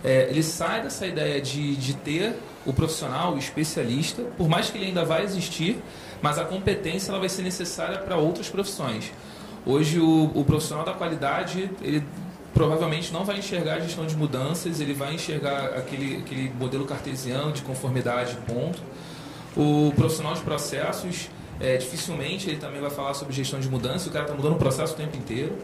é, 0.04 0.28
ele 0.30 0.42
sai 0.42 0.82
dessa 0.82 1.06
ideia 1.06 1.40
de, 1.40 1.74
de 1.76 1.94
ter 1.94 2.34
o 2.66 2.72
profissional, 2.72 3.34
o 3.34 3.38
especialista, 3.38 4.22
por 4.36 4.46
mais 4.46 4.68
que 4.68 4.76
ele 4.76 4.86
ainda 4.86 5.06
vai 5.06 5.24
existir, 5.24 5.82
mas 6.20 6.38
a 6.38 6.44
competência 6.44 7.10
ela 7.10 7.18
vai 7.18 7.30
ser 7.30 7.42
necessária 7.42 7.98
para 7.98 8.16
outras 8.16 8.50
profissões. 8.50 9.10
Hoje 9.64 9.98
o, 9.98 10.30
o 10.34 10.44
profissional 10.44 10.84
da 10.84 10.92
qualidade, 10.92 11.70
ele 11.80 12.04
provavelmente 12.52 13.10
não 13.10 13.24
vai 13.24 13.38
enxergar 13.38 13.74
a 13.74 13.80
gestão 13.80 14.06
de 14.06 14.16
mudanças, 14.16 14.80
ele 14.80 14.92
vai 14.92 15.14
enxergar 15.14 15.66
aquele, 15.76 16.18
aquele 16.18 16.52
modelo 16.58 16.84
cartesiano 16.84 17.52
de 17.52 17.62
conformidade, 17.62 18.36
ponto. 18.46 18.80
O 19.56 19.92
profissional 19.96 20.34
de 20.34 20.42
processos, 20.42 21.30
é, 21.60 21.76
dificilmente 21.76 22.48
ele 22.48 22.58
também 22.58 22.80
vai 22.80 22.90
falar 22.90 23.14
sobre 23.14 23.34
gestão 23.34 23.58
de 23.58 23.68
mudança, 23.68 24.08
o 24.08 24.12
cara 24.12 24.24
está 24.24 24.36
mudando 24.36 24.52
o 24.54 24.58
processo 24.58 24.94
o 24.94 24.96
tempo 24.96 25.16
inteiro. 25.16 25.56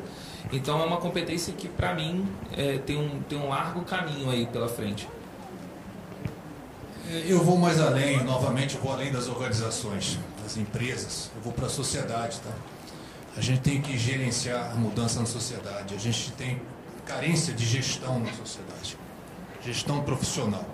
Então 0.52 0.80
é 0.80 0.84
uma 0.84 0.98
competência 0.98 1.52
que, 1.54 1.68
para 1.68 1.94
mim, 1.94 2.26
é, 2.56 2.78
tem, 2.78 2.96
um, 2.96 3.22
tem 3.22 3.38
um 3.38 3.48
largo 3.48 3.82
caminho 3.82 4.30
aí 4.30 4.46
pela 4.46 4.68
frente. 4.68 5.08
É, 7.10 7.24
eu 7.26 7.42
vou 7.42 7.56
mais 7.56 7.80
além, 7.80 8.22
novamente, 8.24 8.74
eu 8.74 8.80
vou 8.80 8.92
além 8.92 9.10
das 9.10 9.28
organizações, 9.28 10.18
das 10.42 10.56
empresas, 10.56 11.30
eu 11.36 11.42
vou 11.42 11.52
para 11.52 11.66
a 11.66 11.70
sociedade. 11.70 12.40
Tá? 12.40 12.50
A 13.36 13.40
gente 13.40 13.60
tem 13.60 13.80
que 13.80 13.96
gerenciar 13.96 14.72
a 14.72 14.74
mudança 14.74 15.18
na 15.18 15.26
sociedade, 15.26 15.94
a 15.94 15.98
gente 15.98 16.32
tem 16.32 16.60
carência 17.04 17.52
de 17.52 17.64
gestão 17.64 18.20
na 18.20 18.32
sociedade, 18.32 18.96
gestão 19.62 20.02
profissional. 20.02 20.64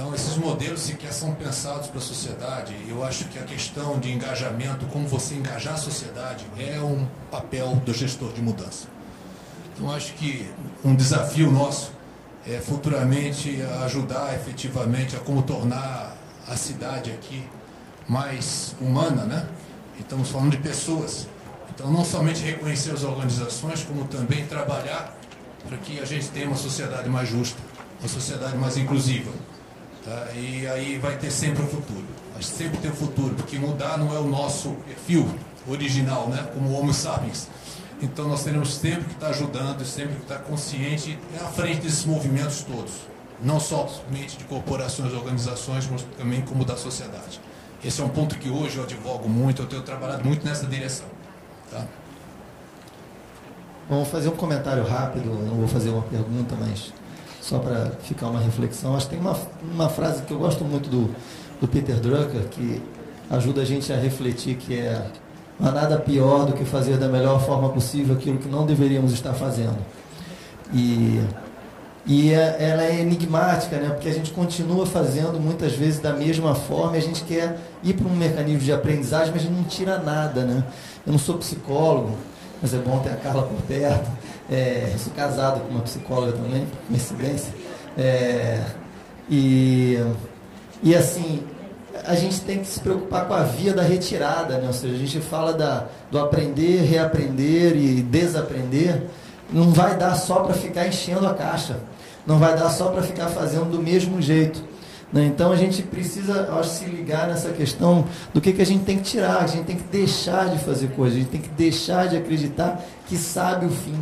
Então, 0.00 0.14
esses 0.14 0.38
modelos 0.38 0.80
sequer 0.80 1.12
são 1.12 1.34
pensados 1.34 1.88
para 1.88 1.98
a 1.98 2.00
sociedade. 2.00 2.74
Eu 2.88 3.04
acho 3.04 3.26
que 3.26 3.38
a 3.38 3.42
questão 3.42 3.98
de 3.98 4.10
engajamento, 4.10 4.86
como 4.86 5.06
você 5.06 5.34
engajar 5.34 5.74
a 5.74 5.76
sociedade, 5.76 6.46
é 6.58 6.80
um 6.80 7.06
papel 7.30 7.76
do 7.84 7.92
gestor 7.92 8.32
de 8.32 8.40
mudança. 8.40 8.88
Então, 9.74 9.92
acho 9.92 10.14
que 10.14 10.50
um 10.82 10.94
desafio 10.94 11.52
nosso 11.52 11.92
é 12.48 12.58
futuramente 12.60 13.60
ajudar 13.84 14.34
efetivamente 14.34 15.16
a 15.16 15.20
como 15.20 15.42
tornar 15.42 16.16
a 16.48 16.56
cidade 16.56 17.10
aqui 17.10 17.46
mais 18.08 18.74
humana, 18.80 19.24
né? 19.24 19.46
Estamos 19.98 20.30
falando 20.30 20.52
de 20.52 20.56
pessoas. 20.56 21.28
Então, 21.74 21.92
não 21.92 22.06
somente 22.06 22.42
reconhecer 22.42 22.92
as 22.92 23.04
organizações, 23.04 23.84
como 23.84 24.06
também 24.06 24.46
trabalhar 24.46 25.14
para 25.68 25.76
que 25.76 26.00
a 26.00 26.06
gente 26.06 26.28
tenha 26.28 26.46
uma 26.46 26.56
sociedade 26.56 27.06
mais 27.10 27.28
justa, 27.28 27.60
uma 28.00 28.08
sociedade 28.08 28.56
mais 28.56 28.78
inclusiva. 28.78 29.30
Tá? 30.04 30.28
E 30.34 30.66
aí 30.66 30.98
vai 30.98 31.16
ter 31.16 31.30
sempre 31.30 31.62
o 31.62 31.66
futuro. 31.66 32.04
Mas 32.34 32.46
sempre 32.46 32.78
tem 32.78 32.90
o 32.90 32.94
futuro, 32.94 33.34
porque 33.34 33.58
mudar 33.58 33.98
não 33.98 34.14
é 34.14 34.18
o 34.18 34.26
nosso 34.26 34.70
perfil 34.86 35.28
original, 35.68 36.28
né? 36.28 36.48
como 36.54 36.72
Homo 36.72 36.92
sapiens. 36.94 37.48
Então 38.02 38.26
nós 38.26 38.42
teremos 38.42 38.74
sempre 38.74 39.04
que 39.04 39.12
estar 39.12 39.28
ajudando, 39.28 39.84
sempre 39.84 40.16
que 40.16 40.22
estar 40.22 40.38
consciente 40.38 41.18
à 41.38 41.48
frente 41.48 41.82
desses 41.82 42.04
movimentos 42.04 42.62
todos. 42.62 42.92
Não 43.42 43.60
somente 43.60 44.36
de 44.38 44.44
corporações, 44.44 45.12
organizações, 45.12 45.88
mas 45.90 46.02
também 46.16 46.40
como 46.42 46.64
da 46.64 46.76
sociedade. 46.76 47.40
Esse 47.84 48.00
é 48.00 48.04
um 48.04 48.08
ponto 48.08 48.38
que 48.38 48.50
hoje 48.50 48.76
eu 48.76 48.84
advogo 48.84 49.28
muito, 49.28 49.62
eu 49.62 49.66
tenho 49.66 49.82
trabalhado 49.82 50.24
muito 50.24 50.44
nessa 50.46 50.66
direção. 50.66 51.06
Tá? 51.70 51.86
Vamos 53.88 54.08
fazer 54.08 54.28
um 54.28 54.36
comentário 54.36 54.86
rápido, 54.86 55.26
não 55.26 55.56
vou 55.56 55.68
fazer 55.68 55.90
uma 55.90 56.02
pergunta, 56.02 56.54
mas 56.60 56.92
só 57.40 57.58
para 57.58 57.92
ficar 58.02 58.28
uma 58.28 58.40
reflexão. 58.40 58.94
Acho 58.96 59.08
que 59.08 59.16
tem 59.16 59.20
uma, 59.20 59.36
uma 59.62 59.88
frase 59.88 60.22
que 60.22 60.32
eu 60.32 60.38
gosto 60.38 60.64
muito 60.64 60.88
do, 60.88 61.14
do 61.60 61.68
Peter 61.68 61.96
Drucker, 61.96 62.42
que 62.50 62.82
ajuda 63.30 63.62
a 63.62 63.64
gente 63.64 63.92
a 63.92 63.96
refletir, 63.96 64.56
que 64.56 64.78
é 64.78 65.06
não 65.60 65.68
há 65.68 65.72
nada 65.72 65.98
pior 65.98 66.46
do 66.46 66.54
que 66.54 66.64
fazer 66.64 66.96
da 66.96 67.06
melhor 67.06 67.38
forma 67.44 67.68
possível 67.68 68.16
aquilo 68.16 68.38
que 68.38 68.48
não 68.48 68.64
deveríamos 68.64 69.12
estar 69.12 69.34
fazendo. 69.34 69.76
E, 70.72 71.20
e 72.06 72.32
é, 72.32 72.56
ela 72.58 72.82
é 72.82 73.00
enigmática, 73.00 73.76
né? 73.76 73.90
porque 73.90 74.08
a 74.08 74.12
gente 74.12 74.30
continua 74.30 74.86
fazendo 74.86 75.38
muitas 75.38 75.72
vezes 75.74 76.00
da 76.00 76.14
mesma 76.14 76.54
forma, 76.54 76.96
e 76.96 76.98
a 76.98 77.02
gente 77.02 77.22
quer 77.24 77.58
ir 77.84 77.92
para 77.92 78.08
um 78.08 78.16
mecanismo 78.16 78.60
de 78.60 78.72
aprendizagem, 78.72 79.32
mas 79.34 79.42
a 79.42 79.44
gente 79.44 79.54
não 79.54 79.64
tira 79.64 79.98
nada. 79.98 80.44
Né? 80.44 80.64
Eu 81.06 81.12
não 81.12 81.18
sou 81.18 81.36
psicólogo, 81.36 82.16
mas 82.62 82.72
é 82.72 82.78
bom 82.78 82.98
ter 83.00 83.10
a 83.10 83.16
Carla 83.16 83.42
por 83.42 83.60
perto. 83.62 84.10
É, 84.50 84.92
sou 84.98 85.12
casado 85.12 85.60
com 85.60 85.74
uma 85.74 85.82
psicóloga 85.82 86.32
também, 86.32 86.66
coincidência. 86.88 87.54
É, 87.96 88.60
e, 89.30 89.98
e 90.82 90.94
assim, 90.94 91.42
a 92.04 92.14
gente 92.14 92.40
tem 92.40 92.58
que 92.58 92.66
se 92.66 92.80
preocupar 92.80 93.26
com 93.26 93.34
a 93.34 93.42
via 93.42 93.72
da 93.72 93.82
retirada, 93.82 94.58
né? 94.58 94.66
ou 94.66 94.72
seja, 94.72 94.94
a 94.94 94.98
gente 94.98 95.20
fala 95.20 95.52
da, 95.52 95.86
do 96.10 96.18
aprender, 96.18 96.82
reaprender 96.82 97.76
e 97.76 98.02
desaprender, 98.02 99.02
não 99.52 99.70
vai 99.70 99.96
dar 99.96 100.14
só 100.14 100.40
para 100.40 100.54
ficar 100.54 100.86
enchendo 100.86 101.26
a 101.26 101.34
caixa, 101.34 101.78
não 102.26 102.38
vai 102.38 102.56
dar 102.56 102.70
só 102.70 102.88
para 102.88 103.02
ficar 103.02 103.28
fazendo 103.28 103.70
do 103.70 103.80
mesmo 103.80 104.20
jeito. 104.20 104.62
Né? 105.12 105.24
Então 105.26 105.50
a 105.50 105.56
gente 105.56 105.82
precisa, 105.82 106.52
acho, 106.58 106.70
se 106.70 106.84
ligar 106.84 107.26
nessa 107.26 107.50
questão 107.50 108.04
do 108.32 108.40
que, 108.40 108.52
que 108.52 108.62
a 108.62 108.66
gente 108.66 108.84
tem 108.84 108.98
que 108.98 109.04
tirar, 109.04 109.42
a 109.42 109.46
gente 109.46 109.64
tem 109.64 109.76
que 109.76 109.84
deixar 109.84 110.48
de 110.48 110.58
fazer 110.58 110.88
coisas, 110.88 111.16
a 111.16 111.20
gente 111.20 111.30
tem 111.30 111.40
que 111.40 111.48
deixar 111.48 112.08
de 112.08 112.16
acreditar 112.16 112.84
que 113.06 113.16
sabe 113.16 113.66
o 113.66 113.70
fim. 113.70 113.98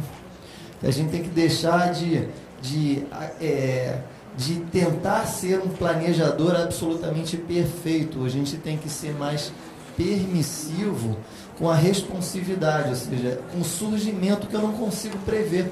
A 0.83 0.91
gente 0.91 1.11
tem 1.11 1.23
que 1.23 1.29
deixar 1.29 1.93
de, 1.93 2.29
de, 2.63 3.05
é, 3.41 3.99
de 4.37 4.57
tentar 4.73 5.27
ser 5.27 5.61
um 5.61 5.69
planejador 5.69 6.55
absolutamente 6.55 7.37
perfeito. 7.37 8.25
A 8.25 8.29
gente 8.29 8.57
tem 8.57 8.77
que 8.77 8.89
ser 8.89 9.13
mais 9.15 9.53
permissivo 9.97 11.17
com 11.59 11.69
a 11.69 11.75
responsividade, 11.75 12.91
ou 12.91 12.95
seja, 12.95 13.41
o 13.61 13.65
surgimento 13.65 14.47
que 14.47 14.55
eu 14.55 14.63
não 14.63 14.73
consigo 14.73 15.19
prever. 15.19 15.71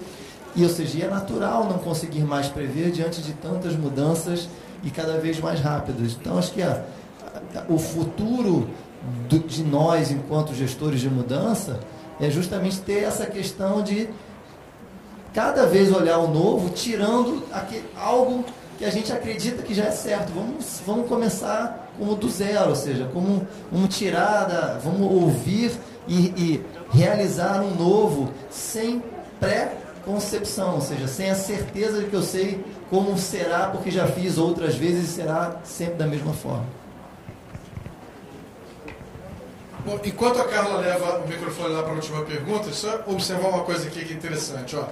E, 0.57 0.65
ou 0.65 0.69
seja, 0.71 1.05
é 1.05 1.09
natural 1.09 1.65
não 1.65 1.79
conseguir 1.79 2.25
mais 2.25 2.49
prever 2.49 2.91
diante 2.91 3.23
de 3.23 3.33
tantas 3.35 3.77
mudanças 3.77 4.49
e 4.83 4.91
cada 4.91 5.19
vez 5.19 5.39
mais 5.39 5.61
rápidas. 5.61 6.17
Então, 6.19 6.39
acho 6.39 6.53
que 6.53 6.63
a, 6.63 6.83
a, 7.55 7.65
o 7.69 7.79
futuro 7.79 8.69
do, 9.29 9.39
de 9.39 9.63
nós, 9.63 10.11
enquanto 10.11 10.55
gestores 10.55 11.01
de 11.01 11.09
mudança, 11.09 11.79
é 12.21 12.31
justamente 12.31 12.81
ter 12.81 13.05
essa 13.05 13.27
questão 13.27 13.83
de 13.83 14.09
cada 15.37 15.67
vez 15.67 15.93
olhar 15.93 16.17
o 16.17 16.29
novo, 16.29 16.71
tirando 16.71 17.45
aquele, 17.53 17.85
algo 17.95 18.43
que 18.79 18.87
a 18.87 18.91
gente 18.91 19.13
acredita 19.13 19.63
que 19.63 19.75
já 19.75 19.85
é 19.85 19.91
certo. 19.91 20.33
Vamos, 20.35 20.81
vamos 20.87 21.07
começar 21.07 21.91
como 21.99 22.17
do 22.17 22.27
zero, 22.31 22.71
ou 22.71 22.75
seja, 22.75 23.07
como 23.13 23.47
vamos 23.71 23.95
tirar, 23.95 24.47
da, 24.47 24.79
vamos 24.83 25.13
ouvir 25.13 25.73
e, 26.09 26.29
e 26.39 26.65
realizar 26.91 27.61
um 27.61 27.75
novo 27.75 28.33
sem 28.49 29.03
pré 29.39 29.77
concepção, 30.07 30.77
ou 30.77 30.81
seja, 30.81 31.07
sem 31.07 31.29
a 31.29 31.35
certeza 31.35 32.01
de 32.01 32.07
que 32.07 32.17
eu 32.17 32.23
sei 32.23 32.65
como 32.89 33.19
será, 33.19 33.67
porque 33.67 33.91
já 33.91 34.07
fiz 34.07 34.39
outras 34.39 34.75
vezes 34.75 35.11
e 35.11 35.13
será 35.13 35.57
sempre 35.65 35.97
da 35.97 36.07
mesma 36.07 36.33
forma. 36.33 36.65
Bom, 39.85 40.01
enquanto 40.03 40.41
a 40.41 40.45
Carla 40.45 40.79
leva 40.79 41.19
o 41.19 41.29
microfone 41.29 41.75
lá 41.75 41.83
para 41.83 41.93
a 41.93 41.97
última 41.97 42.23
pergunta, 42.23 42.73
só 42.73 43.03
observar 43.07 43.49
uma 43.49 43.65
coisa 43.65 43.87
aqui 43.87 44.03
que 44.03 44.15
é 44.15 44.17
interessante. 44.17 44.75
Ó. 44.75 44.85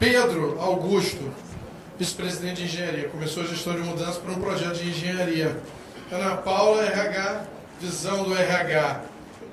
Pedro 0.00 0.58
Augusto, 0.58 1.30
vice-presidente 1.98 2.62
de 2.62 2.64
engenharia, 2.64 3.10
começou 3.10 3.42
a 3.42 3.46
gestão 3.46 3.74
de 3.74 3.80
mudança 3.80 4.18
para 4.18 4.32
um 4.32 4.40
projeto 4.40 4.76
de 4.76 4.88
engenharia. 4.88 5.60
Ana 6.10 6.38
Paula, 6.38 6.82
RH, 6.86 7.44
visão 7.78 8.24
do 8.24 8.34
RH. 8.34 9.02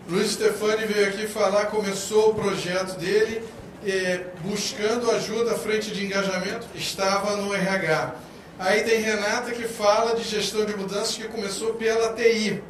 Luiz 0.09 0.31
Stefani 0.31 0.85
veio 0.85 1.09
aqui 1.09 1.27
falar, 1.27 1.65
começou 1.65 2.29
o 2.29 2.33
projeto 2.33 2.97
dele, 2.97 3.43
eh, 3.85 4.21
buscando 4.41 5.11
ajuda 5.11 5.51
à 5.51 5.55
frente 5.55 5.91
de 5.91 6.05
engajamento, 6.05 6.65
estava 6.73 7.35
no 7.35 7.53
RH. 7.53 8.15
Aí 8.57 8.83
tem 8.83 9.01
Renata 9.01 9.51
que 9.51 9.67
fala 9.67 10.15
de 10.15 10.23
gestão 10.23 10.63
de 10.63 10.77
mudanças 10.77 11.17
que 11.17 11.27
começou 11.27 11.73
pela 11.73 12.13
TI. 12.13 12.63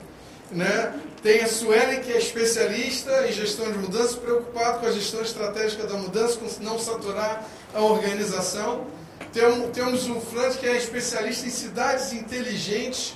Né? 0.50 0.94
Tem 1.28 1.42
a 1.42 1.48
Suelen, 1.50 2.00
que 2.00 2.14
é 2.14 2.18
especialista 2.18 3.28
em 3.28 3.34
gestão 3.34 3.70
de 3.70 3.78
mudanças, 3.80 4.16
preocupado 4.16 4.80
com 4.80 4.86
a 4.86 4.92
gestão 4.94 5.22
estratégica 5.22 5.86
da 5.86 5.98
mudança, 5.98 6.38
com 6.38 6.48
não 6.64 6.80
saturar 6.80 7.44
a 7.76 7.82
organização. 7.82 8.88
Tem- 9.34 9.70
Temos 9.74 10.08
o 10.10 10.22
Franz, 10.22 10.56
que 10.56 10.66
é 10.66 10.78
especialista 10.78 11.46
em 11.46 11.50
cidades 11.50 12.14
inteligentes. 12.14 13.14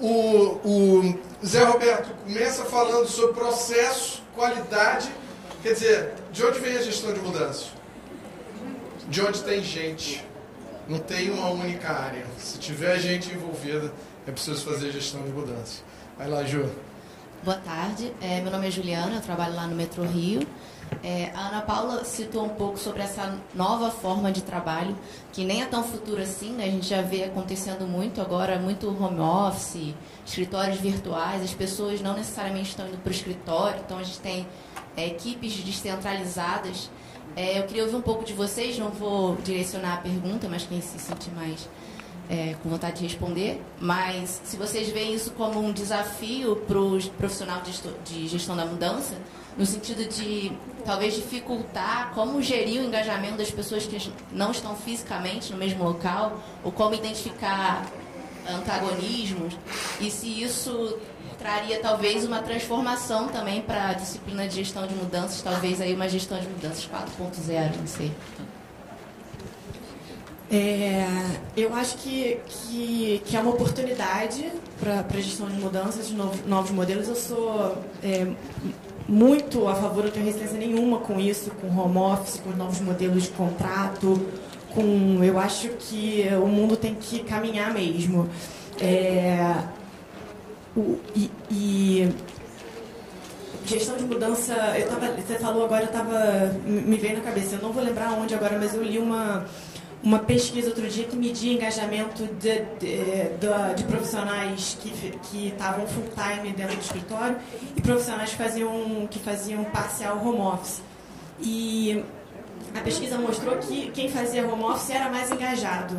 O, 0.00 0.58
o 0.64 1.18
Zé 1.46 1.62
Roberto 1.62 2.08
começa 2.24 2.64
falando 2.64 3.06
sobre 3.06 3.34
processo, 3.34 4.24
qualidade. 4.34 5.08
Quer 5.62 5.74
dizer, 5.74 6.14
de 6.32 6.44
onde 6.44 6.58
vem 6.58 6.76
a 6.76 6.82
gestão 6.82 7.12
de 7.12 7.20
mudanças? 7.20 7.68
De 9.08 9.20
onde 9.22 9.40
tem 9.40 9.62
gente. 9.62 10.26
Não 10.88 10.98
tem 10.98 11.30
uma 11.30 11.48
única 11.50 11.92
área. 11.92 12.26
Se 12.40 12.58
tiver 12.58 12.98
gente 12.98 13.30
envolvida, 13.32 13.92
é 14.26 14.32
preciso 14.32 14.64
fazer 14.64 14.90
gestão 14.90 15.22
de 15.22 15.30
mudanças. 15.30 15.84
Vai 16.18 16.28
lá, 16.28 16.42
Ju. 16.42 16.68
Boa 17.44 17.56
tarde, 17.56 18.12
É, 18.20 18.40
meu 18.40 18.52
nome 18.52 18.68
é 18.68 18.70
Juliana, 18.70 19.16
eu 19.16 19.20
trabalho 19.20 19.56
lá 19.56 19.66
no 19.66 19.74
Metrô 19.74 20.04
Rio. 20.04 20.46
É, 21.02 21.32
a 21.34 21.48
Ana 21.48 21.62
Paula 21.62 22.04
citou 22.04 22.44
um 22.44 22.50
pouco 22.50 22.78
sobre 22.78 23.02
essa 23.02 23.36
nova 23.52 23.90
forma 23.90 24.30
de 24.30 24.42
trabalho, 24.42 24.96
que 25.32 25.44
nem 25.44 25.60
é 25.60 25.66
tão 25.66 25.82
futuro 25.82 26.22
assim, 26.22 26.52
né? 26.52 26.66
a 26.66 26.70
gente 26.70 26.86
já 26.86 27.02
vê 27.02 27.24
acontecendo 27.24 27.84
muito 27.84 28.20
agora, 28.20 28.60
muito 28.60 28.86
home 28.88 29.18
office, 29.18 29.92
escritórios 30.24 30.78
virtuais, 30.78 31.42
as 31.42 31.52
pessoas 31.52 32.00
não 32.00 32.14
necessariamente 32.14 32.68
estão 32.68 32.86
indo 32.86 32.98
para 32.98 33.10
o 33.10 33.12
escritório, 33.12 33.80
então 33.84 33.98
a 33.98 34.04
gente 34.04 34.20
tem 34.20 34.46
é, 34.96 35.08
equipes 35.08 35.52
descentralizadas. 35.64 36.88
É, 37.34 37.58
eu 37.58 37.64
queria 37.64 37.82
ouvir 37.82 37.96
um 37.96 38.02
pouco 38.02 38.24
de 38.24 38.34
vocês, 38.34 38.78
não 38.78 38.90
vou 38.90 39.34
direcionar 39.42 39.94
a 39.94 39.96
pergunta, 39.96 40.46
mas 40.48 40.62
quem 40.62 40.80
se 40.80 40.96
sentir 40.96 41.32
mais 41.32 41.68
é, 42.30 42.54
com 42.62 42.68
vontade 42.68 42.98
de 42.98 43.04
responder, 43.04 43.60
mas 43.80 44.40
se 44.44 44.56
vocês 44.56 44.88
veem 44.88 45.14
isso 45.14 45.32
como 45.32 45.60
um 45.60 45.72
desafio 45.72 46.56
para 46.56 46.78
o 46.78 46.98
profissional 47.18 47.62
de 48.04 48.28
gestão 48.28 48.56
da 48.56 48.64
mudança, 48.64 49.16
no 49.56 49.66
sentido 49.66 50.08
de 50.08 50.52
talvez 50.84 51.14
dificultar 51.14 52.12
como 52.14 52.40
gerir 52.40 52.80
o 52.80 52.84
engajamento 52.84 53.36
das 53.36 53.50
pessoas 53.50 53.86
que 53.86 54.12
não 54.32 54.50
estão 54.50 54.74
fisicamente 54.74 55.52
no 55.52 55.58
mesmo 55.58 55.84
local, 55.84 56.40
ou 56.64 56.72
como 56.72 56.94
identificar 56.94 57.84
antagonismos, 58.48 59.56
e 60.00 60.10
se 60.10 60.42
isso 60.42 60.98
traria 61.38 61.80
talvez 61.80 62.24
uma 62.24 62.40
transformação 62.40 63.28
também 63.28 63.62
para 63.62 63.90
a 63.90 63.92
disciplina 63.94 64.46
de 64.48 64.56
gestão 64.56 64.86
de 64.86 64.94
mudanças, 64.94 65.42
talvez 65.42 65.80
aí 65.80 65.94
uma 65.94 66.08
gestão 66.08 66.38
de 66.38 66.48
mudanças 66.48 66.88
4.0, 66.88 67.76
não 67.76 67.86
sei. 67.86 68.12
É, 70.54 71.06
eu 71.56 71.74
acho 71.74 71.96
que, 71.96 72.36
que, 72.46 73.22
que 73.24 73.36
é 73.36 73.40
uma 73.40 73.52
oportunidade 73.52 74.52
para 74.78 75.00
a 75.00 75.20
gestão 75.20 75.48
de 75.48 75.58
mudanças, 75.58 76.08
de 76.08 76.14
novos, 76.14 76.44
novos 76.46 76.70
modelos. 76.70 77.08
Eu 77.08 77.16
sou 77.16 77.78
é, 78.02 78.26
muito 79.08 79.66
a 79.66 79.74
favor, 79.74 80.04
não 80.04 80.10
tenho 80.10 80.26
resistência 80.26 80.58
nenhuma 80.58 80.98
com 80.98 81.18
isso, 81.18 81.50
com 81.52 81.68
home 81.74 81.96
office, 81.96 82.38
com 82.40 82.50
novos 82.50 82.80
modelos 82.80 83.22
de 83.24 83.30
contrato. 83.30 84.20
Com, 84.74 85.24
eu 85.24 85.38
acho 85.38 85.68
que 85.70 86.26
o 86.42 86.46
mundo 86.46 86.76
tem 86.76 86.94
que 86.96 87.20
caminhar 87.20 87.72
mesmo. 87.72 88.28
É, 88.78 89.54
o- 90.76 90.98
e, 91.16 91.30
e 91.50 92.08
gestão 93.64 93.96
de 93.96 94.04
mudança, 94.04 94.54
eu 94.78 94.86
tava, 94.88 95.06
você 95.14 95.38
falou 95.38 95.64
agora, 95.64 95.84
eu 95.84 95.88
tava, 95.88 96.52
me 96.66 96.96
veio 96.98 97.16
na 97.16 97.22
cabeça, 97.22 97.54
eu 97.56 97.62
não 97.62 97.72
vou 97.72 97.82
lembrar 97.82 98.12
onde 98.12 98.34
agora, 98.34 98.58
mas 98.58 98.74
eu 98.74 98.82
li 98.82 98.98
uma, 98.98 99.46
uma 100.02 100.18
pesquisa 100.18 100.68
outro 100.68 100.88
dia 100.88 101.04
que 101.04 101.14
media 101.16 101.52
engajamento 101.52 102.24
de, 102.26 102.60
de, 102.80 103.28
da- 103.40 103.72
de 103.72 103.84
profissionais 103.84 104.76
que 104.80 104.90
fi- 104.90 105.18
que 105.30 105.48
estavam 105.48 105.86
full 105.86 106.04
time 106.14 106.52
dentro 106.52 106.74
do 106.76 106.80
escritório 106.82 107.36
e 107.76 107.80
profissionais 107.80 108.30
que 108.30 108.36
faziam, 108.36 109.06
que 109.10 109.18
faziam 109.20 109.62
parcial 109.64 110.18
home 110.26 110.40
office. 110.40 110.82
E 111.40 112.04
a 112.74 112.80
pesquisa 112.80 113.16
mostrou 113.18 113.56
que 113.58 113.90
quem 113.92 114.08
fazia 114.10 114.44
home 114.46 114.64
office 114.64 114.90
era 114.90 115.08
mais 115.08 115.30
engajado. 115.30 115.96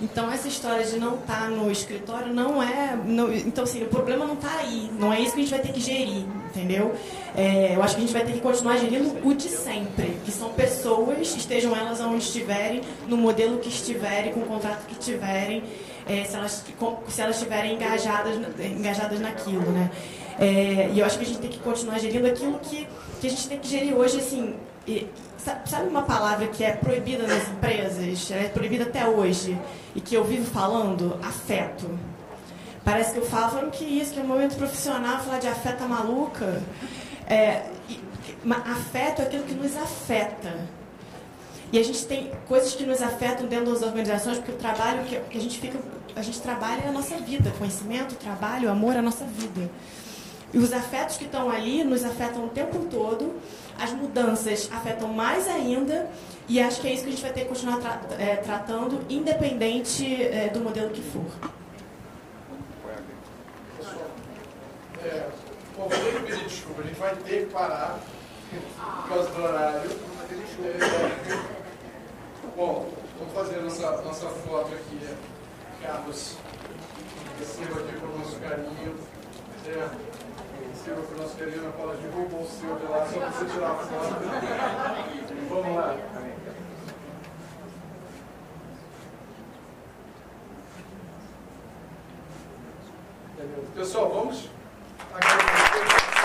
Então 0.00 0.30
essa 0.30 0.46
história 0.46 0.84
de 0.84 0.98
não 0.98 1.14
estar 1.14 1.48
no 1.48 1.70
escritório 1.70 2.32
não 2.32 2.62
é. 2.62 2.94
não- 3.04 3.32
então 3.32 3.64
assim, 3.64 3.82
o 3.82 3.86
problema 3.86 4.26
não 4.26 4.34
está 4.34 4.50
aí. 4.58 4.90
Não 4.98 5.10
é 5.12 5.20
isso 5.20 5.32
que 5.32 5.40
a 5.40 5.42
gente 5.42 5.50
vai 5.50 5.60
ter 5.60 5.72
que 5.72 5.80
gerir, 5.80 6.24
entendeu? 6.54 6.94
É, 7.34 7.72
eu 7.74 7.82
acho 7.82 7.94
que 7.94 8.02
a 8.02 8.04
gente 8.06 8.12
vai 8.12 8.24
ter 8.24 8.32
que 8.32 8.40
continuar 8.40 8.76
gerindo 8.76 9.26
o 9.26 9.34
de 9.34 9.48
sempre, 9.48 10.18
que 10.24 10.30
são 10.30 10.50
pessoas, 10.50 11.34
estejam 11.34 11.74
elas 11.74 12.00
onde 12.00 12.22
estiverem, 12.24 12.82
no 13.08 13.16
modelo 13.16 13.58
que 13.58 13.68
estiverem, 13.70 14.32
com 14.32 14.40
o 14.40 14.46
contrato 14.46 14.86
que 14.86 14.94
tiverem, 14.96 15.62
é, 16.06 16.24
se, 16.24 16.36
elas, 16.36 16.62
se 17.08 17.20
elas 17.20 17.36
estiverem 17.36 17.74
engajadas, 17.74 18.36
engajadas 18.60 19.18
naquilo, 19.18 19.70
né? 19.72 19.90
É, 20.38 20.90
e 20.92 21.00
eu 21.00 21.06
acho 21.06 21.16
que 21.18 21.24
a 21.24 21.26
gente 21.26 21.38
tem 21.40 21.50
que 21.50 21.58
continuar 21.60 21.98
gerindo 21.98 22.26
aquilo 22.26 22.58
que, 22.58 22.86
que 23.20 23.26
a 23.26 23.30
gente 23.30 23.48
tem 23.48 23.58
que 23.58 23.66
gerir 23.66 23.94
hoje, 23.96 24.18
assim. 24.18 24.54
Sa- 25.38 25.60
sabe 25.66 25.88
uma 25.88 26.02
palavra 26.02 26.46
que 26.48 26.62
é 26.64 26.72
proibida 26.72 27.26
nas 27.26 27.48
empresas, 27.48 28.30
é 28.30 28.48
proibida 28.48 28.84
até 28.84 29.06
hoje, 29.06 29.58
e 29.94 30.00
que 30.00 30.14
eu 30.14 30.24
vivo 30.24 30.44
falando? 30.50 31.18
Afeto. 31.22 31.98
Parece 32.84 33.12
que 33.12 33.18
eu 33.18 33.26
falo, 33.26 33.50
falando 33.50 33.70
que 33.72 33.84
isso, 33.84 34.12
que 34.12 34.20
é 34.20 34.22
um 34.22 34.26
momento 34.26 34.56
profissional, 34.56 35.18
falar 35.20 35.38
de 35.38 35.48
afeto 35.48 35.82
é 35.82 35.86
maluca. 35.88 36.62
É, 37.28 37.62
e- 37.88 38.00
afeto 38.52 39.22
é 39.22 39.24
aquilo 39.24 39.42
que 39.44 39.54
nos 39.54 39.76
afeta. 39.76 40.54
E 41.72 41.78
a 41.80 41.82
gente 41.82 42.06
tem 42.06 42.30
coisas 42.46 42.74
que 42.74 42.84
nos 42.86 43.02
afetam 43.02 43.46
dentro 43.46 43.72
das 43.72 43.82
organizações, 43.82 44.38
porque 44.38 44.52
o 44.52 44.56
trabalho 44.56 45.02
que 45.04 45.16
que 45.18 45.36
a 45.38 45.40
gente 45.40 45.58
fica, 45.58 45.78
a 46.14 46.22
gente 46.22 46.40
trabalha 46.40 46.82
é 46.82 46.88
a 46.88 46.92
nossa 46.92 47.16
vida, 47.16 47.52
conhecimento, 47.58 48.14
trabalho, 48.14 48.70
amor 48.70 48.94
é 48.94 48.98
a 48.98 49.02
nossa 49.02 49.24
vida. 49.24 49.68
E 50.54 50.58
os 50.58 50.72
afetos 50.72 51.16
que 51.16 51.24
estão 51.24 51.50
ali 51.50 51.82
nos 51.84 52.04
afetam 52.04 52.44
o 52.46 52.48
tempo 52.48 52.78
todo, 52.90 53.34
as 53.78 53.90
mudanças 53.90 54.70
afetam 54.72 55.08
mais 55.08 55.46
ainda, 55.48 56.08
e 56.48 56.60
acho 56.60 56.80
que 56.80 56.88
é 56.88 56.92
isso 56.92 57.02
que 57.02 57.08
a 57.08 57.12
gente 57.12 57.22
vai 57.22 57.32
ter 57.32 57.40
que 57.42 57.48
continuar 57.48 57.78
tra- 57.78 58.00
é, 58.18 58.36
tratando, 58.36 59.00
independente 59.10 60.22
é, 60.22 60.48
do 60.48 60.60
modelo 60.60 60.90
que 60.90 61.02
for. 61.02 61.24
É, 65.04 65.28
bom, 65.76 65.88
vou 65.88 65.88
ter 65.88 66.14
que 66.14 66.20
pedir 66.22 66.44
desculpa, 66.44 66.82
a 66.82 66.84
gente 66.84 66.98
vai 66.98 67.14
ter 67.16 67.46
que 67.46 67.52
parar 67.52 67.98
por 69.02 69.08
causa 69.08 69.30
do 69.30 69.42
horário. 69.42 69.90
É, 70.64 71.38
bom, 72.56 72.88
vamos 73.18 73.34
fazer 73.34 73.60
nossa, 73.60 74.02
nossa 74.02 74.26
foto 74.28 74.72
aqui, 74.74 75.00
Carlos. 75.82 76.36
Receba 77.38 77.80
aqui 77.80 78.00
com 78.00 78.06
o 78.06 78.18
nosso 78.18 78.36
carinho. 78.36 78.96
É, 79.66 79.88
seu 80.86 81.62
na 81.62 81.72
cola 81.72 81.96
de 81.96 82.06
rouba 82.06 82.36
o 82.36 82.46
senhor 82.46 82.78
de 82.78 82.86
lá, 82.86 83.04
só 83.04 83.18
para 83.18 83.30
você 83.30 83.44
tirar 83.46 83.70
a 83.70 83.74
foto. 83.74 84.14
Vamos 85.48 85.76
lá. 85.76 85.96
Pessoal, 93.74 94.10
vamos? 94.10 94.48
Agradecer. 95.12 96.15